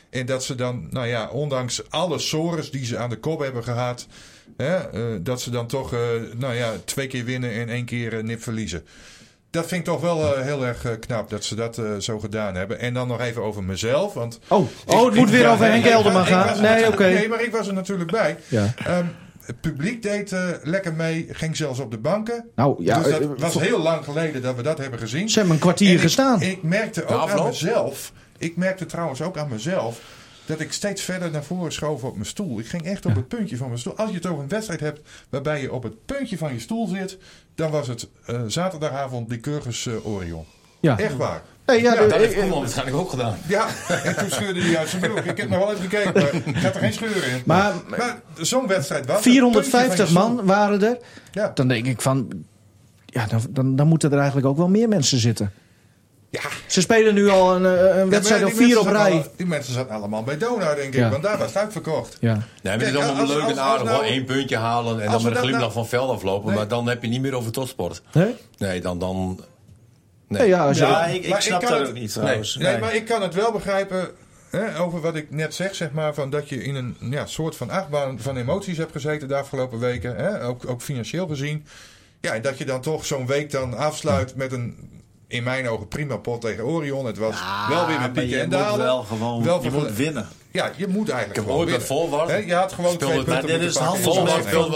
En 0.09 0.25
dat 0.25 0.43
ze 0.43 0.55
dan, 0.55 0.87
nou 0.89 1.07
ja, 1.07 1.27
ondanks 1.29 1.89
alle 1.89 2.19
sores 2.19 2.71
die 2.71 2.85
ze 2.85 2.97
aan 2.97 3.09
de 3.09 3.17
kop 3.19 3.39
hebben 3.39 3.63
gehad. 3.63 4.07
Hè, 4.57 4.75
eh, 4.75 5.01
dat 5.21 5.41
ze 5.41 5.49
dan 5.49 5.67
toch, 5.67 5.91
nou 6.37 6.53
ja, 6.53 6.71
twee 6.85 7.07
keer 7.07 7.25
winnen 7.25 7.51
en 7.53 7.69
één 7.69 7.85
keer 7.85 8.17
eh, 8.17 8.23
nip 8.23 8.41
verliezen. 8.43 8.85
Dat 9.51 9.67
vind 9.67 9.79
ik 9.79 9.93
toch 9.93 10.01
wel 10.01 10.37
heel 10.41 10.65
erg 10.65 10.99
knap 10.99 11.29
dat 11.29 11.43
ze 11.43 11.55
dat 11.55 11.81
zo 11.99 12.19
gedaan 12.19 12.55
hebben. 12.55 12.79
En 12.79 12.93
dan 12.93 13.07
nog 13.07 13.21
even 13.21 13.43
over 13.43 13.63
mezelf. 13.63 14.13
Want 14.13 14.39
Oh, 14.47 14.67
oh 14.85 15.05
het 15.05 15.15
moet 15.15 15.29
weer 15.29 15.49
over 15.49 15.65
Henk 15.65 15.85
ik- 15.85 15.91
Elderman 15.91 16.21
ik 16.21 16.27
gaan. 16.27 16.61
Nee, 16.61 16.87
oké. 16.87 17.03
Nee, 17.09 17.27
maar 17.27 17.43
ik 17.43 17.51
was 17.51 17.67
er 17.67 17.73
natuurlijk 17.73 18.11
bij. 18.11 18.37
Ja. 18.47 18.73
Ehm, 18.85 19.05
het 19.49 19.61
publiek 19.61 20.01
deed 20.01 20.31
eh, 20.31 20.49
lekker 20.63 20.93
mee, 20.93 21.27
ging 21.31 21.55
zelfs 21.57 21.79
op 21.79 21.91
de 21.91 21.97
banken. 21.97 22.45
Nou, 22.55 22.83
ja, 22.83 23.01
dus 23.01 23.11
dat 23.11 23.21
eh, 23.21 23.27
was 23.37 23.51
voor- 23.53 23.61
heel 23.61 23.79
lang 23.81 24.03
geleden 24.03 24.41
dat 24.41 24.55
we 24.55 24.61
dat 24.61 24.77
hebben 24.77 24.99
gezien. 24.99 25.29
Ze 25.29 25.37
hebben 25.37 25.55
een 25.55 25.61
kwartier 25.61 25.93
En 25.93 25.99
gestaan. 25.99 26.41
Ik, 26.41 26.63
merkte 26.63 27.05
ook 27.05 27.29
aan 27.29 27.45
mezelf, 27.45 28.11
ik 28.37 28.55
merkte 28.55 28.85
trouwens 28.85 29.21
ook 29.21 29.37
aan 29.37 29.49
mezelf, 29.49 30.01
dat 30.45 30.59
ik 30.59 30.73
steeds 30.73 31.01
verder 31.01 31.31
naar 31.31 31.43
voren 31.43 31.71
schoof 31.71 32.03
op 32.03 32.13
mijn 32.13 32.25
stoel. 32.25 32.59
Ik 32.59 32.65
ging 32.67 32.83
echt 32.85 33.05
op 33.05 33.15
het 33.15 33.27
puntje 33.27 33.57
van 33.57 33.67
mijn 33.67 33.79
stoel. 33.79 33.95
Als 33.97 34.09
je 34.09 34.15
het 34.15 34.25
over 34.25 34.43
een 34.43 34.49
wedstrijd 34.49 34.79
hebt 34.79 35.01
waarbij 35.29 35.61
je 35.61 35.73
op 35.73 35.83
het 35.83 36.05
puntje 36.05 36.37
van 36.37 36.53
je 36.53 36.59
stoel 36.59 36.87
zit, 36.87 37.17
dan 37.55 37.71
was 37.71 37.87
het 37.87 38.07
eh, 38.25 38.41
zaterdagavond 38.47 39.29
Lycurgus 39.29 39.87
Orion. 40.03 40.45
ja. 40.79 40.97
Echt 40.99 41.15
waar. 41.17 41.41
Nee, 41.69 41.81
ja, 41.81 41.93
Ja, 41.93 42.01
de- 42.01 42.07
Dat 42.07 42.17
heeft 42.19 42.33
eh, 42.33 42.39
Koeman 42.39 42.59
waarschijnlijk 42.59 42.97
ook 42.97 43.09
gedaan. 43.09 43.37
Ja, 43.47 43.67
en 44.03 44.15
toen 44.15 44.29
scheurde 44.31 44.61
hij 44.61 44.77
uit 44.77 44.89
zijn 44.89 45.01
broek. 45.01 45.17
Ik 45.17 45.37
heb 45.37 45.49
nog 45.49 45.59
wel 45.59 45.69
even 45.71 45.81
gekeken, 45.89 46.13
maar 46.13 46.33
ik 46.55 46.55
had 46.63 46.75
er 46.75 46.79
geen 46.81 46.93
scheur 46.93 47.27
in. 47.27 47.41
Maar 47.45 47.73
Maar 47.87 48.19
zo'n 48.41 48.67
wedstrijd 48.67 49.05
was. 49.05 49.15
het 49.15 49.23
450 49.23 49.95
puntje 49.97 50.13
van 50.13 50.23
je 50.29 50.35
man 50.35 50.45
waren 50.45 50.83
er. 50.83 50.97
Ja. 51.31 51.51
Dan 51.53 51.67
denk 51.67 51.85
ik 51.85 52.01
van... 52.01 52.27
Ja, 53.05 53.25
dan, 53.25 53.41
dan, 53.49 53.75
dan 53.75 53.87
moeten 53.87 54.11
er 54.11 54.17
eigenlijk 54.17 54.47
ook 54.47 54.57
wel 54.57 54.67
meer 54.69 54.87
mensen 54.87 55.17
zitten. 55.19 55.51
Ja. 56.31 56.39
Ze 56.67 56.81
spelen 56.81 57.13
nu 57.13 57.29
al 57.29 57.55
een, 57.55 57.65
eh, 57.65 57.97
een 57.99 58.09
wedstrijd 58.09 58.41
Ja, 58.41 58.47
of 58.47 58.53
vier 58.53 58.79
op 58.79 58.87
rij. 58.87 59.11
alle- 59.11 59.29
die 59.35 59.45
mensen 59.45 59.73
zaten 59.73 59.91
allemaal 59.95 60.23
bij 60.23 60.37
Donar, 60.37 60.75
denk 60.75 60.87
ik. 60.93 60.99
Ja. 60.99 61.09
Want 61.09 61.23
daar 61.23 61.37
was 61.37 61.47
het 61.47 61.55
uitverkocht. 61.57 62.17
Ja. 62.19 62.33
Nee, 62.33 62.41
maar 62.77 62.85
het 62.85 62.95
is 62.95 63.01
allemaal 63.03 63.21
als- 63.21 63.29
leuk 63.33 63.41
als- 63.41 63.51
en 63.51 63.59
aardig. 63.59 63.83
Wel 63.83 63.93
nou- 63.93 64.05
één 64.05 64.25
puntje 64.25 64.57
halen 64.57 64.99
en 65.01 65.05
dan 65.05 65.15
met 65.15 65.23
een 65.25 65.29
dat 65.29 65.37
glimlach 65.37 65.59
nou- 65.61 65.71
van 65.73 65.87
veld 65.87 66.09
aflopen. 66.09 66.47
Nee. 66.47 66.55
Maar 66.57 66.67
dan 66.67 66.87
heb 66.87 67.01
je 67.03 67.09
niet 67.09 67.21
meer 67.21 67.33
over 67.33 67.51
topsport. 67.51 68.01
Nee? 68.13 68.35
Nee, 68.57 68.81
dan... 68.81 68.99
dan 68.99 69.39
nee. 70.29 70.39
Nee, 70.41 70.49
ja, 70.49 70.67
als 70.67 70.77
je, 70.77 70.85
Ja, 70.85 71.05
ik, 71.05 71.23
snap 71.39 71.61
ik 71.61 71.67
dat 71.67 71.79
het- 71.79 71.87
ook 71.87 71.93
niet 71.93 72.13
trouwens. 72.13 72.55
Nee, 72.55 72.77
maar 72.77 72.95
ik 72.95 73.05
kan 73.05 73.21
het 73.21 73.33
wel 73.33 73.51
begrijpen 73.51 74.09
hè, 74.49 74.79
over 74.79 75.01
wat 75.01 75.15
ik 75.15 75.31
net 75.31 75.53
zeg, 75.55 75.75
zeg 75.75 75.91
maar. 75.91 76.13
Van 76.13 76.29
dat 76.29 76.49
je 76.49 76.63
in 76.63 76.75
een 76.75 76.95
ja, 76.99 77.25
soort 77.25 77.55
van 77.55 77.69
achtbaan 77.69 78.19
van 78.19 78.37
emoties 78.37 78.77
hebt 78.77 78.91
gezeten 78.91 79.27
de 79.27 79.35
afgelopen 79.35 79.79
weken. 79.79 80.15
Hè, 80.15 80.43
ook, 80.45 80.69
ook 80.69 80.81
financieel 80.81 81.27
gezien. 81.27 81.65
Ja, 82.21 82.33
en 82.33 82.41
dat 82.41 82.57
je 82.57 82.65
dan 82.65 82.81
toch 82.81 83.05
zo'n 83.05 83.27
week 83.27 83.51
dan 83.51 83.77
afsluit 83.77 84.35
met 84.35 84.51
een... 84.51 84.87
In 85.27 85.43
mijn 85.43 85.67
ogen 85.69 85.87
prima 85.87 86.17
pot 86.17 86.41
tegen 86.41 86.63
Orion. 86.65 87.05
Het 87.05 87.17
was 87.17 87.35
wel 87.69 87.87
weer 87.87 87.99
met 87.99 88.13
pieken 88.13 88.29
je 88.29 88.37
en 88.39 88.49
moet 88.49 88.57
dalen. 88.57 88.85
wel 88.85 89.03
gewoon 89.03 89.43
Wel 89.43 89.63
je 89.63 89.71
moet 89.71 89.95
winnen. 89.95 90.27
Ja, 90.51 90.71
je 90.75 90.87
moet 90.87 91.09
eigenlijk 91.09 91.29
Ik 91.29 91.35
heb 91.35 91.43
gewoon 91.43 91.59
ooit 91.59 91.69
met. 91.69 91.83
Volwart. 91.83 92.45
Je 92.45 92.53
had 92.53 92.73
gewoon 92.73 92.97
twee 92.97 93.09
het- 93.09 93.25
punten 93.25 93.33
Maar 93.49 93.59
dit 93.59 93.69
is 93.69 93.73
speelden 94.47 94.71
we 94.71 94.75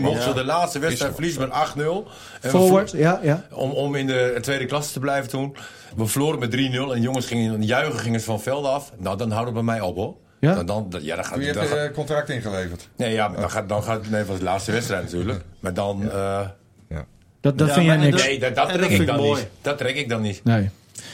mooi. 0.00 0.14
Mochten 0.14 0.34
we 0.34 0.40
de 0.40 0.44
laatste 0.46 0.78
wedstrijd 0.78 1.12
verliezen 1.14 1.40
met 1.40 1.50
8-0. 1.50 2.06
En 2.40 2.50
ja, 2.96 3.20
ja. 3.22 3.44
om, 3.52 3.70
om 3.70 3.94
in 3.94 4.06
de 4.06 4.38
tweede 4.40 4.66
klasse 4.66 4.92
te 4.92 5.00
blijven 5.00 5.30
toen. 5.30 5.56
We 5.96 6.06
verloren 6.06 6.38
met 6.38 6.50
3-0 6.50 6.92
en 6.94 7.00
jongens 7.00 7.26
gingen 7.26 7.62
juichen 7.62 7.98
gingen 7.98 8.20
ze 8.20 8.26
van 8.26 8.40
veld 8.40 8.64
af. 8.66 8.92
Nou, 8.98 9.16
dan 9.16 9.30
houdt 9.30 9.44
het 9.46 9.54
bij 9.54 9.62
mij 9.62 9.80
op 9.80 9.96
hoor. 9.96 10.14
Ja? 10.40 10.54
Dan, 10.54 10.66
dan, 10.66 11.02
ja, 11.02 11.14
dan 11.16 11.24
gaat 11.24 11.38
Wie 11.38 11.52
dan 11.52 11.62
heeft 11.62 11.74
gaat- 11.74 11.84
je 11.84 11.90
contract 11.90 12.28
ingeleverd? 12.28 12.88
Nee, 12.96 13.12
ja, 13.12 13.28
maar 13.28 13.40
dan 13.40 13.50
gaat, 13.50 13.68
dan 13.68 13.82
gaat 13.82 14.08
nee, 14.10 14.24
was 14.24 14.38
de 14.38 14.44
laatste 14.44 14.72
wedstrijd 14.72 15.02
natuurlijk. 15.02 15.40
Maar 15.60 15.74
dan, 15.74 16.02
eh, 16.10 16.40
Ja. 16.88 17.04
Dat, 17.40 17.58
dat 17.58 17.68
Ja, 17.68 17.74
vind 17.74 17.86
jij 17.86 17.96
niks. 17.96 18.22
nee, 18.24 18.38
dat, 18.38 18.54
dat 18.54 18.68
En 18.70 18.78
dat 18.78 18.86
trek 18.88 19.00
ik 19.00 19.06
dan 19.06 19.16
mooi. 19.16 19.40
niet. 19.40 19.48
Dat 19.62 19.78
trek 19.78 19.96
ik 19.96 20.08
dan 20.08 20.20
niet. 20.22 20.44
Nee. 20.44 20.70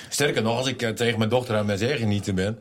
Sterker 0.09 0.42
nog, 0.42 0.57
als 0.57 0.66
ik 0.66 0.83
eh, 0.83 0.90
tegen 0.90 1.18
mijn 1.18 1.31
dochter 1.31 1.57
aan 1.57 1.66
mijn 1.66 1.79
zeggen 1.79 2.09
niet 2.09 2.35
ben, 2.35 2.59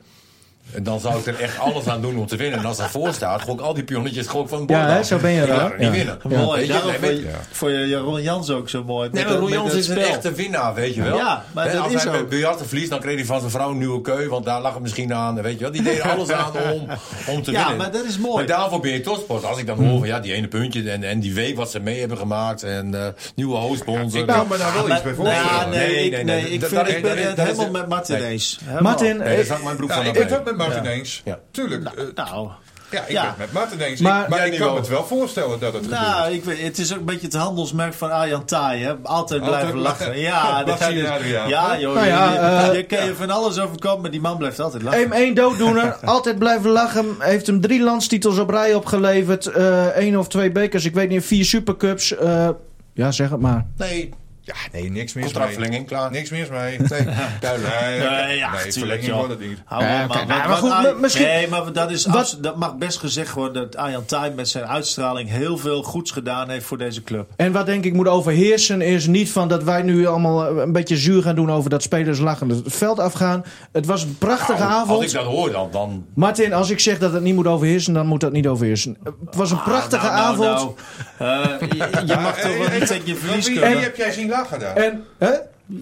dan 0.81 0.99
zou 0.99 1.19
ik 1.19 1.25
er 1.25 1.39
echt 1.39 1.59
alles 1.59 1.87
aan 1.87 2.01
doen 2.01 2.17
om 2.17 2.27
te 2.27 2.35
winnen. 2.35 2.59
En 2.59 2.65
als 2.65 2.77
dat 2.77 2.89
voor 2.89 3.13
staat, 3.13 3.41
gooi 3.41 3.53
ik 3.57 3.61
al 3.63 3.73
die 3.73 3.83
pionnetjes 3.83 4.27
gewoon 4.27 4.47
van 4.47 4.57
het 4.57 4.67
bord 4.67 4.79
Ja, 4.79 4.87
hè, 4.89 5.03
zo 5.03 5.17
ben 5.17 5.31
je 5.31 5.41
Ik 5.41 5.47
wel. 5.47 5.59
het 5.63 5.77
niet 5.77 5.87
Ja. 5.87 5.91
winnen. 5.93 6.17
Mooi. 6.23 6.67
Daarom 6.67 6.87
nee, 7.01 7.25
vond 7.51 7.71
weet- 7.71 7.79
je, 7.81 7.87
Jeroen 7.87 8.21
Jans 8.21 8.49
ook 8.49 8.69
zo 8.69 8.83
mooi. 8.83 9.09
Nee, 9.11 9.25
maar 9.25 9.39
met 9.41 9.49
Jans 9.49 9.73
is 9.73 9.87
een 9.87 9.97
echte 9.97 10.31
winnaar, 10.33 10.73
weet 10.73 10.95
je 10.95 11.01
wel. 11.01 11.15
Ja, 11.17 11.43
maar 11.51 11.71
dat 11.71 11.81
als 11.83 11.93
is 11.93 12.03
hij 12.03 12.11
met 12.11 12.29
biljarten 12.29 12.67
verliest, 12.67 12.89
dan 12.89 12.99
kreeg 12.99 13.15
hij 13.15 13.25
van 13.25 13.39
zijn 13.39 13.51
vrouw 13.51 13.69
een 13.71 13.77
nieuwe 13.77 14.01
keu. 14.01 14.27
Want 14.27 14.45
daar 14.45 14.61
lag 14.61 14.73
het 14.73 14.81
misschien 14.81 15.13
aan. 15.13 15.41
Weet 15.41 15.53
je 15.53 15.59
wel. 15.59 15.71
Die 15.71 15.81
deden 15.83 16.03
alles 16.03 16.31
aan 16.31 16.51
om, 16.73 16.87
om 17.27 17.43
te 17.43 17.51
Ja, 17.51 17.57
winnen. 17.59 17.77
maar 17.77 17.91
dat 17.91 18.03
is 18.05 18.17
mooi. 18.17 18.35
Maar 18.35 18.45
daarvoor 18.45 18.79
ben 18.79 18.91
je 18.91 19.01
topsport. 19.01 19.45
Als 19.45 19.57
ik 19.59 19.67
dan 19.67 19.77
hoor 19.85 19.99
van 19.99 20.07
ja, 20.07 20.19
die 20.19 20.33
ene 20.33 20.47
puntje 20.47 20.91
en, 20.91 21.03
en 21.03 21.19
die 21.19 21.33
week 21.33 21.55
wat 21.55 21.71
ze 21.71 21.79
mee 21.79 21.99
hebben 21.99 22.17
gemaakt. 22.17 22.63
En 22.63 22.93
eh, 22.95 23.07
nieuwe 23.35 23.55
hoofdsponsor. 23.57 24.19
Ik 24.19 24.27
kan 24.27 24.47
me 24.49 24.57
daar 24.57 24.73
wel 24.73 24.89
iets 24.89 25.01
bij 25.01 25.13
voorstellen. 25.13 25.69
nee, 25.69 25.79
Nee, 25.87 26.09
ik, 26.09 26.23
nee, 26.25 26.49
ik, 26.51 26.59
dat- 26.59 26.69
vind, 26.69 26.81
dat- 26.85 26.95
ik 26.95 27.01
ben 27.01 27.27
het 27.27 27.37
helemaal 27.41 27.69
met 27.71 27.87
Martin 27.87 28.15
eens. 28.23 28.59
Martin, 28.79 29.21
zag 29.45 29.63
mijn 29.63 29.75
broek 29.75 29.89
Ja, 29.89 29.95
van 29.95 30.57
ik 30.67 30.73
naar 30.73 30.81
ben 30.83 30.91
het 30.91 30.91
ook 30.91 30.95
beneden. 30.95 30.97
met 30.97 30.97
Martin 30.97 30.99
eens. 30.99 31.21
Ja. 31.25 31.39
Tuurlijk. 31.51 31.85
eh, 31.85 32.25
Nou, 32.25 32.49
ja, 32.91 33.01
ik 33.05 33.11
Ja. 33.11 33.21
ben 33.21 33.29
het 33.29 33.37
met 33.37 33.51
Martin 33.51 33.79
eens. 33.79 33.99
Maar- 34.01 34.23
Ik- 34.23 34.27
maar 34.29 34.47
ik 34.47 34.59
kan 34.59 34.71
me 34.73 34.79
het 34.79 34.87
wel 34.87 35.05
voorstellen 35.05 35.59
dat 35.59 35.73
het 35.73 35.83
gebeurt. 35.83 36.01
nou 36.01 36.31
ik 36.33 36.43
weet, 36.43 36.61
het 36.61 36.77
is 36.77 36.93
ook 36.93 36.99
een 36.99 37.05
beetje 37.05 37.25
het 37.25 37.35
handelsmerk 37.35 37.93
van 37.93 38.11
Arjan 38.11 38.45
Taai. 38.45 38.83
Hè? 38.83 38.93
Altijd 39.03 39.41
blijven 39.41 39.67
Altijd 39.67 39.83
lachen. 39.83 40.05
lachen. 40.07 40.19
Ja, 40.19 40.63
dat 40.63 40.81
Adriaan. 40.81 41.49
Ja, 41.49 41.79
joh. 41.79 41.93
Nou 41.95 42.07
ja, 42.07 42.31
je, 42.33 42.37
eh, 42.39 42.75
je 42.75 42.83
kan 42.85 43.05
je 43.05 43.15
van 43.15 43.29
alles 43.29 43.59
overkomen, 43.59 44.01
maar 44.01 44.11
die 44.11 44.21
man 44.21 44.37
blijft 44.37 44.59
altijd 44.59 44.83
lachen. 44.83 45.01
Eén 45.01 45.11
één 45.11 45.33
dooddoener, 45.35 45.95
altijd 46.05 46.39
blijven 46.39 46.69
lachen. 46.69 47.15
Heeft 47.19 47.47
hem 47.47 47.61
drie 47.61 47.81
landstitels 47.83 48.37
op 48.37 48.49
rij 48.49 48.73
opgeleverd. 48.73 49.45
eh 49.45 49.85
één 49.87 50.15
of 50.19 50.27
twee 50.27 50.51
bekers, 50.51 50.85
ik 50.85 50.93
weet 50.93 51.09
niet, 51.09 51.25
vier 51.25 51.45
supercups. 51.45 52.15
eh, 52.15 52.49
ja, 52.93 53.11
zeg 53.11 53.29
het 53.29 53.39
maar. 53.39 53.65
Nee. 53.77 54.09
Ja, 54.49 54.55
nee, 54.79 54.91
niks 54.91 55.13
mis 55.13 55.23
Contractverlenging, 55.23 55.87
klaar. 55.87 56.11
Niks 56.11 56.29
mis 56.29 56.47
mee. 56.49 56.77
Nee, 56.79 57.05
duidelijk. 57.39 57.73
Nee, 57.81 57.99
Nee, 57.99 58.37
ja, 58.37 58.51
nee 58.51 58.71
verlenging 58.71 59.05
joh. 59.07 59.15
wordt 59.17 59.29
het 59.31 59.39
niet. 59.39 59.57
Hou 59.65 59.83
nou, 59.83 60.07
maar 60.27 60.47
goed, 60.47 60.99
misschien- 61.01 61.25
Nee, 61.25 61.47
maar 61.47 61.73
dat, 61.73 61.91
is 61.91 62.07
abs- 62.07 62.37
dat 62.39 62.55
mag 62.57 62.75
best 62.77 62.97
gezegd 62.97 63.33
worden 63.33 63.53
dat 63.61 63.75
Arjan 63.75 64.05
Taai 64.05 64.31
met 64.33 64.49
zijn 64.49 64.65
uitstraling 64.65 65.29
heel 65.29 65.57
veel 65.57 65.83
goeds 65.83 66.11
gedaan 66.11 66.49
heeft 66.49 66.65
voor 66.65 66.77
deze 66.77 67.03
club. 67.03 67.29
En 67.35 67.51
wat 67.51 67.65
denk 67.65 67.85
ik 67.85 67.93
moet 67.93 68.07
overheersen 68.07 68.81
is 68.81 69.07
niet 69.07 69.31
van 69.31 69.47
dat 69.47 69.63
wij 69.63 69.81
nu 69.81 70.07
allemaal 70.07 70.45
eh, 70.47 70.61
een 70.63 70.71
beetje 70.71 70.97
zuur 70.97 71.21
gaan 71.21 71.35
doen 71.35 71.51
over 71.51 71.69
dat 71.69 71.81
spelers 71.83 72.19
lachen 72.19 72.49
het 72.49 72.61
veld 72.65 72.99
afgaan. 72.99 73.43
Het 73.71 73.85
was 73.85 74.03
een 74.03 74.17
prachtige 74.17 74.59
Nou, 74.59 74.71
avond. 74.71 74.97
Als 75.01 75.05
ik 75.05 75.11
dat 75.11 75.25
hoor, 75.25 75.51
dan, 75.51 75.67
dan 75.71 76.05
Martin, 76.15 76.53
als 76.53 76.69
ik 76.69 76.79
zeg 76.79 76.99
dat 76.99 77.13
het 77.13 77.23
niet 77.23 77.35
moet 77.35 77.47
overheersen, 77.47 77.93
dan 77.93 78.05
moet 78.07 78.19
dat 78.21 78.31
niet 78.31 78.47
overheersen. 78.47 78.97
Het 79.25 79.35
was 79.35 79.51
een 79.51 79.63
prachtige 79.63 80.05
Nou, 80.05 80.37
nou, 80.37 80.47
avond. 80.47 80.75
nou, 81.19 81.41
eh, 81.43 81.59
je, 81.69 82.01
je 82.05 82.15
mag 82.15 82.39
toch 82.39 82.57
wel 82.57 82.69
niet 82.79 82.87
tegen 82.87 83.05
je 83.07 83.15
verlies 83.15 83.45
Wie, 83.45 83.53
wie 83.55 83.63
kunnen. 83.63 83.83
heb 83.83 83.95
jij 83.95 84.11
zien 84.11 84.27
lachen 84.39 84.59
dan? 84.59 84.75
En 84.75 85.03
hè? 85.17 85.31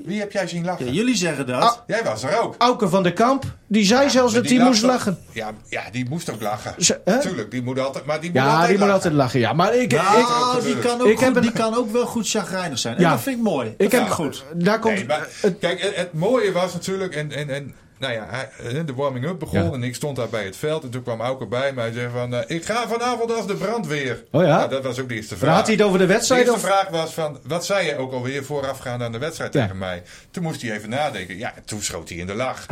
Wie 0.06 0.20
heb 0.20 0.32
jij 0.32 0.48
zien 0.48 0.66
lachen? 0.66 0.86
Ja, 0.86 0.92
jullie 0.92 1.16
zeggen 1.16 1.46
dat. 1.48 1.62
Ah, 1.62 1.74
Jij 1.88 2.04
was 2.04 2.24
er 2.24 2.40
ook. 2.40 2.56
Auke 2.58 2.90
van 2.90 3.04
der 3.04 3.14
Kamp, 3.14 3.44
die 3.68 3.86
zei 3.86 4.10
zelfs 4.10 4.34
dat 4.34 4.44
die 4.48 4.58
hij 4.58 4.68
moest 4.68 4.82
lachen. 4.82 5.18
Ja, 5.32 5.52
ja, 5.70 5.82
die 5.92 6.10
moest 6.10 6.30
ook 6.32 6.42
lachen. 6.42 6.76
Hè? 7.06 7.20
Tuurlijk, 7.22 7.52
die 7.52 7.64
moet 7.64 7.80
altijd, 7.80 8.06
maar 8.06 8.20
die 8.22 8.30
moet 8.32 8.40
Ja, 8.42 8.46
altijd 8.48 8.62
die 8.68 8.72
moet 8.78 8.80
lachen. 8.80 8.94
altijd 8.94 9.14
lachen. 9.14 9.40
Ja, 9.40 9.54
maar 9.54 9.76
ik, 9.76 9.92
Nou, 9.92 10.58
ik, 10.58 10.64
die, 10.64 10.80
kan 10.80 11.02
ook 11.02 11.08
Ik 11.08 11.20
heb 11.20 11.28
goed, 11.28 11.36
een- 11.36 11.42
die 11.42 11.52
kan 11.52 11.76
ook 11.76 11.92
wel 11.92 12.06
goed 12.06 12.30
chagrijnig 12.30 12.80
zijn. 12.80 12.96
En 12.96 13.02
Ja. 13.02 13.10
dat 13.12 13.22
vind 13.22 13.38
ik 13.38 13.44
mooi. 13.44 13.74
ik 13.78 13.92
Dat 13.92 14.00
heb 14.02 14.10
goed. 14.10 14.44
Daar 14.54 14.80
komt. 14.80 14.96
Nee, 14.96 15.06
maar, 15.06 15.28
het- 15.42 15.58
kijk, 15.60 15.82
het, 15.82 15.96
het 15.96 16.14
mooie 16.14 16.52
was 16.52 16.74
natuurlijk, 16.74 17.16
en, 17.16 17.32
en, 17.32 17.50
en 17.50 17.76
nou 18.00 18.14
ja, 18.14 18.28
eh, 18.64 18.86
de 18.86 18.94
warming-up 18.94 19.40
begon 19.40 19.64
Ja. 19.64 19.72
en 19.72 19.84
ik 19.84 19.96
stond 19.96 20.16
daar 20.16 20.30
bij 20.30 20.44
het 20.46 20.56
veld. 20.58 20.84
En 20.84 20.90
toen 20.90 21.04
kwam 21.04 21.22
Auke 21.22 21.46
bij 21.46 21.74
mij 21.74 21.88
en 21.88 21.94
zei 21.94 22.10
van, 22.14 22.34
eh, 22.36 22.56
ik 22.58 22.66
ga 22.66 22.88
vanavond 22.88 23.36
als 23.36 23.48
de 23.48 23.56
brandweer. 23.56 24.24
Oh 24.32 24.44
ja? 24.44 24.58
Nou, 24.58 24.70
dat 24.70 24.84
was 24.84 25.00
ook 25.00 25.10
de 25.10 25.16
eerste 25.16 25.38
vraag. 25.38 25.56
had 25.56 25.66
hij 25.66 25.76
het 25.76 25.84
over 25.84 26.00
de 26.00 26.06
de 26.06 26.14
wedstrijd? 26.14 26.42
eerste 26.42 26.56
Of? 26.56 26.62
vraag 26.66 26.90
was 26.90 27.14
van, 27.14 27.40
wat 27.44 27.66
zei 27.66 27.86
je 27.86 27.98
ook 27.98 28.12
alweer 28.14 28.44
voorafgaand 28.46 29.02
aan 29.02 29.12
de 29.12 29.18
wedstrijd 29.18 29.54
Ja. 29.54 29.62
tegen 29.62 29.78
mij? 29.78 30.04
Toen 30.32 30.44
moest 30.44 30.62
hij 30.62 30.72
even 30.72 30.90
nadenken. 30.90 31.38
Ja, 31.38 31.54
en 31.56 31.62
toen 31.66 31.82
schoot 31.82 32.10
hij 32.10 32.18
in 32.18 32.28
de 32.28 32.36
lach. 32.36 32.66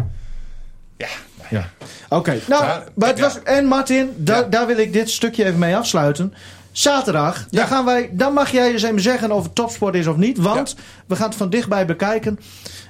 Ja, 0.98 1.08
nou 1.38 1.48
Ja. 1.50 1.70
Oké, 2.10 2.40
nou, 2.48 2.82
maar 2.96 3.10
het 3.10 3.20
was, 3.20 3.44
en 3.44 3.66
Martin, 3.66 4.14
da- 4.18 4.42
daar 4.44 4.68
wil 4.68 4.78
ik 4.78 4.94
dit 4.94 5.10
stukje 5.10 5.46
even 5.46 5.60
mee 5.60 5.76
afsluiten. 5.76 6.34
Zaterdag, 6.78 7.38
Ja. 7.38 7.60
dan, 7.60 7.68
gaan 7.68 7.86
wij, 7.86 8.10
dan 8.14 8.34
mag 8.34 8.52
jij 8.52 8.72
eens 8.72 8.84
even 8.84 9.02
zeggen 9.02 9.32
of 9.32 9.44
het 9.44 9.56
topsport 9.56 9.96
is 9.96 10.08
of 10.08 10.18
niet. 10.18 10.38
Want 10.38 10.76
we 11.08 11.16
gaan 11.16 11.28
het 11.28 11.36
van 11.38 11.50
dichtbij 11.50 11.86
bekijken. 11.86 12.40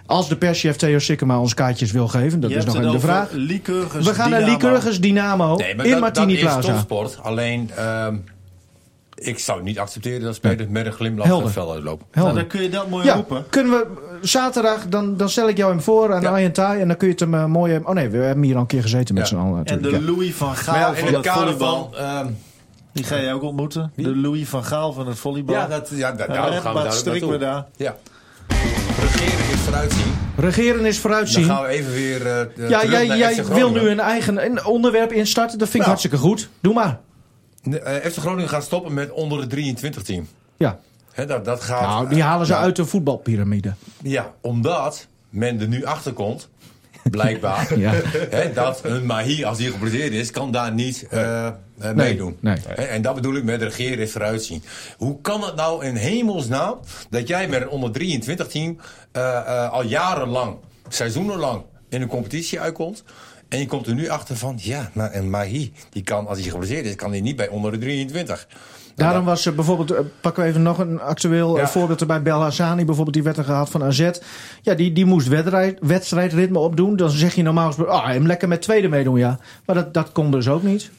Als 0.05 0.29
de 0.29 0.35
perschef 0.37 0.75
Theo 0.75 0.99
Sikkema 0.99 1.39
ons 1.39 1.53
kaartjes 1.53 1.91
wil 1.91 2.07
geven, 2.07 2.39
dat 2.39 2.49
Je 2.51 2.57
is 2.57 2.65
nog 2.65 2.75
even 2.77 2.91
de 2.91 2.99
vraag. 2.99 3.29
Lycurgus 3.31 4.05
We 4.05 4.13
gaan 4.13 4.29
naar 4.29 4.39
Dynamo. 4.39 4.57
Lycurgus 4.57 5.01
Dynamo 5.01 5.55
Nee, 5.55 5.75
maar 5.75 5.85
in 5.85 5.91
dat, 5.91 5.99
Martini 5.99 6.41
dat 6.41 6.59
is 6.59 6.65
topsport. 6.65 7.17
Alleen, 7.21 7.71
ehm, 7.75 8.15
ik 9.15 9.39
zou 9.39 9.63
niet 9.63 9.79
accepteren 9.79 10.21
dat 10.21 10.35
spelers 10.35 10.69
met 10.69 10.85
een 10.85 10.91
glimlach 10.91 11.25
Helder. 11.27 11.43
het 11.45 11.53
veld 11.53 11.73
uitlopen. 11.73 12.05
Nou, 12.13 12.33
dan 12.35 12.47
kun 12.47 12.61
je 12.61 12.69
dat 12.69 12.89
mooi 12.89 13.05
Ja, 13.05 13.13
roepen. 13.13 13.45
kunnen 13.49 13.71
we 13.71 13.85
zaterdag, 14.21 14.85
dan, 14.87 15.17
dan 15.17 15.29
stel 15.29 15.49
ik 15.49 15.57
jou 15.57 15.71
hem 15.71 15.81
voor 15.81 16.13
aan 16.13 16.21
Ja. 16.21 16.29
Arjen 16.29 16.51
Thai 16.51 16.81
en 16.81 16.87
dan 16.87 16.97
kun 16.97 17.07
je 17.07 17.13
het 17.13 17.21
hem 17.21 17.33
eh, 17.33 17.45
mooi... 17.45 17.79
Oh 17.83 17.93
nee, 17.93 18.09
we 18.09 18.17
hebben 18.17 18.43
hier 18.43 18.55
al 18.55 18.61
een 18.61 18.67
keer 18.67 18.81
gezeten 18.81 19.15
met 19.15 19.29
Ja. 19.29 19.29
z'n 19.29 19.41
allen 19.41 19.65
En 19.65 19.81
de 19.81 19.89
ja. 19.89 19.99
Louis 20.01 20.33
van 20.35 20.55
Gaal 20.55 20.75
ja, 20.75 20.87
in 20.89 20.95
van 20.95 21.05
het 21.07 21.15
het 21.15 21.25
kader 21.25 21.41
volleybal. 21.43 21.89
van... 21.93 21.99
ehm, 22.05 22.27
Die 22.95 23.03
ga 23.03 23.15
je 23.15 23.33
ook 23.33 23.41
ontmoeten. 23.41 23.91
De 23.95 24.15
Louis 24.15 24.47
van 24.47 24.63
Gaal 24.63 24.93
van 24.93 25.07
het 25.07 25.17
volleybal. 25.19 25.55
ja, 25.55 25.67
dat, 25.67 25.89
ja, 25.93 26.11
da- 26.11 26.23
Ja, 26.27 26.33
daarom 26.33 26.59
gaan 26.59 26.73
we 26.73 27.29
daar 27.29 27.39
daar. 27.39 27.65
Ja. 27.75 27.95
Regeren 28.99 29.53
is 29.53 29.59
vooruitzien. 29.59 30.13
Regeren 30.37 30.85
is 30.85 30.93
Dan 30.93 31.01
vooruitzien. 31.01 31.43
gaan 31.45 31.61
we 31.63 31.67
even 31.67 31.91
weer 31.91 32.27
eh 32.27 32.37
Ja, 32.69 32.79
terug 32.79 32.91
jij, 32.91 33.07
naar 33.07 33.17
jij 33.17 33.43
FC 33.43 33.47
wil 33.53 33.71
nu 33.71 33.89
een 33.89 33.99
eigen 33.99 34.45
een 34.45 34.65
onderwerp 34.65 35.11
instarten. 35.11 35.57
Dat 35.57 35.69
vind 35.69 35.83
ik 35.83 35.89
Nou. 35.89 35.97
hartstikke 35.99 36.17
goed. 36.17 36.49
Doe 36.59 36.73
maar. 36.73 36.99
Eh, 37.83 38.11
FC 38.11 38.17
Groningen 38.17 38.49
gaat 38.49 38.63
stoppen 38.63 38.93
met 38.93 39.11
onder 39.11 39.41
de 39.41 39.47
23 39.47 40.03
team. 40.03 40.27
Ja. 40.57 40.79
Hè, 41.11 41.25
dat, 41.25 41.45
dat 41.45 41.61
gaat, 41.61 41.81
Nou, 41.81 42.09
die 42.09 42.23
halen 42.23 42.45
ze 42.45 42.55
uit 42.55 42.75
de 42.75 42.85
voetbalpyramide. 42.85 43.73
Ja, 44.01 44.33
omdat 44.41 45.07
men 45.29 45.59
er 45.61 45.67
nu 45.67 45.85
achter 45.85 46.13
komt, 46.13 46.49
blijkbaar, 47.11 47.77
Ja. 47.79 47.93
dat 48.53 48.79
een 48.83 49.05
Mahi, 49.05 49.43
als 49.43 49.57
hij 49.59 49.71
geblesseerd 49.71 50.13
is, 50.13 50.31
kan 50.31 50.51
daar 50.51 50.73
niet 50.73 51.07
eh, 51.09 51.47
eh, 51.47 51.53
meedoen. 51.95 52.37
nee. 52.39 52.55
En 52.75 53.01
dat 53.01 53.15
bedoel 53.15 53.35
ik 53.35 53.43
met 53.43 53.61
regeren 53.61 53.99
is 53.99 54.11
vooruitzien. 54.11 54.63
Hoe 54.97 55.21
kan 55.21 55.41
het 55.43 55.55
nou 55.55 55.85
in 55.85 55.95
hemelsnaam 55.95 56.79
dat 57.09 57.27
jij 57.27 57.47
met 57.47 57.61
een 57.61 57.69
onder 57.69 57.91
23 57.91 58.47
team 58.47 58.77
eh, 59.11 59.37
eh, 59.37 59.71
al 59.71 59.83
jarenlang, 59.83 60.55
seizoenenlang 60.87 61.63
in 61.89 62.01
een 62.01 62.07
competitie 62.07 62.59
uitkomt? 62.59 63.03
En 63.49 63.59
je 63.59 63.65
komt 63.65 63.87
er 63.87 63.93
nu 63.93 64.07
achter 64.09 64.35
van, 64.37 64.59
ja, 64.61 64.89
maar 64.93 65.15
een 65.15 65.29
Mahi, 65.29 65.73
die 65.89 66.03
kan, 66.03 66.27
als 66.27 66.39
hij 66.39 66.49
geblesseerd 66.49 66.85
is, 66.85 66.95
kan 66.95 67.11
hij 67.11 67.21
niet 67.21 67.35
bij 67.35 67.47
onder 67.47 67.71
de 67.71 67.77
23. 67.77 68.47
Daarom 68.95 69.25
was 69.25 69.45
er 69.45 69.55
bijvoorbeeld, 69.55 69.91
eh, 69.91 69.99
pakken 70.21 70.43
we 70.43 70.49
even 70.49 70.61
nog 70.61 70.77
een 70.77 71.01
actueel 71.01 71.55
eh, 71.55 71.61
Ja. 71.61 71.67
voorbeeld 71.67 72.01
erbij. 72.01 72.21
Belhassani 72.21 72.85
bijvoorbeeld, 72.85 73.15
die 73.15 73.23
werd 73.23 73.37
er 73.37 73.43
gehaald 73.43 73.69
van 73.69 73.83
AZ. 73.83 74.09
Ja, 74.61 74.73
die, 74.73 74.91
die 74.93 75.05
moest 75.05 75.27
wedstrijd, 75.27 75.77
wedstrijdritme 75.81 76.59
opdoen. 76.59 76.95
Dan 76.95 77.09
zeg 77.09 77.35
je 77.35 77.43
normaal 77.43 77.67
gesproken, 77.67 77.93
ah, 77.93 78.05
hem 78.07 78.25
lekker 78.27 78.47
met 78.47 78.61
tweede 78.61 78.87
meedoen, 78.87 79.17
ja. 79.17 79.39
Maar 79.65 79.75
dat, 79.75 79.93
dat 79.93 80.11
kon 80.11 80.31
dus 80.31 80.47
ook 80.47 80.63
niet. 80.63 80.91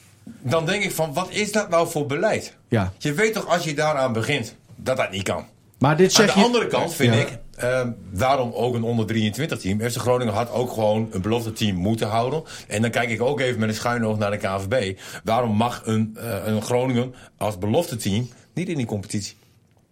Dan 0.43 0.67
denk 0.67 0.83
ik 0.85 0.93
van, 0.93 1.13
wat 1.13 1.29
is 1.31 1.53
dat 1.53 1.69
nou 1.69 1.89
voor 1.89 2.07
beleid? 2.07 2.57
Ja. 2.69 2.93
Je 2.99 3.13
weet 3.13 3.33
toch 3.33 3.47
als 3.49 3.65
je 3.65 3.75
daaraan 3.75 4.13
begint, 4.13 4.55
dat 4.77 4.97
dat 4.97 5.11
niet 5.11 5.23
kan. 5.23 5.45
Maar 5.79 5.97
dit 5.97 6.07
Aan 6.07 6.13
zeg 6.25 6.33
de 6.35 6.39
je... 6.41 6.45
andere 6.47 6.67
kant 6.67 6.95
vind 6.95 7.15
Ja. 7.15 7.21
ik, 7.21 7.39
ehm, 7.57 7.91
daarom 8.13 8.53
ook 8.53 8.75
een 8.75 8.83
onder 8.83 9.07
23 9.07 9.59
team. 9.61 9.81
FC 9.81 9.97
Groningen 9.97 10.35
had 10.35 10.51
ook 10.51 10.71
gewoon 10.73 11.09
een 11.11 11.21
belofte 11.23 11.53
team 11.53 11.77
moeten 11.77 12.09
houden. 12.09 12.43
En 12.69 12.83
dan 12.83 12.91
kijk 12.91 13.11
ik 13.11 13.23
ook 13.23 13.41
even 13.41 13.61
met 13.61 13.69
een 13.69 13.75
schuin 13.75 14.05
oog 14.07 14.19
naar 14.19 14.31
de 14.31 14.37
KVB. 14.37 14.99
Waarom 15.25 15.57
mag 15.57 15.83
een, 15.85 16.17
eh, 16.21 16.47
een 16.47 16.63
Groningen 16.63 17.15
als 17.37 17.59
belofte 17.59 17.97
team 17.97 18.29
niet 18.55 18.69
in 18.69 18.77
die 18.77 18.87
competitie? 18.87 19.37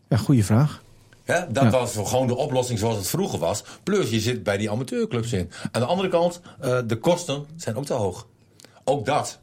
Ja, 0.08 0.16
goede 0.16 0.44
vraag. 0.44 0.82
Hè, 1.24 1.52
dat 1.52 1.62
Ja. 1.62 1.70
was 1.70 1.96
gewoon 1.96 2.26
de 2.26 2.36
oplossing 2.36 2.78
zoals 2.78 2.96
het 2.96 3.08
vroeger 3.08 3.38
was. 3.38 3.64
Plus 3.82 4.10
je 4.10 4.20
zit 4.20 4.42
bij 4.42 4.56
die 4.56 4.70
amateurclubs 4.70 5.32
in. 5.32 5.50
Aan 5.72 5.80
de 5.80 5.86
andere 5.86 6.08
kant, 6.08 6.40
eh, 6.60 6.78
de 6.86 6.96
kosten 6.96 7.44
zijn 7.56 7.76
ook 7.76 7.84
te 7.84 7.92
hoog. 7.92 8.26
Ook 8.84 9.06
dat 9.06 9.38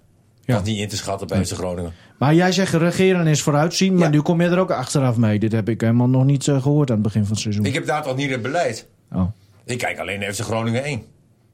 Ja. 0.45 0.53
was 0.53 0.63
niet 0.63 0.79
in 0.79 0.87
te 0.87 0.95
schatten 0.97 1.27
bij 1.27 1.45
FC 1.45 1.53
Groningen. 1.53 1.93
Maar 2.17 2.33
jij 2.33 2.51
zegt 2.51 2.73
regeren 2.73 3.27
is 3.27 3.41
vooruitzien. 3.41 3.93
Maar 3.93 4.03
Ja. 4.03 4.09
nu 4.09 4.21
kom 4.21 4.41
je 4.41 4.47
er 4.47 4.59
ook 4.59 4.71
achteraf 4.71 5.15
mee. 5.17 5.39
Dit 5.39 5.51
heb 5.51 5.69
ik 5.69 5.81
helemaal 5.81 6.07
nog 6.09 6.25
niet 6.25 6.47
eh, 6.47 6.61
gehoord 6.61 6.89
aan 6.89 6.95
het 6.95 7.03
begin 7.03 7.21
van 7.21 7.31
het 7.31 7.39
seizoen. 7.41 7.65
Ik 7.65 7.73
heb 7.73 7.85
daar 7.85 8.03
toch 8.03 8.15
niet 8.15 8.29
het 8.31 8.41
beleid. 8.41 8.87
Oh. 9.13 9.23
Ik 9.65 9.77
kijk 9.77 9.99
alleen 9.99 10.19
naar 10.19 10.33
FC 10.33 10.39
Groningen 10.41 10.83
1. 10.83 11.03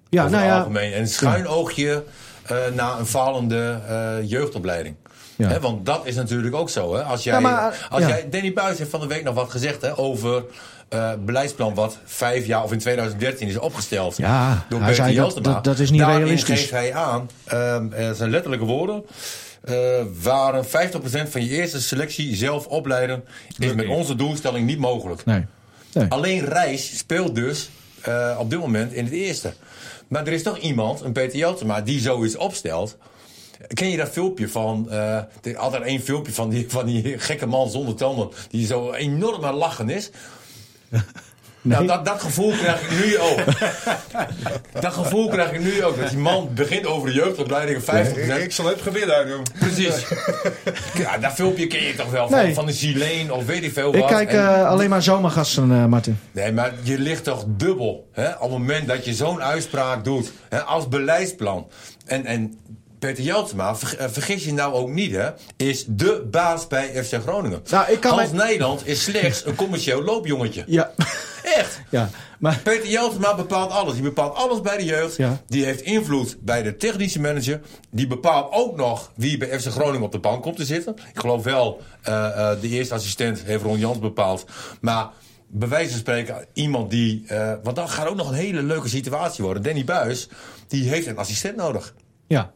Ja, 0.09 0.19
over 0.19 0.31
nou 0.31 0.43
het 0.43 0.53
ja. 0.53 0.59
algemeen. 0.59 0.93
En 0.93 0.99
een 1.01 1.07
schuin 1.07 1.47
oogje 1.47 2.03
eh, 2.43 2.57
naar 2.75 2.99
een 2.99 3.05
falende 3.05 3.79
eh, 3.87 4.29
jeugdopleiding. 4.29 4.95
Ja. 5.35 5.59
Want 5.59 5.85
dat 5.85 6.01
is 6.05 6.15
natuurlijk 6.15 6.55
ook 6.55 6.69
zo. 6.69 6.95
Hè? 6.95 7.01
Als 7.03 7.23
jij, 7.23 7.33
Ja, 7.33 7.39
maar, 7.39 7.87
als 7.89 8.01
ja. 8.01 8.07
jij 8.07 8.27
Danny 8.29 8.53
Buis 8.53 8.77
heeft 8.77 8.89
van 8.89 8.99
de 8.99 9.07
week 9.07 9.23
nog 9.23 9.33
wat 9.35 9.49
gezegd 9.49 9.81
hè, 9.81 9.97
over 9.97 10.43
eh, 10.89 11.11
beleidsplan 11.25 11.73
wat 11.73 11.97
vijf 12.05 12.45
jaar 12.45 12.63
of 12.63 12.71
in 12.71 12.79
2013 12.79 13.47
is 13.47 13.57
opgesteld. 13.57 14.17
Ja, 14.17 14.65
door 14.69 14.81
hij 14.81 14.93
zei 14.93 15.15
dat- 15.15 15.39
dat- 15.43 15.63
dat 15.63 15.79
is 15.79 15.89
niet 15.91 15.99
Daarin 16.01 16.21
realistisch. 16.21 16.59
geeft 16.59 16.71
hij 16.71 16.93
aan, 16.93 17.29
ehm, 17.45 17.93
eh, 17.93 18.11
zijn 18.11 18.29
letterlijke 18.29 18.65
woorden. 18.65 19.03
eh 19.61 19.75
waar 20.21 20.65
50% 20.65 21.29
van 21.29 21.43
je 21.43 21.49
eerste 21.49 21.81
selectie 21.81 22.35
zelf 22.35 22.65
opleiden, 22.67 23.23
is 23.57 23.73
met 23.73 23.87
onze 23.87 24.15
doelstelling 24.15 24.65
niet 24.65 24.77
mogelijk. 24.79 25.25
Nee. 25.25 25.45
nee. 25.93 26.05
Alleen 26.09 26.45
Reis 26.45 26.97
speelt 26.97 27.35
dus 27.35 27.69
eh, 28.01 28.35
op 28.39 28.49
dit 28.49 28.59
moment 28.59 28.93
in 28.93 29.03
het 29.03 29.13
eerste. 29.13 29.53
Maar 30.07 30.27
er 30.27 30.33
is 30.33 30.43
toch 30.43 30.57
iemand, 30.57 31.01
een 31.01 31.11
Peter 31.11 31.37
Jeltema, 31.37 31.81
die 31.81 31.99
zoiets 31.99 32.35
opstelt. 32.37 32.97
Ken 33.73 33.89
je 33.89 33.97
dat 33.97 34.09
filmpje 34.09 34.49
van... 34.49 34.87
eh, 34.91 35.15
er 35.43 35.57
altijd 35.57 35.83
één 35.83 36.01
filmpje 36.01 36.33
van 36.33 36.49
die, 36.49 36.65
van 36.69 36.85
die 36.85 37.19
gekke 37.19 37.45
man 37.45 37.69
zonder 37.69 37.95
tanden... 37.95 38.29
die 38.49 38.65
zo 38.65 38.91
enorm 38.93 39.45
aan 39.45 39.55
lachen 39.55 39.89
is. 39.89 40.09
Nou, 41.61 41.87
dat, 41.87 42.05
dat 42.05 42.21
gevoel 42.21 42.51
krijg 42.51 42.81
ik 42.81 43.05
nu 43.05 43.17
ook. 43.17 43.39
dat 44.81 44.93
gevoel 44.93 45.29
krijg 45.29 45.51
ik 45.51 45.59
nu 45.59 45.83
ook. 45.83 45.97
Dat 45.99 46.09
die 46.09 46.17
man 46.17 46.49
begint 46.53 46.85
over 46.85 47.07
de 47.09 47.13
jeugdopleiding 47.15 47.81
50%. 47.81 47.85
ik, 48.17 48.35
ik 48.37 48.51
zal 48.51 48.65
het 48.65 48.81
gebit 48.81 49.09
uitdoen. 49.09 49.43
Precies. 49.59 50.05
Ja, 50.97 51.17
dat 51.17 51.31
filmpje 51.33 51.67
ken 51.67 51.83
je 51.83 51.95
toch 51.95 52.09
wel 52.11 52.29
van, 52.29 52.37
Nee. 52.37 52.53
van 52.53 52.65
de 52.65 52.71
Zileen 52.73 53.31
of 53.31 53.45
weet 53.45 53.63
ik 53.63 53.73
veel 53.73 53.93
Ik 53.95 53.99
wat. 54.01 54.09
kijk 54.09 54.29
En- 54.31 54.37
eh, 54.39 54.67
alleen 54.67 54.89
maar 54.89 55.01
zomergasten, 55.03 55.71
eh, 55.71 55.85
Martin. 55.85 56.19
Nee, 56.31 56.51
maar 56.51 56.73
je 56.81 56.99
ligt 56.99 57.23
toch 57.23 57.43
dubbel. 57.47 58.07
Hè? 58.13 58.29
Op 58.31 58.41
het 58.41 58.49
moment 58.51 58.87
dat 58.87 59.05
je 59.05 59.13
zo'n 59.13 59.41
uitspraak 59.43 60.03
doet. 60.03 60.31
Hè? 60.49 60.61
Als 60.61 60.87
beleidsplan. 60.87 61.67
En, 62.05 62.25
en 62.25 62.59
Peter 62.99 63.23
Jeltsma, 63.23 63.75
ver- 63.75 63.97
eh, 63.97 64.09
vergis 64.09 64.43
je 64.45 64.53
nou 64.53 64.73
ook 64.73 64.89
niet, 64.89 65.11
hè, 65.11 65.29
is 65.57 65.85
de 65.87 66.27
baas 66.31 66.67
bij 66.67 67.03
FC 67.03 67.13
Groningen. 67.21 67.61
Nou, 67.69 67.91
ik 67.91 67.99
kan 67.99 68.17
Hans 68.17 68.31
Nederland 68.31 68.87
is 68.87 69.03
slechts 69.03 69.45
een 69.45 69.55
commercieel 69.55 70.03
loopjongetje. 70.03 70.63
Ja. 70.67 70.91
Echt. 71.43 71.81
ja. 71.89 72.09
Maar 72.39 72.59
Peter 72.63 72.89
Jeltsma 72.89 73.35
bepaalt 73.35 73.71
alles. 73.71 73.93
Die 73.93 74.01
bepaalt 74.03 74.35
alles 74.35 74.61
bij 74.61 74.77
de 74.77 74.85
jeugd. 74.85 75.15
Ja. 75.15 75.41
Die 75.47 75.65
heeft 75.65 75.81
invloed 75.81 76.37
bij 76.39 76.63
de 76.63 76.75
technische 76.75 77.19
manager. 77.19 77.61
Die 77.89 78.07
bepaalt 78.07 78.53
ook 78.53 78.75
nog 78.75 79.11
wie 79.15 79.37
bij 79.37 79.59
FC 79.59 79.67
Groningen 79.67 80.01
op 80.05 80.11
de 80.11 80.19
bank 80.19 80.41
komt 80.43 80.55
te 80.55 80.65
zitten. 80.65 80.95
Ik 81.13 81.19
geloof 81.19 81.43
wel, 81.43 81.81
eh, 82.01 82.51
eh, 82.51 82.61
de 82.61 82.67
eerste 82.69 82.93
assistent 82.93 83.41
heeft 83.43 83.63
Ron 83.63 83.79
Jans 83.79 83.99
bepaald. 83.99 84.45
Maar 84.81 85.09
bij 85.47 85.67
wijze 85.67 85.89
van 85.89 85.99
spreken, 85.99 86.45
iemand 86.53 86.89
die... 86.89 87.25
want 87.63 87.75
dan 87.75 87.89
gaat 87.89 88.07
ook 88.07 88.15
nog 88.15 88.29
een 88.29 88.35
hele 88.35 88.63
leuke 88.63 88.89
situatie 88.89 89.43
worden. 89.43 89.63
Danny 89.63 89.83
Buis, 89.83 90.29
die 90.67 90.89
heeft 90.89 91.07
een 91.07 91.17
assistent 91.17 91.55
nodig. 91.55 91.93
ja. 92.27 92.51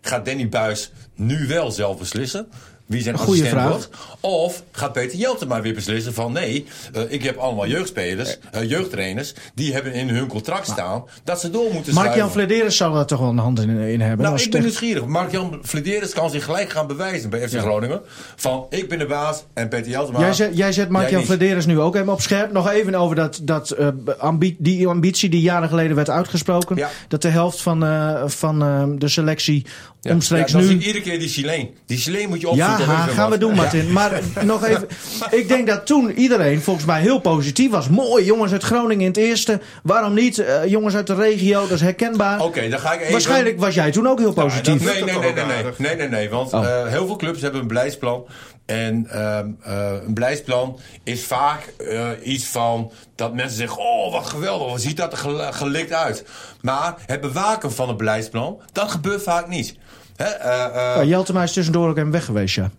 Gaat 0.00 0.24
Danny 0.24 0.48
Buis 0.48 0.92
nu 1.14 1.46
wel 1.46 1.70
zelf 1.70 1.98
beslissen? 1.98 2.48
Wie 2.88 3.02
zijn 3.02 3.18
goeie 3.18 3.42
assistent 3.42 3.60
vraag. 3.60 3.70
wordt? 3.70 3.88
Of 4.20 4.62
gaat 4.72 4.92
Peter 4.92 5.18
Jeltema 5.18 5.60
weer 5.60 5.74
beslissen 5.74 6.14
van 6.14 6.32
nee, 6.32 6.66
eh, 6.92 7.02
ik 7.08 7.22
heb 7.22 7.36
allemaal 7.36 7.66
jeugdspelers, 7.66 8.38
eh, 8.52 8.68
jeugdtrainers, 8.68 9.34
die 9.54 9.72
hebben 9.72 9.92
in 9.92 10.08
hun 10.08 10.26
contract 10.26 10.66
staan 10.66 11.04
dat 11.24 11.40
ze 11.40 11.50
door 11.50 11.72
moeten 11.72 11.94
Mark-Jan 11.94 12.14
schuiven. 12.16 12.30
Flederis 12.40 12.76
zal 12.76 12.92
daar 12.92 13.06
toch 13.06 13.18
wel 13.18 13.28
een 13.28 13.38
hand 13.38 13.60
in, 13.60 13.70
in 13.78 14.00
hebben. 14.00 14.26
Nou, 14.26 14.42
ik 14.42 14.50
ben 14.50 14.60
nieuwsgierig. 14.62 15.06
Mark-Jan 15.06 15.58
Flederis 15.62 16.12
kan 16.12 16.30
zich 16.30 16.44
gelijk 16.44 16.70
gaan 16.70 16.86
bewijzen 16.86 17.30
bij 17.30 17.48
FC 17.48 17.58
Groningen. 17.58 18.00
Van, 18.36 18.66
ik 18.70 18.88
ben 18.88 18.98
de 18.98 19.06
baas 19.06 19.44
en 19.54 19.68
Peter 19.68 19.90
Jeltema... 19.90 20.20
Jij 20.20 20.32
zet, 20.32 20.56
jij 20.56 20.72
zet 20.72 20.88
Mark-Jan. 20.88 21.24
Flederis 21.24 21.66
nu 21.66 21.80
ook 21.80 21.94
even 21.94 22.08
op 22.08 22.20
scherp. 22.20 22.52
Nog 22.52 22.70
even 22.70 22.94
over 22.94 23.16
dat, 23.16 23.40
dat, 23.42 23.70
eh, 23.70 23.88
ambi- 24.18 24.56
die 24.58 24.86
ambitie 24.88 25.28
die 25.28 25.40
jaren 25.40 25.68
geleden 25.68 25.96
werd 25.96 26.10
uitgesproken. 26.10 26.76
Ja. 26.76 26.90
Dat 27.08 27.22
de 27.22 27.28
helft 27.28 27.60
van, 27.62 27.84
eh, 27.84 28.22
van 28.26 28.62
eh, 28.62 28.84
de 28.98 29.08
selectie 29.08 29.66
Ja. 30.00 30.12
omstreeks 30.12 30.52
nu... 30.52 30.68
iedere 30.68 31.00
keer 31.00 31.18
die 31.18 31.28
Chileen. 31.28 31.68
Die 31.86 31.98
Chileen 31.98 32.28
moet 32.28 32.40
je 32.40 32.48
opzoeken. 32.48 32.77
Gaan 32.86 33.30
we 33.30 33.38
doen, 33.38 33.54
Martin. 33.54 33.92
Maar 33.92 34.20
nog 34.42 34.64
even. 34.64 34.88
Ik 35.30 35.48
denk 35.48 35.66
dat 35.66 35.86
toen 35.86 36.10
iedereen 36.10 36.60
volgens 36.62 36.86
mij 36.86 37.00
heel 37.00 37.18
positief 37.18 37.70
was. 37.70 37.88
Mooi, 37.88 38.24
jongens 38.24 38.52
uit 38.52 38.62
Groningen 38.62 39.00
in 39.02 39.08
het 39.08 39.16
eerste. 39.16 39.60
Waarom 39.82 40.14
niet? 40.14 40.38
Eh, 40.38 40.64
jongens 40.66 40.94
uit 40.94 41.06
de 41.06 41.14
regio, 41.14 41.60
dat 41.60 41.70
is 41.70 41.80
herkenbaar. 41.80 42.40
Oké, 42.40 42.68
dan 42.68 42.80
ga 42.80 42.92
ik 42.92 43.00
even... 43.00 43.12
Waarschijnlijk 43.12 43.60
was 43.60 43.74
jij 43.74 43.90
toen 43.90 44.08
ook 44.08 44.18
heel 44.18 44.32
positief. 44.32 44.84
Nee, 44.84 45.04
nee, 45.04 45.14
nee, 45.18 45.32
nee, 45.32 45.44
nee, 45.44 45.64
nee, 45.78 45.96
nee, 45.96 46.08
nee, 46.08 46.30
want 46.30 46.52
Oh. 46.52 46.64
eh, 46.64 46.86
heel 46.88 47.06
veel 47.06 47.16
clubs 47.16 47.40
hebben 47.42 47.60
een 47.60 47.66
beleidsplan. 47.68 48.26
En 48.66 49.06
ehm, 49.10 49.46
eh, 49.62 49.92
een 50.06 50.14
beleidsplan 50.14 50.78
is 51.04 51.24
vaak 51.24 51.72
eh, 51.78 52.08
iets 52.22 52.44
van 52.46 52.92
dat 53.14 53.34
mensen 53.34 53.56
zeggen: 53.56 53.78
Oh, 53.78 54.12
wat 54.12 54.26
geweldig, 54.26 54.70
wat 54.70 54.80
ziet 54.80 54.96
dat 54.96 55.12
er 55.12 55.18
gel- 55.18 55.52
gelikt 55.52 55.92
uit. 55.92 56.24
Maar 56.60 56.94
het 57.06 57.20
bewaken 57.20 57.72
van 57.72 57.88
een 57.88 57.96
beleidsplan, 57.96 58.60
dat 58.72 58.90
gebeurt 58.90 59.22
vaak 59.22 59.48
niet. 59.48 59.76
Hè, 60.18 60.24
eh, 60.24 60.64
eh, 60.64 60.96
Ja, 60.96 61.04
Jeltema 61.04 61.42
is 61.42 61.52
tussendoor 61.52 61.88
ook 61.88 61.96
even 61.96 62.10
weg 62.10 62.24
geweest, 62.24 62.54
ja. 62.54 62.70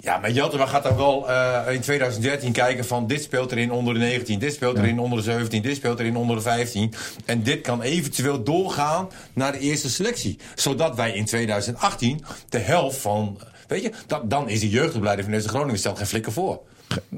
ja, 0.00 0.18
maar 0.18 0.30
Jeltema 0.30 0.66
gaat 0.66 0.82
dan 0.82 0.96
wel 0.96 1.30
eh, 1.30 1.74
in 1.74 1.80
2013 1.80 2.52
kijken 2.52 2.84
van 2.84 3.06
dit 3.06 3.22
speelt 3.22 3.52
erin 3.52 3.72
onder 3.72 3.94
de 3.94 4.00
19, 4.00 4.38
dit 4.38 4.54
speelt 4.54 4.78
erin 4.78 4.98
onder 4.98 5.18
de 5.18 5.24
17, 5.24 5.62
dit 5.62 5.76
speelt 5.76 5.98
erin 6.00 6.16
onder 6.16 6.36
de 6.36 6.42
15. 6.42 6.92
En 7.24 7.42
dit 7.42 7.60
kan 7.60 7.82
eventueel 7.82 8.42
doorgaan 8.42 9.08
naar 9.32 9.52
de 9.52 9.58
eerste 9.58 9.90
selectie. 9.90 10.38
Zodat 10.54 10.96
wij 10.96 11.12
in 11.12 11.24
2018 11.24 12.24
de 12.48 12.58
helft 12.58 12.98
van, 12.98 13.38
weet 13.66 13.82
je, 13.82 13.92
dat, 14.06 14.30
dan 14.30 14.48
is 14.48 14.60
de 14.60 14.68
jeugdopleiding 14.68 15.28
van 15.28 15.36
deze 15.36 15.48
Groningen 15.48 15.78
stelt 15.78 15.98
geen 15.98 16.06
flikker 16.06 16.32
voor. 16.32 16.60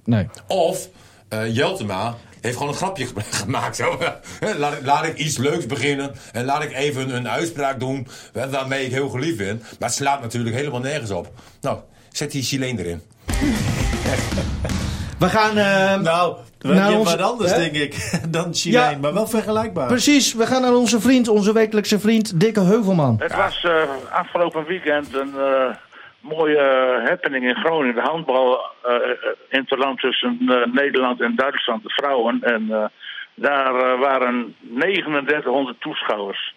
Nee. 0.04 0.28
Of 0.46 0.88
eh, 1.30 1.54
Jeltema 1.56 2.14
heeft 2.40 2.56
gewoon 2.56 2.72
een 2.72 2.78
grapje 2.78 3.06
ge- 3.06 3.12
gemaakt. 3.44 3.76
Zo. 3.76 3.98
Laat, 4.58 4.72
ik- 4.72 4.84
laat 4.84 5.04
ik 5.06 5.16
iets 5.18 5.36
leuks 5.38 5.66
beginnen. 5.66 6.12
En 6.32 6.44
laat 6.44 6.62
ik 6.62 6.72
even 6.72 7.14
een 7.14 7.28
uitspraak 7.28 7.80
doen 7.80 8.06
waarmee 8.50 8.84
ik 8.84 8.92
heel 8.92 9.08
geliefd 9.08 9.36
ben. 9.36 9.56
Maar 9.78 9.88
het 9.88 9.98
slaat 9.98 10.20
natuurlijk 10.20 10.54
helemaal 10.56 10.80
nergens 10.80 11.10
op. 11.10 11.32
Nou, 11.60 11.78
zet 12.12 12.30
die 12.32 12.42
Chileen 12.42 12.78
erin. 12.78 13.02
We 15.18 15.28
gaan. 15.28 15.56
eh, 15.58 16.00
Nou, 16.00 16.36
we 16.58 16.74
hebben 16.74 16.98
onze- 16.98 17.16
wat 17.16 17.26
anders, 17.30 17.50
hè? 17.50 17.56
denk 17.58 17.74
ik, 17.74 18.10
dan 18.28 18.54
Chileen. 18.54 18.90
Ja. 18.90 18.96
Maar 19.00 19.14
wel 19.14 19.26
vergelijkbaar. 19.26 19.86
Precies, 19.86 20.34
we 20.34 20.46
gaan 20.46 20.62
naar 20.62 20.74
onze 20.74 21.00
vriend, 21.00 21.28
onze 21.28 21.52
wekelijkse 21.52 22.00
vriend, 22.00 22.40
Dikke 22.40 22.60
Heuvelman. 22.60 23.16
Het 23.18 23.36
was 23.36 23.64
eh, 23.64 23.72
afgelopen 24.12 24.64
weekend 24.64 25.14
een 25.14 25.32
eh, 25.38 25.74
mooie 26.20 26.58
eh, 26.58 27.08
happening 27.08 27.44
in 27.44 27.56
Groningen. 27.56 27.94
De 27.94 28.00
handbal 28.00 28.60
eh, 28.82 28.94
eh, 28.94 29.16
interland 29.48 30.00
tussen 30.00 30.38
eh, 30.48 30.72
Nederland 30.72 31.20
en 31.20 31.36
Duitsland, 31.36 31.82
de 31.82 31.90
vrouwen. 31.90 32.42
En 32.42 32.90
daar 33.34 33.98
waren 33.98 34.56
3900 34.60 35.80
toeschouwers. 35.80 36.54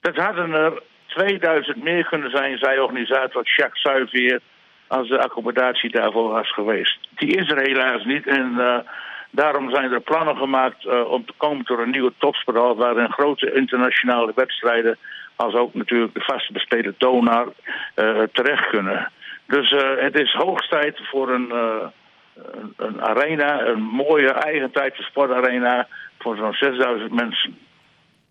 Dat 0.00 0.16
hadden 0.16 0.52
er 0.52 0.82
2000 1.06 1.82
meer 1.82 2.04
kunnen 2.04 2.30
zijn, 2.30 2.58
zei 2.58 2.80
organisator 2.80 3.42
Jacques 3.56 3.82
Suivier, 3.82 4.40
als 4.86 5.08
de 5.08 5.22
accommodatie 5.22 5.90
daarvoor 5.90 6.30
was 6.30 6.52
geweest. 6.52 6.98
Die 7.16 7.36
is 7.36 7.50
er 7.50 7.60
helaas 7.60 8.04
niet 8.04 8.26
en 8.26 8.84
daarom 9.30 9.70
zijn 9.70 9.92
er 9.92 10.00
plannen 10.00 10.36
gemaakt 10.36 10.86
om 11.06 11.26
te 11.26 11.32
komen 11.36 11.64
tot 11.64 11.78
een 11.78 11.90
nieuwe 11.90 12.12
topsporthal 12.18 12.76
waarin 12.76 13.12
grote 13.12 13.52
internationale 13.52 14.32
wedstrijden, 14.34 14.98
als 15.36 15.54
ook 15.54 15.74
natuurlijk 15.74 16.14
de 16.14 16.20
vaste 16.20 16.94
donar, 16.98 17.52
eh, 17.94 18.22
terecht 18.32 18.68
kunnen. 18.68 19.10
Dus 19.46 19.72
eh, 19.72 20.02
het 20.02 20.18
is 20.18 20.32
hoogst 20.32 20.70
tijd 20.70 21.00
voor 21.02 21.30
een, 21.30 21.50
eh, 21.50 21.86
een, 22.34 22.74
een 22.76 23.02
arena, 23.02 23.66
een 23.66 23.82
mooie 23.82 24.32
eigentijdse 24.32 25.02
sportarena 25.02 25.88
voor 26.18 26.36
zo'n 26.36 26.52
6000 26.52 27.12
mensen. 27.12 27.58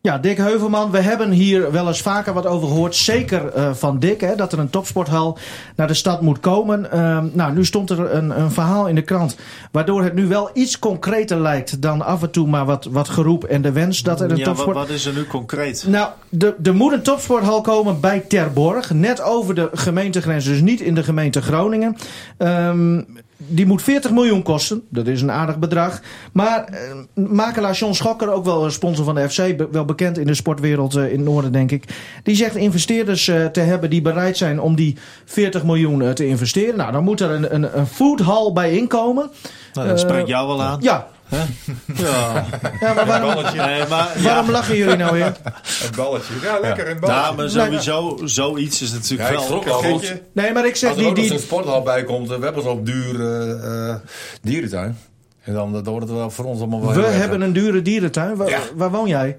Ja, 0.08 0.18
Dick 0.18 0.38
Heuvelman, 0.38 0.92
we 0.92 1.00
hebben 1.00 1.32
hier 1.32 1.72
wel 1.72 1.88
eens 1.88 2.02
vaker 2.02 2.34
wat 2.34 2.46
over 2.46 2.68
gehoord. 2.68 2.96
Zeker 2.96 3.48
eh, 3.54 3.74
van 3.74 4.00
Dick, 4.00 4.22
hè, 4.22 4.36
dat 4.36 4.52
er 4.52 4.60
een 4.60 4.70
topsporthal 4.70 5.38
naar 5.76 5.88
de 5.88 5.94
stad 5.94 6.22
moet 6.22 6.40
komen. 6.40 6.92
Ehm, 6.92 7.28
nou, 7.34 7.54
nu 7.54 7.66
stond 7.66 7.90
er 7.90 8.14
een, 8.14 8.40
een 8.40 8.52
verhaal 8.52 8.88
in 8.88 8.96
de 8.96 9.02
krant. 9.02 9.36
Waardoor 9.72 10.04
het 10.04 10.14
nu 10.14 10.28
wel 10.28 10.50
iets 10.54 10.80
concreter 10.80 11.40
lijkt 11.40 11.82
dan 11.82 12.02
af 12.02 12.22
en 12.22 12.32
toe 12.32 12.48
maar 12.48 12.66
wat, 12.66 12.86
wat 12.86 13.10
geroep 13.10 13.44
en 13.44 13.62
de 13.62 13.72
wens 13.72 14.02
dat 14.02 14.22
er 14.22 14.32
een 14.32 14.38
ja, 14.38 14.46
wat, 14.46 14.56
topsport. 14.56 14.78
wat 14.78 14.90
is 14.90 15.06
er 15.06 15.14
nu 15.14 15.26
concreet? 15.26 15.86
Nou, 15.88 16.10
de- 16.30 16.56
er 16.64 16.76
moet 16.76 16.94
een 16.94 17.04
topsporthal 17.04 17.62
komen 17.62 18.00
bij 18.00 18.20
Terborg. 18.20 18.94
Net 18.94 19.22
over 19.22 19.56
de 19.56 19.70
gemeentegrens, 19.74 20.46
dus 20.46 20.62
niet 20.62 20.82
in 20.82 20.96
de 20.96 21.04
gemeente 21.04 21.42
Groningen. 21.42 21.96
Ehm, 22.38 23.02
die 23.48 23.66
moet 23.66 23.82
40 23.82 24.12
miljoen 24.12 24.44
kosten. 24.44 24.82
Dat 24.90 25.08
is 25.08 25.22
een 25.22 25.32
aardig 25.32 25.60
bedrag. 25.60 26.02
Maar 26.34 26.64
eh, 26.64 27.24
makelaar 27.24 27.74
John 27.74 27.94
Schokker, 27.94 28.32
ook 28.32 28.46
wel 28.46 28.64
een 28.66 28.72
sponsor 28.72 29.06
van 29.06 29.16
de 29.16 29.30
FC, 29.30 29.58
be- 29.58 29.68
wel 29.72 29.86
bekend 29.86 30.18
in 30.18 30.28
de 30.28 30.34
sportwereld 30.34 30.96
eh, 30.96 31.04
in 31.12 31.18
het 31.18 31.28
noorden, 31.28 31.52
denk 31.52 31.72
ik. 31.72 31.84
Die 32.24 32.36
zegt 32.36 32.56
investeerders 32.56 33.28
eh, 33.28 33.46
te 33.46 33.60
hebben 33.60 33.90
die 33.90 34.02
bereid 34.02 34.38
zijn 34.38 34.62
om 34.62 34.76
die 34.76 34.98
40 35.26 35.64
miljoen 35.64 36.14
te 36.14 36.28
investeren. 36.28 36.78
Nou, 36.78 36.92
dan 36.92 37.04
moet 37.04 37.20
er 37.22 37.30
een, 37.32 37.54
een, 37.56 37.78
een 37.78 37.88
foodhal 37.88 38.54
bij 38.54 38.72
inkomen. 38.78 39.30
Nou, 39.74 39.88
dat 39.88 40.00
spreekt 40.00 40.28
jou 40.28 40.48
wel 40.48 40.62
aan. 40.64 40.78
Ja, 40.82 41.08
Ja. 41.30 42.46
ja 42.80 42.94
maar 42.94 43.06
waarom, 43.06 43.44
Nee, 43.56 43.88
maar, 43.88 44.12
ja. 44.16 44.24
waarom 44.24 44.50
lachen 44.50 44.76
jullie 44.78 44.96
nou 44.96 45.14
weer? 45.14 45.26
Een 45.26 45.96
balletje. 45.96 46.34
Ja, 46.42 46.60
lekker 46.60 46.90
een 46.90 47.00
balletje. 47.00 47.22
Nou, 47.22 47.36
maar 47.36 47.50
sowieso, 47.50 48.20
zoiets 48.24 48.82
is 48.82 48.92
natuurlijk 48.92 49.30
Ja, 49.30 49.36
wel... 49.36 49.44
schrok 49.44 49.68
al 49.68 49.82
goed. 49.84 50.14
Nee, 50.34 50.54
maar 50.54 50.66
ik 50.66 50.76
zeg 50.76 50.90
Als 50.90 50.98
er 51.00 51.04
die... 51.04 51.12
ook 51.12 51.18
nog 51.18 51.26
die 51.28 51.34
zo'n 51.38 51.46
sporthal 51.48 51.82
bij 51.82 52.04
komt, 52.04 52.32
eh, 52.32 52.38
we 52.38 52.44
hebben 52.44 52.64
zo'n 52.64 52.84
duur 52.84 53.20
eh, 53.22 53.90
eh, 53.90 53.96
dierentuin. 54.42 54.98
En 55.44 55.54
dan, 55.54 55.74
dan 55.74 55.84
wordt 55.84 56.08
het 56.08 56.16
wel 56.18 56.30
voor 56.30 56.46
ons 56.46 56.60
allemaal 56.60 56.82
wel 56.82 56.90
we 56.90 56.96
heel 57.00 57.06
erg, 57.08 57.16
hebben 57.18 57.42
een 57.42 57.54
dure 57.54 57.82
dierentuin. 57.82 58.36
Waar, 58.36 58.50
Ja. 58.50 58.60
waar 58.76 58.92
woon 58.92 59.08
jij? 59.08 59.38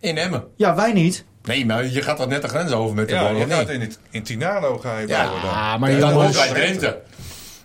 In 0.00 0.16
Emmen. 0.18 0.44
Ja, 0.56 0.74
wij 0.74 0.92
niet. 0.92 1.24
Nee, 1.44 1.66
maar 1.66 1.86
je 1.86 2.02
gaat 2.02 2.16
toch 2.16 2.28
net 2.28 2.42
de 2.42 2.48
grens 2.48 2.72
over 2.72 2.94
met 2.94 3.08
de 3.08 3.14
Ja, 3.14 3.20
bal, 3.22 3.36
je 3.36 3.44
of 3.44 3.50
gaat 3.50 3.58
niet? 3.60 3.68
in, 3.68 3.80
het, 3.80 3.98
in 4.10 4.22
Tinalo 4.22 4.78
ga 4.78 4.98
je 4.98 5.06
Ja, 5.08 5.22
bouwen 5.22 5.42
dan. 5.42 5.50
Ah, 5.50 5.78
maar 5.78 5.90
En 5.90 6.00
dan 6.00 6.12
ook 6.12 6.32
bij 6.32 6.48
Drenthe. 6.48 7.00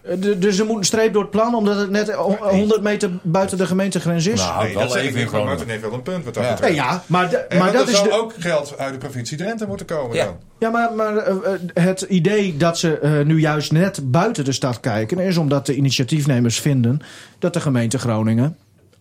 Eh, 0.02 0.16
dus 0.38 0.60
er 0.60 0.66
moet 0.66 0.78
een 0.78 0.84
streep 0.84 1.14
door 1.14 1.22
het 1.22 1.32
plan, 1.32 1.56
omdat 1.56 1.78
het 1.78 1.90
net 1.90 2.12
ho- 2.12 2.38
100 2.50 2.82
meter 2.82 3.10
buiten 3.22 3.58
de 3.58 3.66
gemeentegrens 3.66 4.28
is. 4.28 4.40
Nou, 4.46 4.64
Nee, 4.64 4.74
dat 4.74 4.96
even 4.96 5.20
in. 5.22 5.30
Martin 5.46 5.70
heeft 5.70 5.82
wel 5.82 5.94
een 5.94 6.02
punt 6.02 6.26
wat 6.26 6.34
dat 6.34 6.44
Ja. 6.44 6.50
betreft. 6.50 6.74
Nee, 6.74 6.82
ja, 6.84 7.04
maar, 7.08 7.30
de- 7.30 7.46
maar 7.58 7.72
dat 7.72 7.88
er 7.88 7.94
is 7.94 8.12
ook 8.12 8.34
geld 8.40 8.78
uit 8.78 8.92
de 8.94 8.98
provincie 9.00 9.38
Drenthe 9.38 9.68
moeten 9.68 9.86
komen 9.86 10.16
Ja. 10.16 10.26
dan. 10.26 10.36
Ja, 10.60 10.70
maar, 10.70 10.94
maar 10.94 11.18
eh, 11.18 11.36
eh, 11.36 11.84
het 11.86 12.02
idee 12.02 12.58
dat 12.58 12.78
ze 12.78 13.00
eh, 13.00 13.26
nu 13.26 13.40
juist 13.40 13.72
net 13.72 14.00
buiten 14.12 14.46
de 14.46 14.52
stad 14.52 14.80
kijken... 14.80 15.20
is 15.20 15.38
omdat 15.38 15.66
de 15.66 15.76
initiatiefnemers 15.76 16.60
vinden 16.60 17.02
dat 17.40 17.54
de 17.54 17.60
gemeente 17.60 18.00
Groningen... 18.00 18.58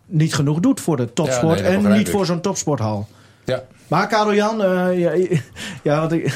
niet 0.06 0.34
genoeg 0.34 0.60
doet 0.60 0.80
voor 0.80 0.96
de 0.96 1.12
topsport 1.12 1.58
Ja, 1.58 1.64
nee, 1.68 1.76
dat 1.76 1.84
en 1.84 1.92
niet 1.98 2.06
ik. 2.06 2.12
voor 2.12 2.26
zo'n 2.26 2.40
topsporthal. 2.40 3.08
Ja. 3.44 3.62
Maar 3.88 4.06
Karel 4.08 4.34
Jan, 4.34 4.62
eh, 4.62 4.98
ja, 4.98 5.12
ja, 5.92 6.00
want 6.00 6.12
ik, 6.12 6.34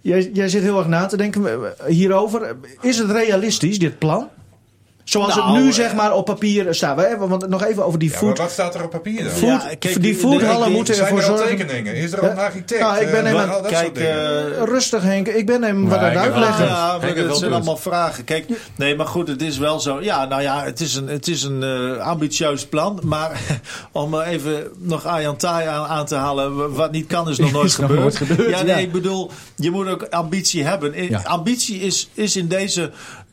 jij, 0.00 0.48
zit 0.48 0.62
heel 0.62 0.78
erg 0.78 0.88
na 0.88 1.06
te 1.06 1.16
denken 1.16 1.44
eh, 1.46 1.86
hierover. 1.86 2.56
Is 2.80 2.98
het 2.98 3.10
realistisch, 3.10 3.78
dit 3.78 3.98
plan? 3.98 4.28
Zoals 5.10 5.34
Nou, 5.34 5.52
het 5.52 5.62
nu 5.62 5.68
eh, 5.68 5.74
zeg 5.74 5.94
maar 5.94 6.12
op 6.14 6.24
papier 6.24 6.74
staat. 6.74 6.96
We 6.96 7.02
hebben, 7.02 7.28
want 7.28 7.48
nog 7.48 7.64
even 7.64 7.84
over 7.86 7.98
die 7.98 8.10
Ja, 8.10 8.16
food. 8.16 8.38
wat 8.38 8.50
staat 8.50 8.74
er 8.74 8.84
op 8.84 8.90
papier 8.90 9.22
dan? 9.24 9.32
Food- 9.32 9.62
Ja, 9.62 9.74
kijk, 9.78 10.02
die 10.02 10.14
foodhallen 10.14 10.72
moeten 10.72 10.94
Zijn 10.94 11.06
ervoor 11.06 11.22
er 11.22 11.30
al 11.30 11.36
zorgen. 11.36 11.56
tekeningen? 11.56 11.94
Is 11.94 12.12
er 12.12 12.20
al 12.20 12.28
een 12.30 12.38
architect? 12.38 12.80
Nou, 12.80 12.98
ik 13.00 13.10
ben 13.10 13.26
Eh, 13.26 13.54
Kijk, 13.68 13.98
eh, 13.98 14.62
Rustig 14.64 15.02
Henk, 15.02 15.28
ik 15.28 15.46
ben 15.46 15.62
hem 15.62 15.88
wat 15.88 15.98
aan 15.98 16.04
het 16.04 16.16
uitleggen. 16.18 16.66
Ja, 16.66 16.98
maar 17.02 17.14
dat 17.14 17.38
zijn 17.38 17.52
allemaal 17.52 17.76
vragen. 17.76 18.24
Kijk, 18.24 18.44
nee, 18.76 18.96
maar 18.96 19.06
goed, 19.06 19.28
het 19.28 19.42
is 19.42 19.58
wel 19.58 19.80
zo. 19.80 20.02
Ja, 20.02 20.24
nou 20.24 20.42
ja, 20.42 20.64
het 20.64 20.80
is 20.80 20.94
een, 20.94 21.08
het 21.08 21.28
is 21.28 21.42
een 21.42 21.62
eh, 21.62 22.06
ambitieus 22.06 22.66
plan. 22.66 23.00
Maar 23.04 23.40
om 23.92 24.14
er 24.14 24.26
even 24.26 24.66
nog 24.78 25.02
Taai 25.36 25.66
aan, 25.66 25.86
aan 25.86 26.06
te 26.06 26.14
halen. 26.14 26.74
Wat 26.74 26.92
niet 26.92 27.06
kan, 27.06 27.28
is 27.28 27.38
nog 27.38 27.52
nooit 27.56 27.66
Is 27.66 27.76
nog 27.76 27.86
gebeurd. 27.90 28.00
nooit 28.02 28.16
gebeurd, 28.16 28.50
ja, 28.50 28.62
nee, 28.62 28.74
ja. 28.74 28.76
ik 28.80 28.92
bedoel, 28.92 29.30
je 29.56 29.70
moet 29.70 29.86
ook 29.88 30.02
ambitie 30.10 30.64
hebben. 30.64 30.94
Ambitie 31.24 31.80
is, 31.80 32.10
is 32.14 32.36
in 32.36 32.48
deze 32.48 32.90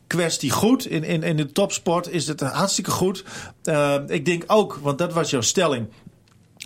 kwestie 0.08 0.50
goed. 0.50 0.86
In, 0.86 1.04
in, 1.04 1.22
in 1.22 1.36
de 1.36 1.52
topsport 1.52 2.08
is 2.08 2.26
het 2.26 2.40
hartstikke 2.40 2.90
goed. 2.90 3.24
Eh, 3.62 3.94
ik 4.06 4.24
denk 4.24 4.44
ook, 4.46 4.78
want 4.82 4.98
dat 4.98 5.12
was 5.12 5.30
jouw 5.30 5.40
stelling. 5.40 5.86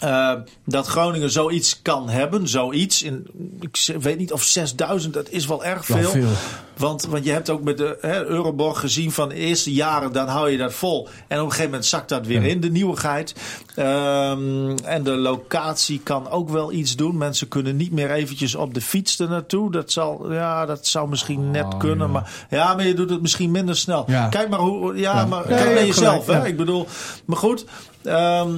eh, 0.01 0.35
dat 0.67 0.87
Groningen 0.87 1.31
zoiets 1.31 1.83
kan 1.83 2.09
hebben, 2.09 2.49
zoiets. 2.49 3.03
In, 3.03 3.27
ik 3.61 3.97
weet 4.01 4.19
niet 4.19 4.33
of 4.33 4.43
6000, 4.43 5.15
dat 5.15 5.29
is 5.31 5.47
wel 5.47 5.65
erg 5.65 5.85
veel. 5.85 6.11
veel. 6.11 6.29
Want, 6.83 7.07
want 7.07 7.25
je 7.25 7.33
hebt 7.33 7.51
ook 7.51 7.63
met 7.63 7.79
de 7.79 7.99
hè, 8.01 8.25
Euroborg 8.25 8.81
gezien 8.81 9.13
van 9.13 9.29
de 9.29 9.35
eerste 9.35 9.73
jaren, 9.73 10.13
dan 10.13 10.29
hou 10.29 10.51
je 10.51 10.57
dat 10.59 10.73
vol. 10.73 11.09
En 11.29 11.39
op 11.39 11.45
een 11.45 11.51
gegeven 11.51 11.65
moment 11.71 11.87
zakt 11.87 12.09
dat 12.09 12.27
weer 12.27 12.43
in, 12.45 12.61
de 12.61 12.71
nieuwigheid. 12.71 13.35
Ehm, 13.75 14.77
en 14.85 15.03
de 15.03 15.11
locatie 15.17 16.01
kan 16.03 16.31
ook 16.31 16.49
wel 16.49 16.73
iets 16.73 16.97
doen. 16.97 17.17
Mensen 17.17 17.49
kunnen 17.49 17.77
niet 17.77 17.93
meer 17.93 18.11
eventjes 18.11 18.55
op 18.55 18.75
de 18.75 18.81
fiets 18.81 19.19
er 19.19 19.29
naartoe. 19.29 19.71
Dat, 19.71 19.93
zal, 19.93 20.33
ja, 20.33 20.67
dat 20.67 20.87
zou 20.87 21.09
misschien 21.09 21.51
net 21.51 21.77
kunnen. 21.77 22.11
Maar, 22.11 22.47
ja, 22.51 22.75
maar 22.75 22.87
je 22.87 22.95
doet 22.95 23.11
het 23.11 23.23
misschien 23.23 23.51
minder 23.51 23.77
snel. 23.77 24.01
Oh, 24.01 24.09
Ja. 24.09 24.29
Kijk 24.29 24.49
maar 24.49 24.59
hoe. 24.59 24.97
Ja, 24.97 25.15
Ja. 25.15 25.27
maar 25.27 25.43
kijk 25.43 25.75
naar 25.75 25.87
jezelf. 25.87 26.27
hè? 26.27 26.47
Ik 26.47 26.57
bedoel, 26.57 26.87
maar 27.25 27.37
goed. 27.37 27.65
ehm, 28.03 28.51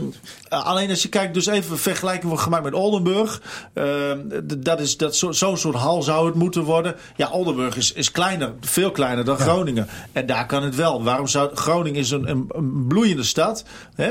alleen 0.49 0.91
als 0.91 1.03
je 1.03 1.09
kijkt, 1.09 1.35
dus 1.35 1.47
even 1.47 1.79
vergelijking 1.79 2.27
wordt 2.27 2.43
gemaakt 2.43 2.65
met 2.65 2.75
Oldenburg. 2.75 3.43
Ehm, 3.75 4.19
dat 4.59 4.81
is 4.81 4.97
dat 4.97 5.17
zo- 5.17 5.33
zo'n 5.33 5.57
soort 5.57 5.75
hal 5.77 6.03
zou 6.03 6.27
het 6.27 6.35
moeten 6.35 6.63
worden. 6.63 6.95
Ja, 7.17 7.31
Oldenburg 7.31 7.77
is, 7.77 7.93
is 7.93 8.11
kleiner, 8.15 8.53
veel 8.61 8.91
kleiner 8.91 9.25
dan 9.25 9.37
Groningen. 9.39 9.89
En 10.13 10.27
daar 10.27 10.47
kan 10.47 10.63
het 10.63 10.75
wel. 10.75 11.03
Waarom 11.05 11.27
zou 11.27 11.51
Groningen 11.57 12.01
is 12.01 12.11
een, 12.11 12.31
een, 12.31 12.45
een 12.49 12.85
bloeiende 12.89 13.23
stad? 13.23 13.65
Hè? 13.95 14.09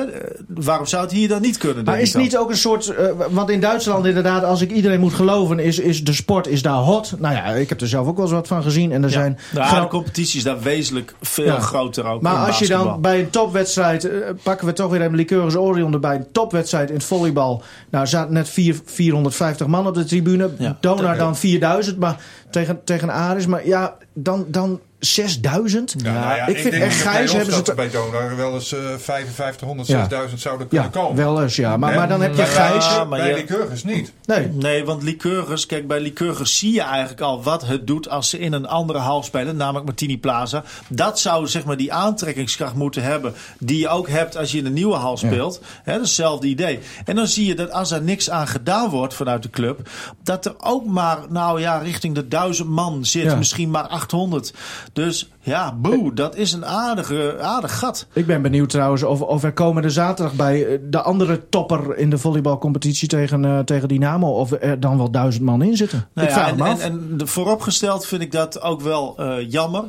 Waarom 0.47 0.85
zou 0.85 1.03
het 1.03 1.11
hier 1.11 1.27
dan 1.27 1.41
niet 1.41 1.57
kunnen? 1.57 1.83
Maar 1.83 1.99
is 2.01 2.13
het 2.13 2.21
niet 2.21 2.37
ook 2.37 2.49
een 2.49 2.57
soort. 2.57 2.87
eh, 2.87 3.05
want 3.29 3.49
in 3.49 3.59
Duitsland, 3.59 4.05
inderdaad, 4.05 4.43
als 4.43 4.61
ik 4.61 4.71
iedereen 4.71 4.99
moet 4.99 5.13
geloven, 5.13 5.59
is, 5.59 5.79
is 5.79 6.03
de 6.03 6.13
sport 6.13 6.47
is 6.47 6.61
daar 6.61 6.73
hot. 6.73 7.13
Nou 7.19 7.35
ja, 7.35 7.43
ik 7.45 7.69
heb 7.69 7.81
er 7.81 7.87
zelf 7.87 8.07
ook 8.07 8.15
wel 8.15 8.25
eens 8.25 8.33
wat 8.33 8.47
van 8.47 8.63
gezien. 8.63 8.91
En 8.91 9.03
er 9.03 9.09
Ja. 9.09 9.13
zijn. 9.15 9.39
Nou, 9.53 9.67
gro- 9.67 9.81
de 9.81 9.87
competitie 9.87 10.37
is 10.37 10.43
daar 10.43 10.61
wezenlijk 10.61 11.15
veel 11.21 11.45
Ja. 11.45 11.59
groter 11.59 12.05
ook. 12.05 12.21
maar 12.21 12.45
als 12.47 12.59
je 12.59 12.67
dan 12.67 13.01
bij 13.01 13.19
een 13.19 13.29
topwedstrijd, 13.29 14.03
eh, 14.09 14.19
pakken 14.43 14.67
we 14.67 14.73
toch 14.73 14.91
weer 14.91 15.01
een 15.01 15.15
Liqueurs 15.15 15.55
Orion 15.55 15.93
erbij, 15.93 16.15
een 16.15 16.31
topwedstrijd 16.31 16.89
in 16.89 16.95
het 16.95 17.03
volleybal. 17.03 17.63
Nou, 17.89 18.07
zaten 18.07 18.33
net 18.33 18.49
vier, 18.49 18.79
450 18.85 19.67
man 19.67 19.87
op 19.87 19.93
de 19.95 20.03
tribune. 20.03 20.49
Donar 20.79 21.17
dan 21.17 21.35
4000, 21.37 21.99
maar 21.99 22.15
tegen, 22.51 22.79
tegen 22.83 23.09
Aris. 23.09 23.45
Maar 23.45 23.67
ja, 23.67 23.82
dan, 24.13 24.45
dan 24.51 24.79
6000. 25.05 25.93
Ja, 25.97 26.11
nou 26.13 26.35
ja, 26.35 26.45
ik 26.47 26.57
vind 26.57 26.71
denk 26.71 26.83
echt 26.83 27.01
play-offs 27.03 27.31
hebben 27.33 27.51
ze 27.53 27.57
dat 27.57 27.67
het- 27.67 27.75
bij 27.75 27.89
Donar 27.89 28.35
wel 28.35 28.53
eens 28.53 28.73
eh 28.73 28.79
5500, 28.97 29.87
Ja. 29.87 29.97
6000 29.99 30.41
zouden 30.41 30.67
kunnen 30.67 30.89
Ja, 30.93 30.99
komen. 30.99 31.15
wel 31.15 31.41
eens, 31.41 31.55
ja. 31.55 31.77
Maar, 31.77 32.07
dan 32.07 32.21
heb 32.21 32.31
je 32.31 32.35
Bij- 32.37 32.45
Gijs. 32.45 32.85
Ja, 32.85 33.03
maar 33.03 33.19
bij 33.19 33.27
je- 33.29 33.35
Lycurgus 33.35 33.83
niet. 33.83 34.13
Nee. 34.25 34.47
Nee, 34.47 34.85
want 34.85 35.03
Lycurgus, 35.03 35.65
kijk, 35.65 35.87
bij 35.87 35.99
Lycurgus 35.99 36.57
zie 36.57 36.73
je 36.73 36.81
eigenlijk 36.81 37.21
al 37.21 37.43
wat 37.43 37.65
het 37.65 37.87
doet 37.87 38.09
als 38.09 38.29
ze 38.29 38.39
in 38.39 38.53
een 38.53 38.67
andere 38.67 38.99
hal 38.99 39.23
spelen, 39.23 39.55
namelijk 39.55 39.85
Martini 39.85 40.19
Plaza. 40.19 40.63
Dat 40.89 41.19
zou 41.19 41.47
zeg 41.47 41.65
maar 41.65 41.77
die 41.77 41.93
aantrekkingskracht 41.93 42.73
moeten 42.75 43.03
hebben, 43.03 43.33
die 43.59 43.79
je 43.79 43.87
ook 43.87 44.09
hebt 44.09 44.37
als 44.37 44.51
je 44.51 44.57
in 44.57 44.65
een 44.65 44.73
nieuwe 44.73 44.95
hal 44.95 45.17
speelt. 45.17 45.61
Is 45.85 45.93
hetzelfde 45.93 46.47
idee. 46.47 46.79
En 47.05 47.15
dan 47.15 47.27
zie 47.27 47.45
je 47.45 47.55
dat 47.55 47.71
als 47.71 47.91
er 47.91 48.01
niks 48.01 48.29
aan 48.29 48.47
gedaan 48.47 48.89
wordt 48.89 49.13
vanuit 49.13 49.43
de 49.43 49.49
club, 49.49 49.89
dat 50.23 50.45
er 50.45 50.55
ook 50.59 50.85
maar, 50.85 51.17
nou 51.29 51.59
ja, 51.61 51.77
richting 51.77 52.15
de 52.15 52.27
duizend 52.27 52.69
man 52.69 53.05
zit, 53.05 53.23
Ja. 53.23 53.35
misschien 53.35 53.69
maar 53.71 53.87
800. 53.87 54.53
Dus 54.93 55.29
ja, 55.39 55.75
boe, 55.75 56.13
dat 56.13 56.35
is 56.35 56.53
een 56.53 56.65
aardige, 56.65 57.37
aardig 57.41 57.79
gat. 57.79 58.07
Ik 58.13 58.25
ben 58.25 58.41
benieuwd 58.41 58.69
trouwens 58.69 59.03
of, 59.03 59.21
of 59.21 59.43
er 59.43 59.53
komende 59.53 59.89
zaterdag 59.89 60.33
bij 60.35 60.65
eh, 60.65 60.79
de 60.89 61.01
andere 61.01 61.49
topper 61.49 61.97
in 61.97 62.09
de 62.09 62.17
volleybalcompetitie 62.17 63.07
tegen, 63.07 63.45
eh, 63.45 63.59
tegen 63.59 63.87
Dynamo... 63.87 64.29
of 64.31 64.51
er 64.51 64.79
dan 64.79 64.97
wel 64.97 65.11
duizend 65.11 65.43
man 65.45 65.61
in 65.61 65.77
zitten. 65.77 66.07
Nou 66.13 66.27
ik 66.27 66.33
ja, 66.33 66.39
vraag 66.39 66.51
en, 66.51 66.57
me 66.57 66.63
en, 66.63 66.71
af. 66.71 66.79
en 66.83 67.17
de- 67.17 67.27
vooropgesteld 67.27 68.05
vind 68.05 68.21
ik 68.21 68.31
dat 68.31 68.61
ook 68.61 68.81
wel 68.81 69.15
eh, 69.17 69.49
jammer. 69.49 69.83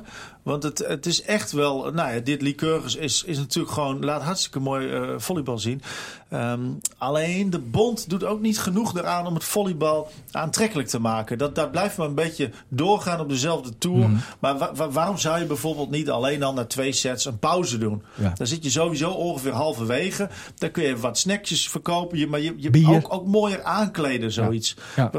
Want 0.44 0.62
het, 0.62 0.78
het 0.78 1.06
is 1.06 1.22
echt 1.22 1.52
wel. 1.52 1.90
Nou 1.92 2.14
ja, 2.14 2.20
dit 2.20 2.42
Lycurgus 2.42 2.96
is, 2.96 3.22
is 3.26 3.38
natuurlijk 3.38 3.74
gewoon. 3.74 4.04
Laat 4.04 4.22
hartstikke 4.22 4.60
mooi 4.60 4.88
eh, 4.92 5.02
volleybal 5.16 5.58
zien. 5.58 5.82
Ehm, 6.28 6.60
alleen 6.98 7.50
de 7.50 7.58
bond 7.58 8.08
doet 8.10 8.24
ook 8.24 8.40
niet 8.40 8.58
genoeg 8.60 8.96
eraan 8.96 9.26
om 9.26 9.34
het 9.34 9.44
volleybal 9.44 10.10
aantrekkelijk 10.30 10.88
te 10.88 10.98
maken. 11.00 11.38
Dat, 11.38 11.54
dat 11.54 11.70
blijft 11.70 11.96
maar 11.96 12.06
een 12.06 12.14
beetje 12.14 12.50
doorgaan 12.68 13.20
op 13.20 13.28
dezelfde 13.28 13.78
tour. 13.78 13.98
Mhm. 14.08 14.16
Maar 14.38 14.58
wa- 14.58 14.74
wa- 14.74 14.90
waarom 14.90 15.18
zou 15.18 15.38
je 15.38 15.44
bijvoorbeeld 15.44 15.90
niet 15.90 16.10
alleen 16.10 16.42
al 16.42 16.52
na 16.52 16.64
twee 16.64 16.92
sets 16.92 17.24
een 17.24 17.38
pauze 17.38 17.78
doen? 17.78 18.02
Ja. 18.14 18.32
Dan 18.36 18.46
zit 18.46 18.64
je 18.64 18.70
sowieso 18.70 19.10
ongeveer 19.10 19.52
halverwege. 19.52 20.28
Dan 20.58 20.70
kun 20.70 20.82
je 20.84 20.96
wat 20.96 21.18
snackjes 21.18 21.68
verkopen. 21.68 22.18
Je, 22.18 22.26
maar 22.26 22.40
je, 22.40 22.54
je 22.56 22.86
ook, 22.88 23.14
ook 23.14 23.26
mooier 23.26 23.62
aankleden, 23.62 24.32
zoiets. 24.32 24.76
Ja. 24.96 25.10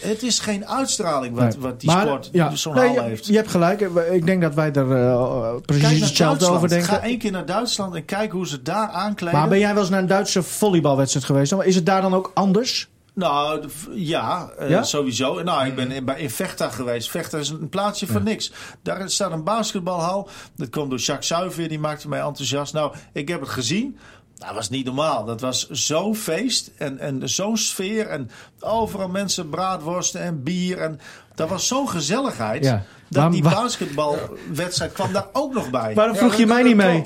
Het 0.00 0.22
is 0.22 0.38
geen 0.38 0.66
uitstraling 0.66 1.34
wat, 1.34 1.42
Nee. 1.52 1.58
wat 1.58 1.80
die 1.80 1.90
Maar, 1.90 2.06
sport 2.06 2.30
zo'n 2.54 2.74
nee, 2.74 2.92
je, 2.92 3.00
heeft. 3.02 3.26
je 3.26 3.34
hebt 3.36 3.50
gelijk. 3.50 3.80
Ik 4.12 4.26
denk 4.26 4.42
dat 4.42 4.51
wij 4.54 4.72
er 4.72 4.92
eh, 4.96 5.54
precies 5.66 6.00
hetzelfde 6.00 6.46
over 6.46 6.68
denken. 6.68 6.88
Ga 6.88 7.00
één 7.00 7.18
keer 7.18 7.30
naar 7.30 7.46
Duitsland 7.46 7.94
en 7.94 8.04
kijk 8.04 8.32
hoe 8.32 8.46
ze 8.46 8.62
daar 8.62 8.88
aankleden. 8.88 9.38
Maar 9.38 9.48
ben 9.48 9.58
jij 9.58 9.72
wel 9.72 9.82
eens 9.82 9.90
naar 9.90 10.00
een 10.00 10.06
Duitse 10.06 10.42
volleybalwedstrijd 10.42 11.26
geweest? 11.26 11.52
Is 11.52 11.74
het 11.74 11.86
daar 11.86 12.02
dan 12.02 12.14
ook 12.14 12.30
anders? 12.34 12.90
Nou, 13.14 13.68
ja, 13.90 14.50
eh, 14.58 14.68
Ja? 14.68 14.82
sowieso. 14.82 15.42
Nou, 15.42 15.66
ik 15.66 15.74
ben 15.74 15.90
in, 15.90 16.04
bij, 16.04 16.20
in 16.20 16.30
Vechta 16.30 16.68
geweest. 16.68 17.10
Vechta 17.10 17.38
is 17.38 17.48
een 17.48 17.68
plaatsje 17.68 18.06
voor 18.06 18.22
niks. 18.22 18.52
Daar 18.82 19.10
staat 19.10 19.32
een 19.32 19.44
basketbalhal. 19.44 20.28
Dat 20.56 20.70
komt 20.70 20.90
door 20.90 20.98
Jacques 20.98 21.26
Suiver, 21.26 21.68
die 21.68 21.78
maakte 21.78 22.08
mij 22.08 22.20
enthousiast. 22.20 22.72
Nou, 22.72 22.94
ik 23.12 23.28
heb 23.28 23.40
het 23.40 23.48
gezien. 23.48 23.98
Dat 24.34 24.54
was 24.54 24.70
niet 24.70 24.84
normaal. 24.84 25.24
Dat 25.24 25.40
was 25.40 25.68
zo'n 25.70 26.16
feest 26.16 26.70
en, 26.76 26.98
en 26.98 27.28
zo'n 27.28 27.56
sfeer. 27.56 28.06
En 28.06 28.30
overal 28.60 29.08
mensen 29.08 29.48
braadworsten 29.48 30.20
en 30.20 30.42
bier. 30.42 30.78
En 30.78 31.00
dat 31.34 31.48
was 31.48 31.66
zo'n 31.66 31.88
gezelligheid. 31.88 32.64
Ja. 32.64 32.82
Dat 33.12 33.22
Waarom- 33.22 33.32
die 33.32 33.42
waar- 33.42 33.62
basketbalwedstrijd 33.62 34.92
kwam 34.92 35.12
daar 35.12 35.26
ook 35.32 35.54
nog 35.54 35.70
bij. 35.70 35.94
Waarom 35.94 36.14
Ja, 36.14 36.20
vroeg 36.20 36.34
je 36.34 36.46
mij 36.46 36.62
niet 36.62 36.76
mee? 36.76 36.98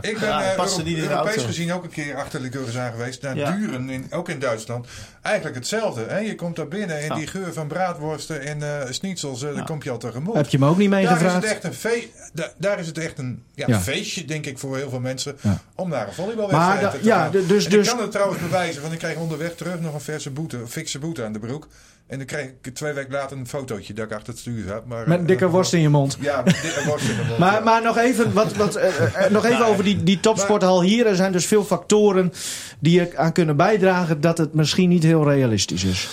Ik 0.00 0.18
ben 0.18 0.28
Ja, 0.28 0.50
eh, 0.50 0.56
paste 0.56 0.78
Euro- 0.78 0.88
niet 0.88 0.98
in 0.98 1.02
de 1.04 1.10
Europees 1.10 1.42
gezien 1.44 1.72
ook 1.72 1.82
een 1.84 1.90
keer 1.90 2.16
achter 2.16 2.40
Lycurgus 2.40 2.76
aan 2.78 2.90
geweest. 2.90 3.22
Naar 3.22 3.36
Ja. 3.36 3.50
Duren, 3.50 3.88
in, 3.90 4.06
ook 4.10 4.28
in 4.28 4.38
Duitsland. 4.38 4.86
Eigenlijk 5.22 5.56
hetzelfde. 5.56 6.04
Hè? 6.08 6.18
Je 6.18 6.34
komt 6.34 6.56
daar 6.56 6.68
binnen 6.68 7.00
en 7.00 7.14
die 7.14 7.26
geur 7.26 7.52
van 7.52 7.66
braadworsten 7.66 8.40
en 8.46 8.62
eh 8.62 8.90
schnitzels, 8.90 9.42
eh, 9.42 9.54
daar 9.54 9.64
kom 9.64 9.78
je 9.82 9.90
al 9.90 9.98
tegemoet. 9.98 10.34
Heb 10.34 10.48
je 10.48 10.58
me 10.58 10.66
ook 10.66 10.76
niet 10.78 10.90
daar 10.90 11.00
is, 11.02 11.08
het 11.08 11.18
meegevraagd? 11.20 11.64
echt 11.64 11.84
een 11.84 12.10
da- 12.32 12.52
daar 12.56 12.78
is 12.78 12.86
het 12.86 12.98
echt 12.98 13.18
een 13.18 13.42
ja, 13.54 13.64
Ja. 13.68 13.80
feestje, 13.80 14.24
denk 14.24 14.46
ik, 14.46 14.58
voor 14.58 14.76
heel 14.76 14.90
veel 14.90 15.00
mensen. 15.00 15.36
Ja. 15.40 15.58
Om 15.74 15.88
naar 15.88 16.06
een 16.06 16.14
volleybalwedstrijd 16.14 16.90
te 16.90 16.98
ja, 17.06 17.18
gaan. 17.22 17.30
de- 17.30 17.46
dus- 17.46 17.68
dus- 17.68 17.86
ik 17.86 17.92
kan 17.94 18.00
het 18.02 18.10
trouwens 18.10 18.40
bewijzen, 18.42 18.80
want 18.80 18.92
ik 18.92 18.98
kreeg 18.98 19.16
onderweg 19.16 19.54
terug 19.54 19.80
nog 19.80 19.94
een 19.94 20.00
verse 20.00 20.30
boete, 20.30 20.56
een 20.56 20.68
fikse 20.68 20.98
boete 20.98 21.24
aan 21.24 21.32
de 21.32 21.38
broek. 21.38 21.66
En 22.08 22.18
dan 22.18 22.26
kreeg 22.26 22.44
ik 22.62 22.74
twee 22.74 22.92
weken 22.92 23.12
later 23.12 23.36
een 23.36 23.46
fotootje 23.46 23.94
dat 23.94 24.04
ik 24.04 24.12
achter 24.12 24.28
het 24.28 24.38
stuur 24.38 24.64
zat. 24.66 24.86
Maar, 24.86 24.98
Met 24.98 25.08
eh, 25.08 25.20
een 25.20 25.26
dikke 25.26 25.48
worst 25.48 25.72
in 25.72 25.80
je 25.80 25.88
mond. 25.88 26.16
Ja, 26.20 26.42
met 26.42 26.62
dikke 26.62 26.84
worst 26.86 27.08
in 27.08 27.16
de 27.16 27.22
mond. 27.22 27.38
Maar, 27.44 27.52
ja. 27.52 27.60
maar 27.60 27.82
nog 27.82 27.96
even, 27.96 28.32
wat, 28.32 28.56
wat, 28.56 28.74
eh, 28.74 29.24
eh, 29.24 29.30
nog 29.30 29.44
even 29.44 29.66
over 29.66 29.84
die, 29.84 30.02
die 30.02 30.20
topsporthal 30.20 30.82
hier. 30.82 31.06
Er 31.06 31.16
zijn 31.16 31.32
dus 31.32 31.46
veel 31.46 31.64
factoren 31.64 32.32
die 32.78 33.00
er 33.00 33.16
aan 33.16 33.32
kunnen 33.32 33.56
bijdragen 33.56 34.20
dat 34.20 34.38
het 34.38 34.54
misschien 34.54 34.88
niet 34.88 35.02
heel 35.02 35.28
realistisch 35.28 35.84
is. 35.84 36.08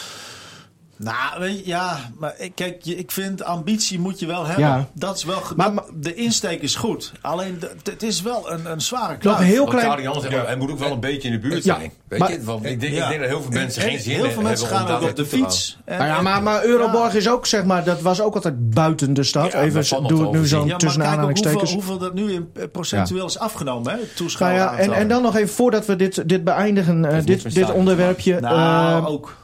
Nou, 0.98 1.40
weet 1.40 1.58
je, 1.60 1.66
ja, 1.66 1.98
maar 2.20 2.36
kijk, 2.56 2.86
ik 2.86 3.12
vind 3.12 3.44
ambitie 3.44 4.00
moet 4.00 4.20
je 4.20 4.26
wel 4.26 4.46
hebben. 4.46 4.64
Ja. 4.66 4.88
Dat 4.94 5.18
is 5.18 5.24
wel 5.24 5.42
Maar- 5.56 5.74
maar- 5.74 5.84
de 5.96 6.14
insteek 6.14 6.62
is 6.62 6.76
goed. 6.76 7.12
Alleen 7.22 7.60
het 7.84 8.04
is 8.04 8.22
wel 8.22 8.52
een, 8.52 8.72
een 8.72 8.82
zware 8.82 9.12
Nog 9.12 9.18
kluif. 9.20 9.38
een 9.40 9.44
heel 9.46 9.66
klein... 9.66 10.22
Zegt, 10.22 10.46
hij 10.46 10.56
moet 10.56 10.72
ook 10.72 10.80
wel 10.80 10.92
een 10.92 11.00
beetje 11.00 11.28
in 11.28 11.34
de 11.34 11.48
buurt 11.48 11.64
Ja, 11.64 11.76
zijn. 11.78 11.92
Weet 12.08 12.20
maar- 12.20 12.32
je? 12.32 12.44
Want 12.44 12.66
ik, 12.66 12.80
denk, 12.80 12.94
Ja. 12.94 13.04
ik 13.04 13.10
denk 13.10 13.20
dat 13.22 13.30
heel 13.30 13.42
veel 13.42 13.52
mensen 13.52 13.82
En 13.84 13.90
geen 13.90 14.00
zin 14.00 14.16
heel 14.16 14.32
veel 14.32 14.42
mensen 14.42 14.68
gaan 14.68 14.88
ook 14.88 15.02
op 15.10 15.16
de 15.16 15.26
fiets. 15.26 15.78
En- 15.86 15.98
Nou 15.98 16.10
ja, 16.10 16.22
maar, 16.22 16.44
maar 16.44 16.64
Euroborg 16.66 17.14
is 17.14 17.30
ook, 17.30 17.46
zeg 17.46 17.64
maar, 17.64 17.84
dat 17.84 18.02
was 18.02 18.22
ook 18.22 18.36
altijd 18.36 18.70
buiten 18.70 19.14
de 19.14 19.24
stad. 19.24 19.52
Ja, 19.52 19.62
Even 19.62 19.86
nog 20.02 20.08
doe 20.10 20.26
ik 20.26 20.32
nu 20.32 20.48
zo. 20.48 20.66
Ja, 20.66 20.76
tussen 20.76 20.78
kijk 20.78 20.82
ook 20.82 20.88
hoeveel, 20.90 21.06
aanhalingstekens. 21.12 21.74
hoeveel 21.74 21.98
dat 21.98 22.14
nu 22.14 22.32
in 22.32 22.50
eh, 22.54 22.64
procentueel 22.72 23.26
is 23.26 23.40
afgenomen, 23.40 23.92
hè? 23.92 23.98
het 24.00 24.40
Nou 24.40 24.54
ja, 24.54 24.76
en, 24.78 24.92
en 24.94 25.08
dan 25.08 25.22
nog 25.22 25.36
even 25.36 25.54
voordat 25.54 25.86
we 25.86 25.96
dit, 25.96 26.30
dit 26.30 26.44
beëindigen, 26.44 27.06
eh, 27.06 27.24
dit, 27.26 27.54
dit 27.54 27.72
onderwerpje. 27.72 28.40
Nou, 28.40 28.56
eh, 29.04 29.10
ook. 29.12 29.36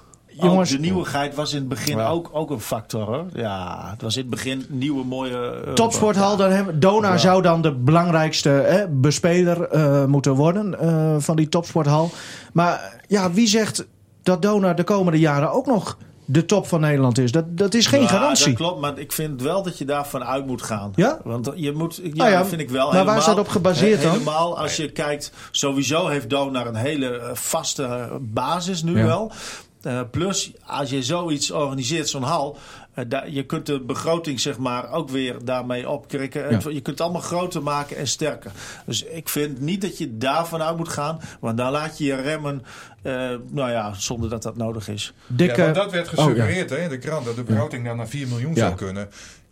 Jongens- 0.50 0.70
de 0.70 0.80
nieuwigheid 0.80 1.36
was 1.36 1.52
in 1.54 1.60
het 1.60 1.68
begin 1.68 1.98
Ja. 1.98 2.08
ook, 2.08 2.30
ook 2.34 2.50
een 2.50 2.60
factor. 2.60 3.02
Hoor. 3.06 3.26
Ja, 3.34 3.88
het 3.92 4.02
was 4.02 4.16
in 4.16 4.22
het 4.22 4.30
begin 4.30 4.66
nieuwe 4.70 5.06
mooie... 5.06 5.62
eh, 5.66 5.74
Topsporthal, 5.74 6.38
dan 6.38 6.50
hebben, 6.52 6.80
Dona 6.80 7.18
zou 7.18 7.42
dan 7.42 7.62
de 7.62 7.72
belangrijkste 7.74 8.50
hè, 8.50 8.88
bespeler 8.88 9.62
eh, 9.70 10.06
moeten 10.06 10.34
worden 10.34 10.80
eh, 10.80 11.16
van 11.20 11.36
die 11.36 11.50
topsporthal. 11.50 12.10
Maar 12.54 13.02
ja, 13.08 13.32
wie 13.32 13.48
zegt 13.48 13.86
dat 14.24 14.42
Dona 14.42 14.74
de 14.74 14.84
komende 14.84 15.20
jaren 15.20 15.52
ook 15.52 15.66
nog 15.66 15.98
de 16.26 16.46
top 16.46 16.68
van 16.68 16.80
Nederland 16.82 17.18
is? 17.18 17.32
Dat, 17.32 17.58
dat 17.58 17.74
is 17.74 17.86
geen 17.88 18.02
Ja, 18.02 18.08
garantie. 18.08 18.46
Dat 18.46 18.56
klopt, 18.56 18.82
maar 18.82 18.98
ik 19.00 19.12
vind 19.12 19.42
wel 19.42 19.64
dat 19.64 19.78
je 19.78 19.86
daarvan 19.86 20.24
uit 20.24 20.46
moet 20.48 20.62
gaan. 20.62 20.92
Ja? 20.96 21.20
Want 21.24 21.52
je 21.56 21.72
moet, 21.72 22.00
ja, 22.04 22.10
Nou 22.14 22.30
ja, 22.32 22.38
dat 22.38 22.48
vind 22.48 22.62
ik 22.62 22.70
wel. 22.70 22.92
maar 22.92 23.06
waar 23.06 23.18
is 23.18 23.26
dat 23.26 23.39
op 23.39 23.48
gebaseerd 23.48 24.02
dan? 24.02 24.12
Helemaal 24.12 24.58
als 24.60 24.76
je 24.76 24.92
kijkt, 24.92 25.32
sowieso 25.52 26.08
heeft 26.08 26.30
Donar 26.30 26.68
een 26.68 26.76
hele 26.76 27.30
vaste 27.34 28.10
basis 28.22 28.84
nu 28.84 28.98
Ja. 28.98 29.06
wel. 29.06 29.32
Eh, 29.82 30.02
plus, 30.12 30.52
als 30.66 30.90
je 30.90 31.04
zoiets 31.04 31.52
organiseert, 31.52 32.10
zo'n 32.10 32.24
hal, 32.24 32.58
eh, 32.94 33.06
da- 33.08 33.24
je 33.24 33.44
kunt 33.46 33.66
de 33.66 33.80
begroting 33.82 34.40
zeg 34.40 34.58
maar 34.58 34.92
ook 34.92 35.10
weer 35.10 35.36
daarmee 35.46 35.90
opkrikken. 35.90 36.50
Je 36.52 36.58
kunt 36.82 36.88
het 36.88 37.02
allemaal 37.02 37.22
groter 37.22 37.64
maken 37.64 37.98
en 37.98 38.08
sterker. 38.08 38.52
Dus 38.86 39.04
ik 39.04 39.30
vind 39.30 39.60
niet 39.60 39.82
dat 39.82 39.98
je 39.98 40.18
daarvan 40.18 40.62
uit 40.62 40.78
moet 40.78 40.90
gaan, 40.90 41.20
want 41.40 41.58
dan 41.58 41.72
laat 41.72 41.98
je 41.98 42.04
je 42.06 42.16
remmen, 42.16 42.64
eh, 43.02 43.14
nou 43.50 43.72
ja, 43.72 43.94
zonder 43.94 44.30
dat 44.30 44.44
dat 44.44 44.58
nodig 44.58 44.88
is. 44.88 45.14
Dikke, 45.28 45.62
Ja, 45.62 45.72
dat 45.72 45.92
werd 45.92 46.08
Oh, 46.08 46.14
ja. 46.16 46.24
gesuggereerd 46.24 46.70
hè, 46.70 46.78
in 46.78 46.90
de 46.90 46.98
krant, 46.98 47.26
dat 47.26 47.36
de 47.36 47.44
begroting 47.44 47.86
dan 47.86 47.98
naar 47.98 48.08
4 48.08 48.28
miljoen 48.28 48.54
Ja. 48.56 48.60
zou 48.66 48.76
kunnen. 48.76 49.10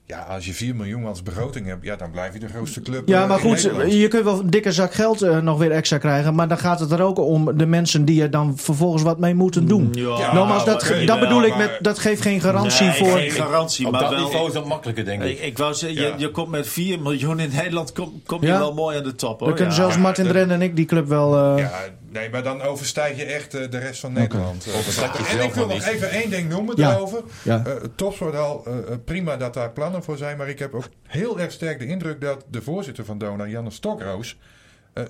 Ja, 0.10 0.20
als 0.20 0.46
je 0.46 0.54
4 0.54 0.76
miljoen 0.76 1.06
als 1.06 1.24
begroting 1.24 1.66
hebt, 1.68 1.84
ja, 1.86 1.96
dan 1.96 2.12
blijf 2.12 2.34
je 2.34 2.40
de 2.40 2.48
grootste 2.48 2.82
club 2.82 3.08
Ja, 3.08 3.22
eh, 3.22 3.28
maar 3.30 3.38
in 3.38 3.44
goed, 3.44 3.64
Nederland. 3.64 3.94
je 3.94 4.08
kunt 4.08 4.24
wel 4.24 4.40
een 4.40 4.50
dikke 4.50 4.72
zak 4.72 4.94
geld 4.94 5.22
eh, 5.22 5.38
nog 5.38 5.58
weer 5.58 5.72
extra 5.72 5.98
krijgen. 5.98 6.36
Maar 6.36 6.48
dan 6.48 6.58
gaat 6.58 6.80
het 6.80 6.92
er 6.92 7.02
ook 7.02 7.20
om 7.20 7.58
de 7.58 7.66
mensen 7.66 8.06
die 8.06 8.22
er 8.22 8.32
dan 8.32 8.58
vervolgens 8.58 9.04
wat 9.04 9.20
mee 9.20 9.34
moeten 9.36 9.68
doen. 9.68 9.90
Ja, 9.92 10.34
Nogmaals, 10.34 10.66
dat, 10.66 10.82
dat 10.82 11.06
wel, 11.06 11.20
bedoel 11.20 11.44
ik 11.44 11.56
met, 11.58 11.78
dat 11.82 12.00
geeft 12.00 12.22
geen 12.22 12.42
garantie 12.42 12.86
Nee, 12.86 12.94
voor... 12.96 13.18
geen 13.18 13.32
garantie, 13.32 13.86
Op 13.86 13.92
maar 13.92 14.02
dat 14.02 14.10
wel... 14.10 14.24
niveau 14.24 14.48
is 14.48 14.54
dat 14.54 14.66
makkelijker, 14.66 15.06
denk 15.06 15.24
ik. 15.24 15.30
Ik, 15.30 15.40
ik 15.42 15.58
wou 15.58 15.74
zeggen, 15.74 16.02
Ja. 16.02 16.08
je, 16.08 16.14
je 16.18 16.32
komt 16.32 16.50
met 16.50 16.68
4 16.68 17.00
miljoen 17.02 17.40
in 17.40 17.50
Nederland, 17.56 17.92
kom, 17.92 18.22
kom 18.26 18.42
je 18.42 18.48
wel 18.48 18.74
mooi 18.74 18.98
aan 18.98 19.04
de 19.04 19.16
top. 19.16 19.40
Hoor. 19.40 19.48
We 19.50 19.54
kunnen 19.56 19.74
Ja. 19.74 19.80
zelfs 19.80 19.98
Martin 19.98 20.28
Dren 20.28 20.52
en 20.52 20.62
ik 20.62 20.76
die 20.76 20.86
club 20.86 21.08
wel... 21.08 21.36
eh, 21.38 21.58
Ja, 21.64 21.72
nee, 22.12 22.30
maar 22.30 22.44
dan 22.44 22.62
overstijg 22.62 23.18
je 23.18 23.26
echt 23.26 23.54
eh, 23.54 23.70
de 23.70 23.78
rest 23.78 24.00
van 24.00 24.14
Nederland. 24.14 24.66
Eh, 24.68 25.40
en 25.40 25.44
ik 25.46 25.54
wil 25.54 25.68
nog 25.68 25.84
even 25.86 26.10
één 26.10 26.30
ding 26.30 26.50
noemen 26.50 26.78
Ja. 26.78 26.90
daarover. 26.90 27.24
Ja. 27.44 27.64
Eh, 27.66 27.74
topsporthal, 27.96 28.66
eh, 28.66 28.74
prima 29.06 29.38
dat 29.38 29.54
daar 29.54 29.72
plannen 29.72 30.04
voor 30.04 30.18
zijn. 30.18 30.38
Maar 30.38 30.50
ik 30.50 30.60
heb 30.60 30.74
ook 30.74 30.90
heel 31.08 31.40
erg 31.40 31.52
sterk 31.52 31.80
de 31.80 31.86
indruk 31.86 32.22
dat 32.22 32.46
de 32.50 32.62
voorzitter 32.62 33.06
van 33.06 33.18
Dona, 33.18 33.48
Janne 33.48 33.72
Stokroos... 33.72 34.38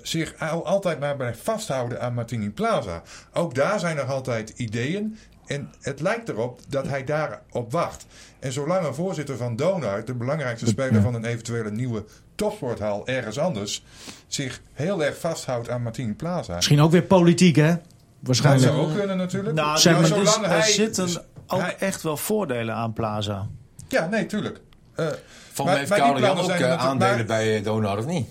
zich 0.02 0.34
al, 0.38 0.66
altijd 0.66 1.00
maar 1.00 1.16
blijft 1.16 1.40
vasthouden 1.42 2.00
aan 2.00 2.14
Martini 2.14 2.50
Plaza. 2.50 3.02
Ook 3.32 3.54
daar 3.54 3.78
zijn 3.80 3.96
nog 3.96 4.08
altijd 4.08 4.48
ideeën. 4.56 5.18
En 5.46 5.70
het 5.80 6.00
lijkt 6.00 6.28
erop 6.28 6.60
dat 6.68 6.88
hij 6.88 7.04
daarop 7.04 7.72
wacht. 7.72 8.06
En 8.38 8.52
zolang 8.52 8.86
een 8.86 8.94
voorzitter 8.94 9.36
van 9.36 9.56
Donau, 9.56 10.04
de 10.04 10.14
belangrijkste 10.14 10.66
speler 10.66 11.02
van 11.02 11.14
een 11.14 11.24
eventuele 11.24 11.70
nieuwe 11.70 12.04
topsporthal 12.40 13.06
ergens 13.06 13.38
anders, 13.38 13.82
zich 14.26 14.60
heel 14.72 15.04
erg 15.04 15.18
vasthoudt 15.18 15.68
aan 15.70 15.82
Martini 15.82 16.12
Plaza. 16.14 16.54
Misschien 16.54 16.80
ook 16.80 16.90
weer 16.90 17.02
politiek, 17.02 17.56
hè? 17.56 17.68
Dat 17.68 17.78
Waarschijnlijk. 18.20 18.72
zou 18.72 18.86
ook 18.86 18.96
kunnen 18.96 19.16
natuurlijk. 19.16 19.54
Nou, 19.54 19.78
Zeg 19.78 19.94
er, 19.94 20.00
maar, 20.00 20.10
is- 20.10 20.16
zolang 20.32 20.44
er 20.44 20.50
hij- 20.58 20.70
zitten 20.72 21.08
ook 21.46 21.60
hij- 21.60 21.76
echt 21.78 22.02
wel 22.02 22.16
voordelen 22.16 22.74
aan 22.74 22.92
Plaza. 22.92 23.46
Ja, 23.88 24.06
nee, 24.06 24.26
tuurlijk. 24.26 24.60
Eh, 24.94 25.06
Van 25.52 25.64
mij 25.66 25.78
heeft 25.78 25.94
plannen 25.94 26.30
ook 26.30 26.48
eh, 26.50 26.72
aandelen 26.86 27.16
maar- 27.16 27.24
bij 27.24 27.56
eh, 27.56 27.64
Donar, 27.64 27.98
of 27.98 28.06
niet? 28.06 28.28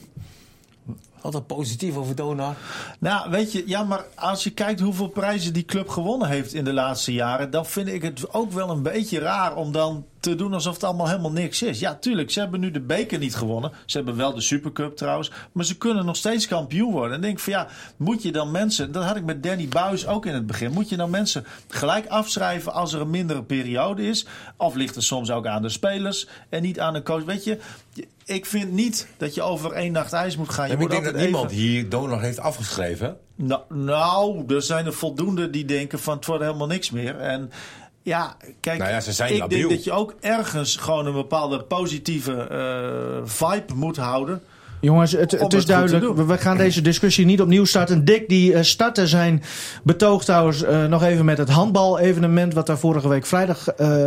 Altijd 1.22 1.48
positief 1.48 1.96
over 1.96 2.16
Donar. 2.16 2.56
Nou, 3.00 3.30
weet 3.32 3.52
je, 3.52 3.64
ja, 3.66 3.84
maar 3.84 4.04
als 4.16 4.44
je 4.44 4.50
kijkt 4.52 4.80
hoeveel 4.80 5.08
prijzen 5.08 5.54
die 5.54 5.66
club 5.66 5.90
gewonnen 5.90 6.28
heeft 6.28 6.54
in 6.54 6.64
de 6.64 6.74
laatste 6.74 7.14
jaren, 7.14 7.52
dan 7.52 7.66
vind 7.66 7.88
ik 7.88 8.02
het 8.02 8.34
ook 8.34 8.52
wel 8.52 8.70
een 8.70 8.82
beetje 8.82 9.20
raar 9.20 9.56
om 9.56 9.72
dan 9.72 10.06
te 10.20 10.36
doen 10.36 10.54
alsof 10.54 10.74
het 10.74 10.84
allemaal 10.84 11.08
helemaal 11.08 11.32
niks 11.32 11.62
is. 11.62 11.80
Ja, 11.80 11.96
tuurlijk, 11.96 12.32
ze 12.32 12.40
hebben 12.40 12.60
nu 12.60 12.72
de 12.72 12.80
beker 12.80 13.20
niet 13.20 13.36
gewonnen. 13.36 13.72
Ze 13.86 13.98
hebben 13.98 14.16
wel 14.16 14.34
de 14.34 14.42
Supercup 14.42 14.96
trouwens, 14.96 15.32
maar 15.52 15.66
ze 15.66 15.78
kunnen 15.78 16.06
nog 16.06 16.16
steeds 16.16 16.48
kampioen 16.48 16.92
worden. 16.92 17.16
En 17.16 17.22
denk 17.22 17.40
van 17.40 17.54
ja, 17.54 17.68
moet 17.98 18.24
je 18.24 18.32
dan 18.32 18.52
mensen, 18.52 18.92
dat 18.92 19.04
had 19.04 19.16
ik 19.16 19.24
met 19.24 19.44
Danny 19.44 19.68
Buis 19.68 20.08
ook 20.08 20.26
in 20.26 20.34
het 20.34 20.48
begin, 20.48 20.72
moet 20.72 20.90
je 20.90 20.98
dan 20.98 21.10
mensen 21.10 21.46
gelijk 21.68 22.08
afschrijven 22.08 22.74
als 22.74 22.94
er 22.94 23.02
een 23.02 23.10
mindere 23.10 23.44
periode 23.44 24.08
is? 24.08 24.26
Of 24.58 24.76
ligt 24.76 24.96
het 24.96 25.04
soms 25.04 25.32
ook 25.32 25.46
aan 25.46 25.62
de 25.62 25.70
spelers 25.70 26.28
en 26.50 26.62
niet 26.62 26.80
aan 26.80 26.94
de 26.94 27.04
coach? 27.04 27.24
Weet 27.24 27.44
je, 27.44 27.60
ik 28.26 28.46
vind 28.46 28.72
niet 28.72 29.08
dat 29.18 29.34
je 29.36 29.42
over 29.42 29.72
één 29.72 29.92
nacht 29.92 30.14
ijs 30.14 30.38
moet 30.38 30.50
gaan. 30.50 30.68
Je 30.68 30.74
ik 30.74 30.80
moet 30.80 30.90
denk 30.90 31.04
dat 31.04 31.16
niemand 31.16 31.52
hier 31.52 31.90
Donar 31.90 32.22
heeft 32.22 32.40
afgeschreven. 32.40 33.18
nou, 33.36 33.62
nou, 33.70 34.44
er 34.56 34.62
zijn 34.62 34.86
er 34.86 34.94
voldoende 34.94 35.50
die 35.50 35.66
denken 35.66 36.00
van 36.00 36.16
het 36.16 36.26
wordt 36.26 36.44
helemaal 36.44 36.68
niks 36.68 36.92
meer. 36.92 37.20
En 37.20 37.52
ja, 38.10 38.36
kijk, 38.60 38.80
Nou 38.80 38.92
ja, 38.92 39.00
ze 39.02 39.12
zijn 39.14 39.34
ik 39.34 39.40
labiel. 39.40 39.58
denk 39.58 39.70
dat 39.70 39.84
je 39.84 39.92
ook 39.92 40.14
ergens 40.20 40.76
gewoon 40.76 41.06
een 41.06 41.14
bepaalde 41.14 41.64
positieve 41.64 42.34
eh, 42.44 43.22
vibe 43.30 43.74
moet 43.74 43.98
houden. 43.98 44.42
Jongens, 44.82 45.12
het, 45.12 45.32
het 45.32 45.54
is 45.54 45.66
duidelijk. 45.66 46.16
We 46.16 46.26
we 46.26 46.38
gaan 46.38 46.58
deze 46.58 46.82
discussie 46.82 47.26
niet 47.26 47.42
opnieuw 47.42 47.66
starten. 47.66 48.06
Dick 48.06 48.30
die 48.30 48.54
eh, 48.54 48.64
startte 48.64 49.08
zijn 49.08 49.44
betoog 49.84 50.24
trouwens 50.24 50.64
eh, 50.64 50.86
nog 50.86 51.04
even 51.04 51.26
met 51.26 51.38
het 51.38 51.50
handbal-evenement... 51.50 52.54
wat 52.54 52.66
daar 52.66 52.78
vorige 52.78 53.08
week 53.08 53.26
vrijdag 53.26 53.68
eh, 53.68 54.06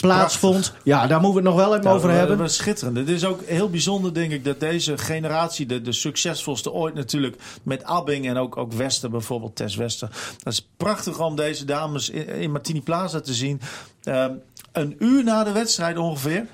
plaatsvond. 0.00 0.72
Ja, 0.82 1.06
daar 1.06 1.20
moeten 1.20 1.42
we 1.42 1.48
het 1.48 1.56
nog 1.56 1.66
wel 1.66 1.78
even 1.78 1.90
over 1.90 2.10
hebben. 2.10 2.28
Dat 2.28 2.46
was 2.46 2.56
schitterend. 2.56 2.96
Het 2.96 3.08
is 3.08 3.24
ook 3.24 3.40
heel 3.44 3.70
bijzonder, 3.70 4.14
denk 4.14 4.32
ik, 4.32 4.44
dat 4.44 4.60
deze 4.60 4.98
generatie, 4.98 5.66
de, 5.66 5.82
de 5.82 5.92
succesvolste 5.92 6.72
ooit 6.72 6.94
natuurlijk, 6.94 7.36
met 7.62 7.84
Abbing 7.84 8.28
en 8.28 8.36
ook, 8.36 8.56
ook 8.56 8.72
Wester 8.72 9.10
bijvoorbeeld, 9.10 9.56
Tess 9.56 9.76
Wester. 9.76 10.08
Dat 10.42 10.52
is 10.52 10.68
prachtig 10.76 11.20
om 11.20 11.36
deze 11.36 11.64
dames 11.64 12.10
in, 12.10 12.28
in 12.28 12.50
Martini 12.50 12.82
Plaza 12.82 13.20
te 13.20 13.34
zien. 13.34 13.60
Ehm, 14.02 14.32
een 14.72 14.96
uur 14.98 15.24
na 15.24 15.44
de 15.44 15.52
wedstrijd 15.52 15.98
ongeveer. 15.98 16.46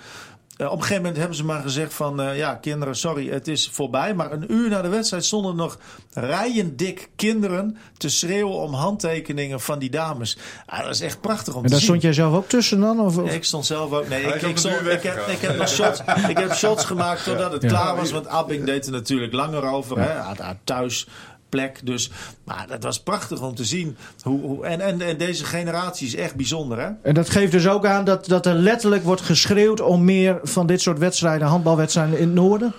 Eh, 0.63 0.69
op 0.69 0.75
een 0.75 0.81
gegeven 0.81 0.97
moment 1.03 1.17
hebben 1.17 1.37
ze 1.37 1.45
maar 1.45 1.63
gezegd 1.63 1.95
van... 1.95 2.21
eh, 2.21 2.37
ja, 2.37 2.55
kinderen, 2.55 2.97
sorry, 2.97 3.29
het 3.31 3.49
is 3.49 3.69
voorbij. 3.73 4.15
Maar 4.15 4.33
een 4.33 4.53
uur 4.53 4.69
na 4.69 4.83
de 4.83 4.89
wedstrijd 4.89 5.25
stonden 5.25 5.51
er 5.51 5.57
nog 5.57 5.79
rijen 6.13 6.77
dik 6.77 7.09
kinderen... 7.17 7.77
te 7.97 8.09
schreeuwen 8.09 8.55
om 8.59 8.75
handtekeningen 8.75 9.61
van 9.61 9.79
die 9.79 9.91
dames. 9.91 10.37
Ah, 10.67 10.81
dat 10.83 10.91
is 10.95 11.01
echt 11.01 11.21
prachtig 11.21 11.55
om 11.55 11.59
En 11.59 11.65
te 11.65 11.69
daar 11.71 11.79
zien. 11.79 11.89
stond 11.89 12.03
jij 12.03 12.13
zelf 12.13 12.35
ook 12.35 12.49
tussen 12.49 12.81
dan? 12.81 13.01
Of, 13.01 13.19
ik 13.19 13.45
stond 13.45 13.67
zelf 13.67 13.93
ook. 13.93 14.09
Nee, 14.09 14.23
ik, 14.23 14.43
ik, 14.43 14.57
stond- 14.59 14.75
heb, 14.75 15.27
ik 15.29 15.41
heb 15.41 15.57
nog 15.57 15.69
shots, 15.69 16.01
ik 16.29 16.39
heb 16.39 16.55
shots 16.55 16.85
gemaakt 16.85 17.25
totdat 17.25 17.53
het 17.53 17.67
klaar 17.67 17.97
was. 17.97 18.11
Want 18.11 18.27
Abing 18.29 18.65
deed 18.65 18.87
er 18.87 18.93
natuurlijk 18.93 19.33
langer 19.33 19.65
over. 19.65 19.99
Hè, 19.99 20.11
haar 20.13 20.59
thuisplek. 21.53 21.87
Dus, 21.87 22.11
maar 22.45 22.67
dat 22.69 22.83
was 22.83 23.03
prachtig 23.03 23.41
om 23.43 23.55
te 23.55 23.65
zien. 23.65 23.97
Hoe, 24.23 24.41
hoe, 24.41 24.67
en, 24.67 24.81
en, 24.81 25.01
en 25.01 25.19
deze 25.19 25.45
generatie 25.45 26.07
is 26.07 26.15
echt 26.15 26.35
bijzonder. 26.35 26.79
Hè? 26.81 26.91
En 27.03 27.15
dat 27.15 27.31
geeft 27.31 27.53
dus 27.53 27.69
ook 27.69 27.87
aan 27.87 28.05
dat, 28.05 28.27
dat 28.27 28.47
er 28.47 28.55
letterlijk 28.55 29.05
wordt 29.05 29.21
geschreeuwd... 29.23 29.81
om 29.81 30.05
meer 30.05 30.41
van 30.43 30.67
dit 30.67 30.81
soort 30.81 30.99
wedstrijden, 30.99 31.47
handbalwedstrijden 31.49 32.19
in 32.19 32.25
het 32.27 32.35
noorden? 32.35 32.73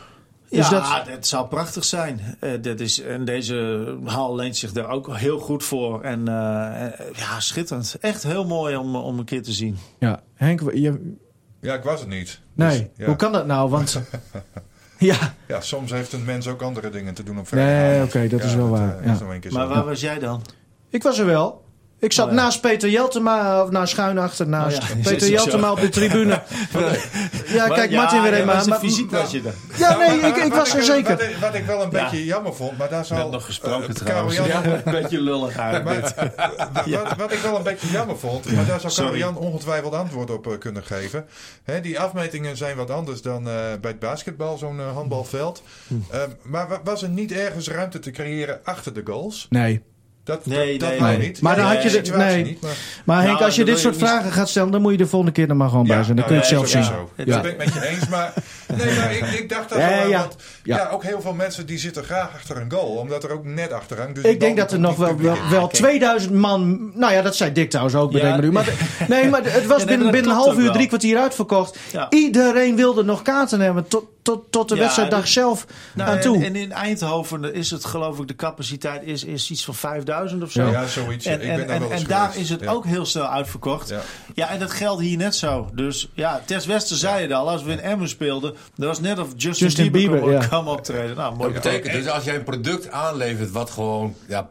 Is 0.49 0.69
ja, 0.69 0.69
dat- 0.69 1.05
dat... 1.13 1.27
zou 1.27 1.47
prachtig 1.47 1.83
zijn. 1.83 2.37
Eh, 2.39 2.51
dat 2.61 2.79
is, 2.79 3.01
en 3.01 3.25
deze 3.25 3.85
hal 4.05 4.35
leent 4.35 4.57
zich 4.57 4.71
daar 4.71 4.89
ook 4.89 5.17
heel 5.17 5.39
goed 5.39 5.63
voor. 5.63 6.01
En 6.01 6.19
eh, 6.27 7.07
ja, 7.15 7.39
schitterend. 7.39 7.97
Echt 8.01 8.23
heel 8.23 8.45
mooi 8.45 8.75
om, 8.75 8.95
om 8.95 9.19
een 9.19 9.25
keer 9.25 9.43
te 9.43 9.51
zien. 9.51 9.77
Ja, 9.99 10.21
Henk, 10.33 10.61
je, 10.73 11.13
Ja, 11.61 11.73
ik 11.73 11.83
was 11.83 11.99
het 11.99 12.09
niet. 12.09 12.39
nee. 12.53 12.77
Dus, 12.79 12.87
ja. 12.97 13.05
Hoe 13.05 13.15
kan 13.15 13.31
dat 13.31 13.45
nou? 13.45 13.69
Want... 13.69 14.01
ja, 15.11 15.33
Ja, 15.47 15.61
soms 15.61 15.91
heeft 15.91 16.13
een 16.13 16.25
mens 16.25 16.47
ook 16.47 16.61
andere 16.61 16.89
dingen 16.89 17.13
te 17.13 17.23
doen 17.23 17.39
op 17.39 17.51
Nee, 17.51 17.63
vrijdag. 17.63 18.07
oké, 18.07 18.27
dat 18.27 18.43
is 18.43 18.55
wel 18.55 18.69
waar, 18.69 18.99
eh, 18.99 19.05
ja. 19.05 19.49
Maar 19.49 19.67
waar 19.67 19.85
was 19.85 20.01
jij 20.01 20.19
dan? 20.19 20.41
ik 20.89 21.03
was 21.03 21.19
er 21.19 21.25
wel. 21.25 21.62
Ik 22.03 22.13
zat 22.13 22.25
Oh, 22.27 22.31
ja. 22.33 22.37
naast 22.41 22.61
Peter 22.61 22.89
Jeltema, 22.89 23.63
of 23.63 23.69
nou 23.69 23.87
schuin 23.87 24.17
achter, 24.17 24.47
naast 24.47 24.77
Oh, 24.81 24.87
ja. 24.89 24.95
Peter 25.09 25.29
Jeltema 25.29 25.71
op 25.71 25.79
de 25.79 25.89
tribune. 25.89 26.29
ja, 27.47 27.67
kijk, 27.67 27.89
ja, 27.91 28.01
Martin 28.01 28.21
weer 28.21 28.45
was 28.45 28.67
maar- 28.67 28.79
fysiek 28.79 29.11
was 29.11 29.31
je 29.31 29.41
er. 29.45 29.53
Ja, 29.77 29.97
nee, 29.97 30.19
ik, 30.19 30.35
ik 30.35 30.41
Wat 30.53 30.57
was 30.57 30.69
er 30.71 30.75
Wat 30.77 30.85
zeker. 30.85 31.29
ik, 31.29 31.35
wat 31.41 31.53
ik 31.53 31.65
wel 31.65 31.81
een 31.81 31.91
Ja. 31.91 32.03
beetje 32.03 32.25
jammer 32.25 32.55
vond, 32.55 32.77
maar 32.77 32.89
daar 32.89 33.05
zal... 33.05 33.15
Hebben 33.17 33.33
nog 33.35 33.45
gesproken 33.45 33.87
eh, 33.89 33.93
trouwens. 33.95 34.35
Karel 34.35 34.51
Jan- 34.51 34.63
Ja, 34.63 34.81
een 34.85 34.91
beetje 35.01 35.21
lullig 35.21 35.57
eigenlijk. 35.57 36.01
Maar, 36.13 36.31
wat, 37.03 37.15
wat 37.17 37.31
ik 37.31 37.39
wel 37.39 37.57
een 37.57 37.63
beetje 37.63 37.87
jammer 37.91 38.17
vond, 38.17 38.45
maar 38.51 38.65
daar 38.65 38.79
zou 38.79 38.93
Karel 38.93 39.07
Sorry. 39.07 39.17
Jan 39.19 39.37
ongetwijfeld 39.37 39.93
antwoord 39.93 40.29
op 40.31 40.47
eh, 40.47 40.57
kunnen 40.59 40.83
geven. 40.83 41.25
Hè, 41.63 41.81
die 41.81 41.99
afmetingen 41.99 42.57
zijn 42.57 42.75
wat 42.77 42.89
anders 42.89 43.21
dan 43.21 43.47
eh, 43.47 43.53
bij 43.81 43.91
het 43.91 43.99
basketbal, 43.99 44.57
zo'n 44.57 44.79
eh, 44.79 44.93
handbalveld. 44.93 45.63
Hm. 45.87 45.93
Eh, 46.11 46.21
maar 46.41 46.67
wa- 46.67 46.81
was 46.83 47.01
er 47.03 47.09
niet 47.09 47.31
ergens 47.31 47.67
ruimte 47.67 47.99
te 47.99 48.11
creëren 48.11 48.59
achter 48.63 48.93
de 48.93 49.01
goals? 49.05 49.47
Nee. 49.49 49.81
Dat, 50.25 50.45
Nee, 50.45 50.57
dat, 50.57 50.65
nee, 50.65 50.77
dat 50.77 51.07
nou 51.07 51.17
nee. 51.17 51.27
niet. 51.27 51.41
Maar 51.41 51.55
dan 51.55 51.65
had 51.65 51.83
je 51.83 52.01
de 52.01 52.11
nee. 52.11 52.43
niet, 52.43 52.61
maar- 52.61 52.71
Maar 53.05 53.17
Henk, 53.21 53.31
Nou, 53.31 53.43
als 53.45 53.55
je 53.55 53.63
dit 53.65 53.79
soort 53.79 53.95
je 53.95 53.99
niet- 54.01 54.09
vragen 54.09 54.31
gaat 54.31 54.49
stellen, 54.49 54.71
dan 54.71 54.81
moet 54.81 54.91
je 54.91 54.97
de 54.97 55.07
volgende 55.07 55.33
keer 55.33 55.49
er 55.49 55.55
maar 55.55 55.69
gewoon 55.69 55.87
bij 55.87 56.03
zijn. 56.03 56.15
Dan 56.15 56.25
kun 56.25 56.33
je 56.35 56.39
het 56.39 56.49
zelf 56.49 56.61
dat 56.61 56.71
zien. 56.71 56.83
zo. 56.83 57.09
Ja. 57.15 57.25
Dat 57.25 57.41
ben 57.41 57.51
ik 57.51 57.57
met 57.57 57.73
je 57.73 57.87
eens. 57.87 58.07
Maar, 58.07 58.33
nee, 58.77 58.95
maar 58.97 59.11
ik, 59.15 59.25
ik 59.39 59.49
dacht 59.49 59.69
dat 59.69 59.77
Ja, 59.77 59.89
wel. 59.89 60.07
ja. 60.09 60.19
Want, 60.19 60.35
Ja. 60.63 60.75
ja. 60.77 60.89
ook 60.89 61.03
heel 61.03 61.21
veel 61.21 61.33
mensen 61.33 61.65
die 61.65 61.77
zitten 61.77 62.03
graag 62.03 62.29
achter 62.33 62.57
een 62.57 62.71
goal. 62.71 62.85
Omdat 62.95 63.23
er 63.23 63.31
ook 63.31 63.45
net 63.45 63.71
achter 63.71 63.97
hangt. 63.97 64.15
Dus 64.15 64.23
Ik 64.25 64.39
denk 64.39 64.57
dat 64.57 64.71
er 64.71 64.79
nog 64.79 64.95
wel, 64.95 65.07
wel, 65.17 65.33
publiek. 65.33 65.49
wel 65.49 65.67
2000 65.67 66.33
man. 66.33 66.91
Nou 66.95 67.13
ja, 67.13 67.21
dat 67.21 67.35
zei 67.35 67.51
Dick 67.51 67.69
trouwens 67.69 67.95
ook. 67.95 68.11
Ja. 68.11 68.17
bedenk 68.17 68.35
me 68.35 68.41
nu. 68.41 68.51
Maar, 68.51 68.67
nee, 69.07 69.29
maar 69.29 69.41
het 69.43 69.65
was 69.65 69.83
binnen, 69.85 70.11
binnen 70.11 70.31
een 70.31 70.37
half 70.37 70.57
uur, 70.57 70.71
drie 70.71 70.87
kwartier 70.87 71.17
uitverkocht. 71.17 71.77
Iedereen 72.09 72.75
wilde 72.75 73.03
nog 73.03 73.21
kaarten 73.21 73.59
hebben. 73.59 73.87
Tot, 73.87 74.05
tot, 74.23 74.51
tot 74.51 74.69
de 74.69 74.75
Ja, 74.75 74.81
wedstrijddag 74.81 75.19
dat- 75.19 75.29
zelf 75.29 75.65
Nou, 75.95 76.09
aan 76.09 76.15
en, 76.15 76.21
toe. 76.21 76.43
en 76.45 76.55
in 76.55 76.71
Eindhoven 76.71 77.53
is 77.53 77.71
het 77.71 77.85
geloof 77.85 78.19
ik, 78.19 78.27
de 78.27 78.35
capaciteit 78.35 79.03
is, 79.03 79.23
is 79.23 79.51
iets 79.51 79.65
van 79.65 79.75
5000 79.75 80.43
of 80.43 80.51
zo. 80.51 80.65
Ja, 80.69 80.87
zoiets. 80.87 81.25
En, 81.25 81.41
ik 81.41 81.47
en, 81.47 81.55
ben 81.55 81.67
daar 81.67 81.75
en, 81.75 81.81
wel 81.81 81.91
eens 81.91 82.01
en 82.01 82.07
daar 82.07 82.37
is 82.37 82.49
het 82.49 82.61
Ja. 82.61 82.71
ook 82.71 82.85
heel 82.85 83.05
snel 83.05 83.25
uitverkocht. 83.25 83.89
Ja. 83.89 84.01
Ja. 84.33 84.49
en 84.49 84.59
dat 84.59 84.71
geldt 84.71 85.01
hier 85.01 85.17
net 85.17 85.35
zo. 85.35 85.69
Dus 85.73 86.09
ja, 86.13 86.41
Tess 86.45 86.65
Wester 86.65 86.97
zei 86.97 87.21
het 87.21 87.31
al. 87.31 87.49
Als 87.49 87.63
we 87.63 87.71
in 87.71 87.79
Emmen 87.79 88.09
speelden, 88.09 88.53
dat 88.75 88.87
was 88.87 88.99
net 88.99 89.19
of 89.19 89.27
Justin, 89.35 89.65
Justin 89.67 89.91
Bieber, 89.91 90.11
Bieber, 90.11 90.29
kwam, 90.29 90.41
ja. 90.41 90.47
kwam 90.47 90.67
optreden. 90.67 91.15
Nou, 91.15 91.35
mooi. 91.35 91.53
Dat 91.53 91.61
betekent 91.63 91.93
dus 91.93 92.07
als 92.07 92.23
jij 92.23 92.35
een 92.35 92.43
product 92.43 92.91
aanlevert 92.91 93.51
wat 93.51 93.69
gewoon 93.69 94.15
ja, 94.27 94.49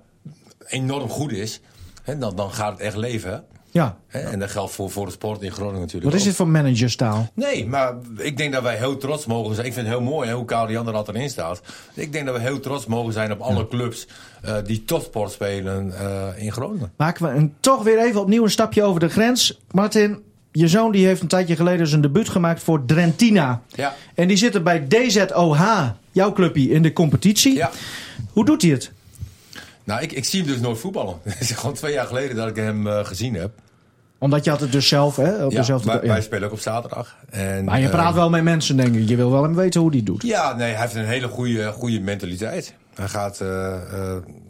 enorm 0.67 1.09
goed 1.09 1.33
is, 1.33 1.61
hè, 2.03 2.19
dan, 2.19 2.37
dan 2.37 2.53
gaat 2.53 2.73
het 2.73 2.81
echt 2.81 2.97
leven. 2.97 3.45
Ja. 3.73 3.97
En 4.09 4.39
dat 4.39 4.51
geldt 4.51 4.73
voor, 4.73 4.91
voor 4.91 5.07
de 5.07 5.13
sport 5.13 5.43
in 5.43 5.53
Groningen 5.53 5.81
natuurlijk. 5.81 6.05
Wat 6.05 6.15
is 6.15 6.21
ook. 6.21 6.27
dit 6.27 6.37
voor 6.37 6.49
managerstaal? 6.49 7.31
Nee, 7.35 7.67
maar 7.67 7.95
ik 8.17 8.37
denk 8.37 8.53
dat 8.53 8.63
wij 8.63 8.77
heel 8.77 8.97
trots 8.97 9.27
mogen 9.27 9.55
zijn. 9.55 9.67
Ik 9.67 9.73
vind 9.73 9.87
het 9.87 9.97
heel 9.97 10.05
mooi 10.05 10.29
hè, 10.29 10.35
hoe 10.35 10.45
Karel 10.45 10.71
Jan 10.71 10.89
er 10.89 10.95
altijd 10.95 11.17
in 11.17 11.31
staat. 11.31 11.61
Ik 11.95 12.13
denk 12.13 12.27
dat 12.27 12.35
we 12.35 12.41
heel 12.41 12.61
trots 12.61 12.87
mogen 12.87 13.13
zijn 13.13 13.33
op 13.33 13.41
alle 13.41 13.69
clubs 13.69 14.07
eh, 14.43 14.57
die 14.65 14.85
topsport 14.85 15.33
spelen 15.33 15.99
eh, 15.99 16.45
in 16.45 16.53
Groningen. 16.53 16.93
Maken 16.97 17.27
we 17.27 17.33
een, 17.33 17.55
toch 17.61 17.83
weer 17.83 17.99
even 17.99 18.21
opnieuw 18.21 18.43
een 18.43 18.51
stapje 18.51 18.83
over 18.83 19.01
de 19.01 19.09
grens. 19.09 19.61
Martin, 19.71 20.23
je 20.53 20.69
zoon 20.69 20.93
die 20.93 21.07
heeft 21.07 21.21
een 21.21 21.29
tijdje 21.29 21.57
geleden 21.57 21.87
zijn 21.87 22.01
debuut 22.01 22.29
gemaakt 22.29 22.63
voor 22.63 22.85
Drentina. 22.85 23.63
Ja. 23.69 23.95
En 24.15 24.29
die 24.29 24.37
zit 24.37 24.55
er 24.55 24.63
bij 24.63 24.87
DZOH, 24.89 25.91
jouw 26.11 26.33
clubje, 26.33 26.71
in 26.71 26.83
de 26.83 26.93
competitie. 26.93 27.55
Ja. 27.55 27.71
Hoe 28.33 28.45
doet 28.45 28.63
hij 28.63 28.71
het? 28.71 28.93
Nou, 29.85 30.03
ik, 30.03 30.13
ik 30.13 30.25
zie 30.25 30.41
hem 30.43 30.51
dus 30.51 30.61
nooit 30.61 30.79
voetballen. 30.79 31.17
Het 31.29 31.41
is 31.41 31.51
gewoon 31.51 31.75
twee 31.75 31.93
jaar 31.93 32.07
geleden 32.07 32.37
dat 32.37 32.49
ik 32.49 32.57
hem 32.57 32.87
eh, 32.87 33.05
gezien 33.05 33.35
heb. 33.35 33.51
Omdat 34.19 34.45
je 34.45 34.51
altijd 34.51 34.73
dus 34.73 34.89
zelf, 34.89 35.17
hè? 35.17 35.45
Op 35.45 35.51
Ja, 35.51 35.59
dezelfde 35.59 35.87
wij, 35.93 36.01
ja. 36.03 36.09
wij 36.09 36.23
spelen 36.23 36.45
ook 36.47 36.53
op 36.53 36.61
zaterdag. 36.61 37.17
En, 37.31 37.65
Maar 37.65 37.81
je 37.81 37.89
praat 37.89 38.15
wel 38.15 38.31
met 38.31 38.43
mensen, 38.43 38.77
denk 38.77 38.95
ik. 38.95 39.09
Je 39.09 39.17
wil 39.17 39.31
wel 39.31 39.43
hem 39.43 39.55
weten 39.55 39.81
hoe 39.81 39.91
die 39.91 40.01
het 40.01 40.09
doet. 40.09 40.23
Ja, 40.23 40.53
nee, 40.55 40.73
hij 40.73 40.81
heeft 40.81 40.95
een 40.95 41.05
hele 41.05 41.29
goede, 41.29 41.73
goede 41.73 42.01
mentaliteit. 42.01 42.75
Hij 42.95 43.09
gaat 43.09 43.41
eh, 43.41 43.77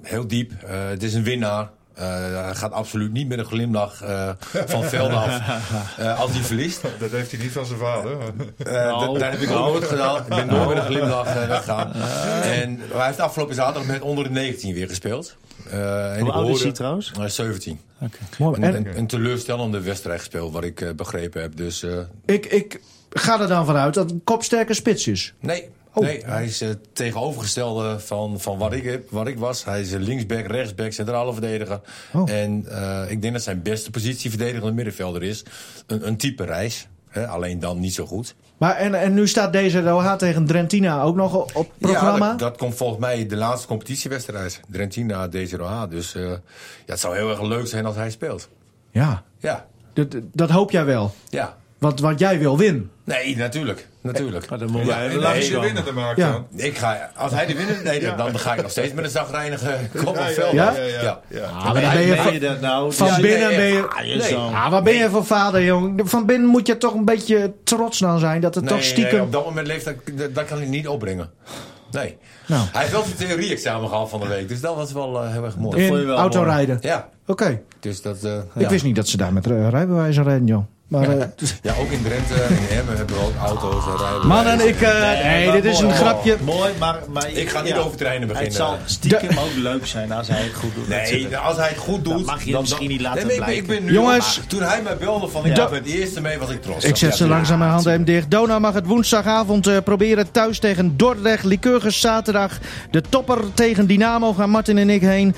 heel 0.02 0.26
diep. 0.26 0.52
Het 0.66 1.02
is 1.02 1.14
een 1.14 1.22
winnaar. 1.22 1.70
Eh, 1.95 2.05
hij 2.45 2.55
gaat 2.55 2.72
absoluut 2.72 3.12
niet 3.12 3.28
met 3.28 3.38
een 3.38 3.45
glimlach 3.45 4.03
eh, 4.03 4.30
van 4.66 4.84
velden 4.84 5.16
af 5.16 5.40
eh, 5.99 6.20
als 6.20 6.30
hij 6.32 6.40
verliest. 6.43 6.82
Dat 6.99 7.11
heeft 7.11 7.30
hij 7.30 7.40
niet 7.40 7.53
van 7.53 7.66
zijn 7.66 7.78
vader. 7.78 8.16
Eh, 8.59 8.72
Nou, 8.72 9.18
dat, 9.18 9.30
heb 9.30 9.40
ik 9.40 9.51
ook 9.51 9.59
nooit 9.72 9.84
gedaan. 9.84 10.16
Ik 10.16 10.26
ben 10.28 10.47
nooit 10.47 10.68
met 10.68 10.76
een 10.76 10.82
glimlach 10.84 11.26
eh, 11.26 11.47
weggegaan. 11.49 11.93
En 12.43 12.80
hij 12.93 13.07
heeft 13.07 13.20
afgelopen 13.20 13.55
zaterdag 13.55 13.86
met 13.90 14.01
onder 14.01 14.24
de 14.24 14.30
19 14.30 14.74
weer 14.74 14.88
gespeeld. 14.88 15.36
Eh, 15.70 16.16
en 16.16 16.20
Hoe 16.20 16.32
oud 16.32 16.49
is 16.49 16.62
hij 16.62 16.72
trouwens? 16.72 17.12
Eh, 17.18 17.24
17. 17.26 17.80
Mooi. 18.38 18.57
Een, 18.62 18.74
En 18.74 18.99
een, 18.99 19.07
teleurstellende 19.07 19.80
wedstrijd 19.80 20.18
gespeeld, 20.18 20.53
wat 20.53 20.64
ik 20.64 20.97
begrepen 20.97 21.40
heb. 21.43 21.57
Dus 21.57 21.82
eh, 21.82 21.99
ik, 22.26 22.47
ik 22.47 22.80
ga 23.11 23.40
er 23.40 23.49
dan 23.49 23.66
vanuit 23.66 23.95
dat 23.95 24.11
een 24.11 24.20
kopsterke 24.24 24.74
spits 24.74 25.07
is. 25.07 25.34
nee, 25.40 25.68
Oh. 25.95 26.05
Nee, 26.05 26.22
hij 26.24 26.45
is 26.45 26.61
het 26.61 26.95
tegenovergestelde 26.95 27.99
van, 28.01 28.40
van 28.40 28.59
wat, 28.59 28.72
ik, 28.72 29.01
wat 29.11 29.26
ik 29.26 29.38
was. 29.38 29.64
Hij 29.64 29.80
is 29.80 29.93
een 29.93 30.03
linksback, 30.03 30.47
rechtsback, 30.47 30.93
centrale 30.93 31.32
verdediger. 31.32 31.80
Oh. 32.12 32.30
En 32.30 32.64
eh, 32.68 33.11
ik 33.11 33.22
denk 33.22 33.32
dat 33.34 33.43
zijn 33.43 33.62
beste 33.62 33.90
positie 33.90 34.30
verdedigende 34.30 34.72
middenvelder 34.72 35.22
is. 35.22 35.45
Een, 35.86 36.07
een 36.07 36.16
type 36.16 36.45
reis. 36.45 36.88
Hè, 37.09 37.26
alleen 37.28 37.59
dan 37.59 37.80
niet 37.80 37.95
zo 37.95 38.07
goed. 38.07 38.34
Maar 38.59 38.76
en, 38.76 38.95
en 38.95 39.14
nu 39.14 39.28
staat 39.28 39.53
deze 39.53 39.82
DOH 39.82 40.12
tegen 40.12 40.47
Drentina 40.47 41.03
ook 41.03 41.16
nog 41.16 41.55
op 41.55 41.72
programma? 41.78 42.24
Ja, 42.24 42.30
dat, 42.30 42.38
dat 42.38 42.57
komt 42.57 42.74
volgens 42.74 43.01
mij 43.01 43.26
de 43.26 43.36
laatste 43.36 43.66
competitiewedstrijd. 43.66 44.61
Drentina, 44.68 45.28
DZOH. 45.28 45.82
Dus 45.90 46.14
eh, 46.14 46.22
ja, 46.22 46.38
het 46.86 47.01
zou 47.01 47.16
heel 47.16 47.30
erg 47.30 47.43
leuk 47.43 47.66
zijn 47.66 47.86
als 47.86 47.97
hij 47.97 48.11
speelt. 48.11 48.49
Ja, 48.90 49.22
Ja, 49.38 49.66
dat, 49.93 50.07
dat 50.32 50.51
hoop 50.51 50.70
jij 50.70 50.84
wel. 50.84 51.14
ja. 51.28 51.57
Want, 51.78 52.01
want 52.01 52.18
jij 52.18 52.38
wil 52.38 52.59
winnen. 52.59 52.90
Nee, 53.05 53.36
natuurlijk. 53.36 53.88
natuurlijk. 54.00 54.48
Maar 54.50 54.59
dan 54.59 54.70
moeten 54.70 54.88
wij 54.88 55.05
En 55.05 55.11
even 55.11 55.24
als 55.24 55.32
je 55.34 55.34
langs 55.34 55.48
de 55.48 55.55
komen. 55.55 55.66
winnende 55.74 55.92
maakt 55.92 56.16
Ja. 56.16 56.30
dan. 56.32 56.46
Ik 56.55 56.78
ga, 56.78 57.11
als 57.16 57.32
hij 57.32 57.46
de 57.46 57.55
winnaar... 57.57 57.82
Nee, 57.84 58.00
dan 58.16 58.38
ga 58.38 58.55
ik 58.55 58.62
nog 58.62 58.70
steeds 58.70 58.92
met 58.92 59.05
een 59.05 59.11
zagrijnige 59.11 59.78
kop 59.96 60.07
op 60.07 60.16
Ja, 60.16 60.26
veld. 60.32 60.53
Ja? 60.53 60.72
ja, 60.76 60.82
ja, 60.84 61.20
ja. 61.28 61.42
Ah, 61.44 61.64
maar 61.72 61.82
dan 61.82 61.92
ben 61.92 62.03
je 62.07 62.16
van, 62.16 62.32
je 62.32 62.40
dat 62.40 62.61
nou? 62.61 62.92
van 62.92 63.07
Ja, 63.07 63.20
binnen 63.20 63.48
nee, 63.48 63.57
ben 63.57 63.66
je... 63.66 63.88
Ah, 63.88 64.00
Nee. 64.18 64.34
Ah, 64.36 64.70
waar 64.70 64.82
ben 64.82 64.94
je 64.94 65.11
voor 65.11 65.24
vader, 65.24 65.64
jong? 65.64 66.00
Van 66.05 66.26
binnen 66.26 66.48
moet 66.48 66.66
je 66.66 66.78
toch 66.78 66.94
een 66.94 67.05
beetje 67.05 67.53
trots 67.64 67.98
dan 67.98 68.18
zijn 68.18 68.40
dat 68.40 68.55
het 68.55 68.64
Nee, 68.64 68.72
toch 68.72 68.82
stiekem... 68.82 69.12
nee, 69.12 69.22
op 69.22 69.32
dat 69.32 69.44
moment 69.44 69.66
leeft 69.66 69.84
dat, 69.84 70.34
dat, 70.34 70.44
kan 70.44 70.59
hij 70.59 70.66
niet 70.66 70.88
opbrengen. 70.88 71.30
Nee. 71.90 72.16
Nou. 72.46 72.62
Hij 72.72 72.80
heeft 72.80 72.92
wel 72.92 73.03
zijn 73.03 73.16
theorie-examen 73.28 73.88
gehad 73.88 74.09
van 74.11 74.20
de 74.20 74.26
week, 74.26 74.48
dus 74.48 74.61
dat 74.61 74.76
was 74.76 74.92
wel 74.92 75.22
eh, 75.22 75.32
heel 75.32 75.44
erg 75.44 75.57
mooi. 75.57 75.82
in 75.86 76.07
wel 76.07 76.16
autorijden. 76.16 76.78
Ja, 76.80 77.09
Oké. 77.26 77.61
dus 77.80 78.03
dat... 78.03 78.24
eh, 78.24 78.36
Ik 78.36 78.62
ja. 78.62 78.68
wist 78.68 78.84
niet 78.84 78.96
dat 78.96 79.09
ze 79.09 79.16
daar 79.16 79.32
met 79.32 79.46
rijbewijzen 79.46 80.22
rijden, 80.24 80.46
joh. 80.46 80.64
Maar, 80.93 81.18
eh, 81.18 81.26
Ja, 81.62 81.74
ook 81.80 81.90
in 81.90 82.03
Drenthe 82.03 82.34
en 82.34 82.57
in 82.57 82.78
Emmen 82.78 82.97
hebben 82.97 83.16
we 83.16 83.22
ook 83.22 83.32
auto's 83.47 83.84
en 83.86 83.97
rijden. 83.97 84.26
mannen, 84.26 84.68
ik... 84.68 84.80
eh, 84.80 85.22
nee, 85.24 85.51
dit 85.53 85.64
is 85.64 85.80
mooi. 85.80 85.93
een 85.93 85.99
grapje. 85.99 86.36
Mooi, 86.45 86.70
maar... 86.78 86.97
maar 87.09 87.30
Ik 87.30 87.49
ga 87.49 87.62
niet 87.62 87.74
over 87.76 87.97
treinen 87.97 88.20
Het 88.22 88.28
beginnen. 88.28 88.57
zal 88.57 88.76
stiekem 88.84 89.38
ook 89.38 89.55
leuk 89.57 89.86
zijn 89.86 90.12
als 90.12 90.28
hij 90.28 90.43
het 90.43 90.55
goed 90.55 90.74
doet. 90.74 90.88
Nee, 90.88 91.01
natuurlijk. 91.01 91.34
als 91.34 91.57
hij 91.57 91.68
het 91.68 91.78
goed 91.78 92.05
doet... 92.05 92.12
Dan 92.14 92.24
mag 92.24 92.43
je 92.45 92.51
het 92.53 92.61
misschien 92.61 92.88
niet 92.88 93.01
laten 93.01 93.26
nee, 93.26 93.36
blijken. 93.36 93.57
Ik 93.57 93.66
ben 93.66 93.84
nu 93.84 93.93
Jongens. 93.93 94.36
Maar 94.38 94.47
toen 94.47 94.62
hij 94.62 94.82
mij 94.82 94.97
belde 94.97 95.28
van 95.28 95.47
ik 95.47 95.57
Ja. 95.57 95.68
ben 95.68 95.78
het 95.78 95.86
eerste 95.88 96.20
mee, 96.20 96.38
was 96.38 96.51
ik 96.51 96.62
trots. 96.62 96.84
Ik 96.84 96.97
zet 96.97 97.16
ze 97.16 97.24
Ja, 97.24 97.30
langzamerhand 97.30 97.86
even 97.86 98.05
dicht. 98.05 98.30
Dona 98.30 98.59
mag 98.59 98.74
het 98.74 98.86
woensdagavond 98.86 99.66
eh, 99.66 99.76
proberen 99.84 100.30
thuis 100.30 100.59
tegen 100.59 100.97
Dordrecht. 100.97 101.45
Lycurgus 101.45 102.01
zaterdag. 102.01 102.59
De 102.90 103.01
topper 103.09 103.38
tegen 103.55 103.86
Dynamo 103.86 104.32
gaan 104.32 104.51
Martin 104.51 104.78
en 104.78 104.90
ik 104.90 105.01
heen. 105.01 105.34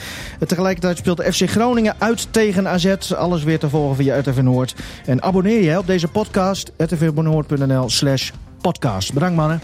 Tegelijkertijd 0.46 0.98
speelt 0.98 1.22
FC 1.22 1.50
Groningen 1.50 1.94
uit 1.98 2.26
tegen 2.30 2.68
AZ. 2.68 2.94
Alles 3.16 3.42
weer 3.44 3.58
te 3.58 3.68
volgen 3.68 3.96
via 3.96 4.18
RTV 4.18 4.36
Noord. 4.40 4.74
En 5.06 5.22
abonneer 5.22 5.42
abonneer 5.44 5.70
je 5.70 5.78
op 5.78 5.86
deze 5.86 6.08
podcast. 6.08 6.72
rtvbonnoord.nl 6.76 7.88
slash 7.88 8.30
podcast. 8.60 9.12
Bedankt 9.12 9.36
mannen. 9.36 9.60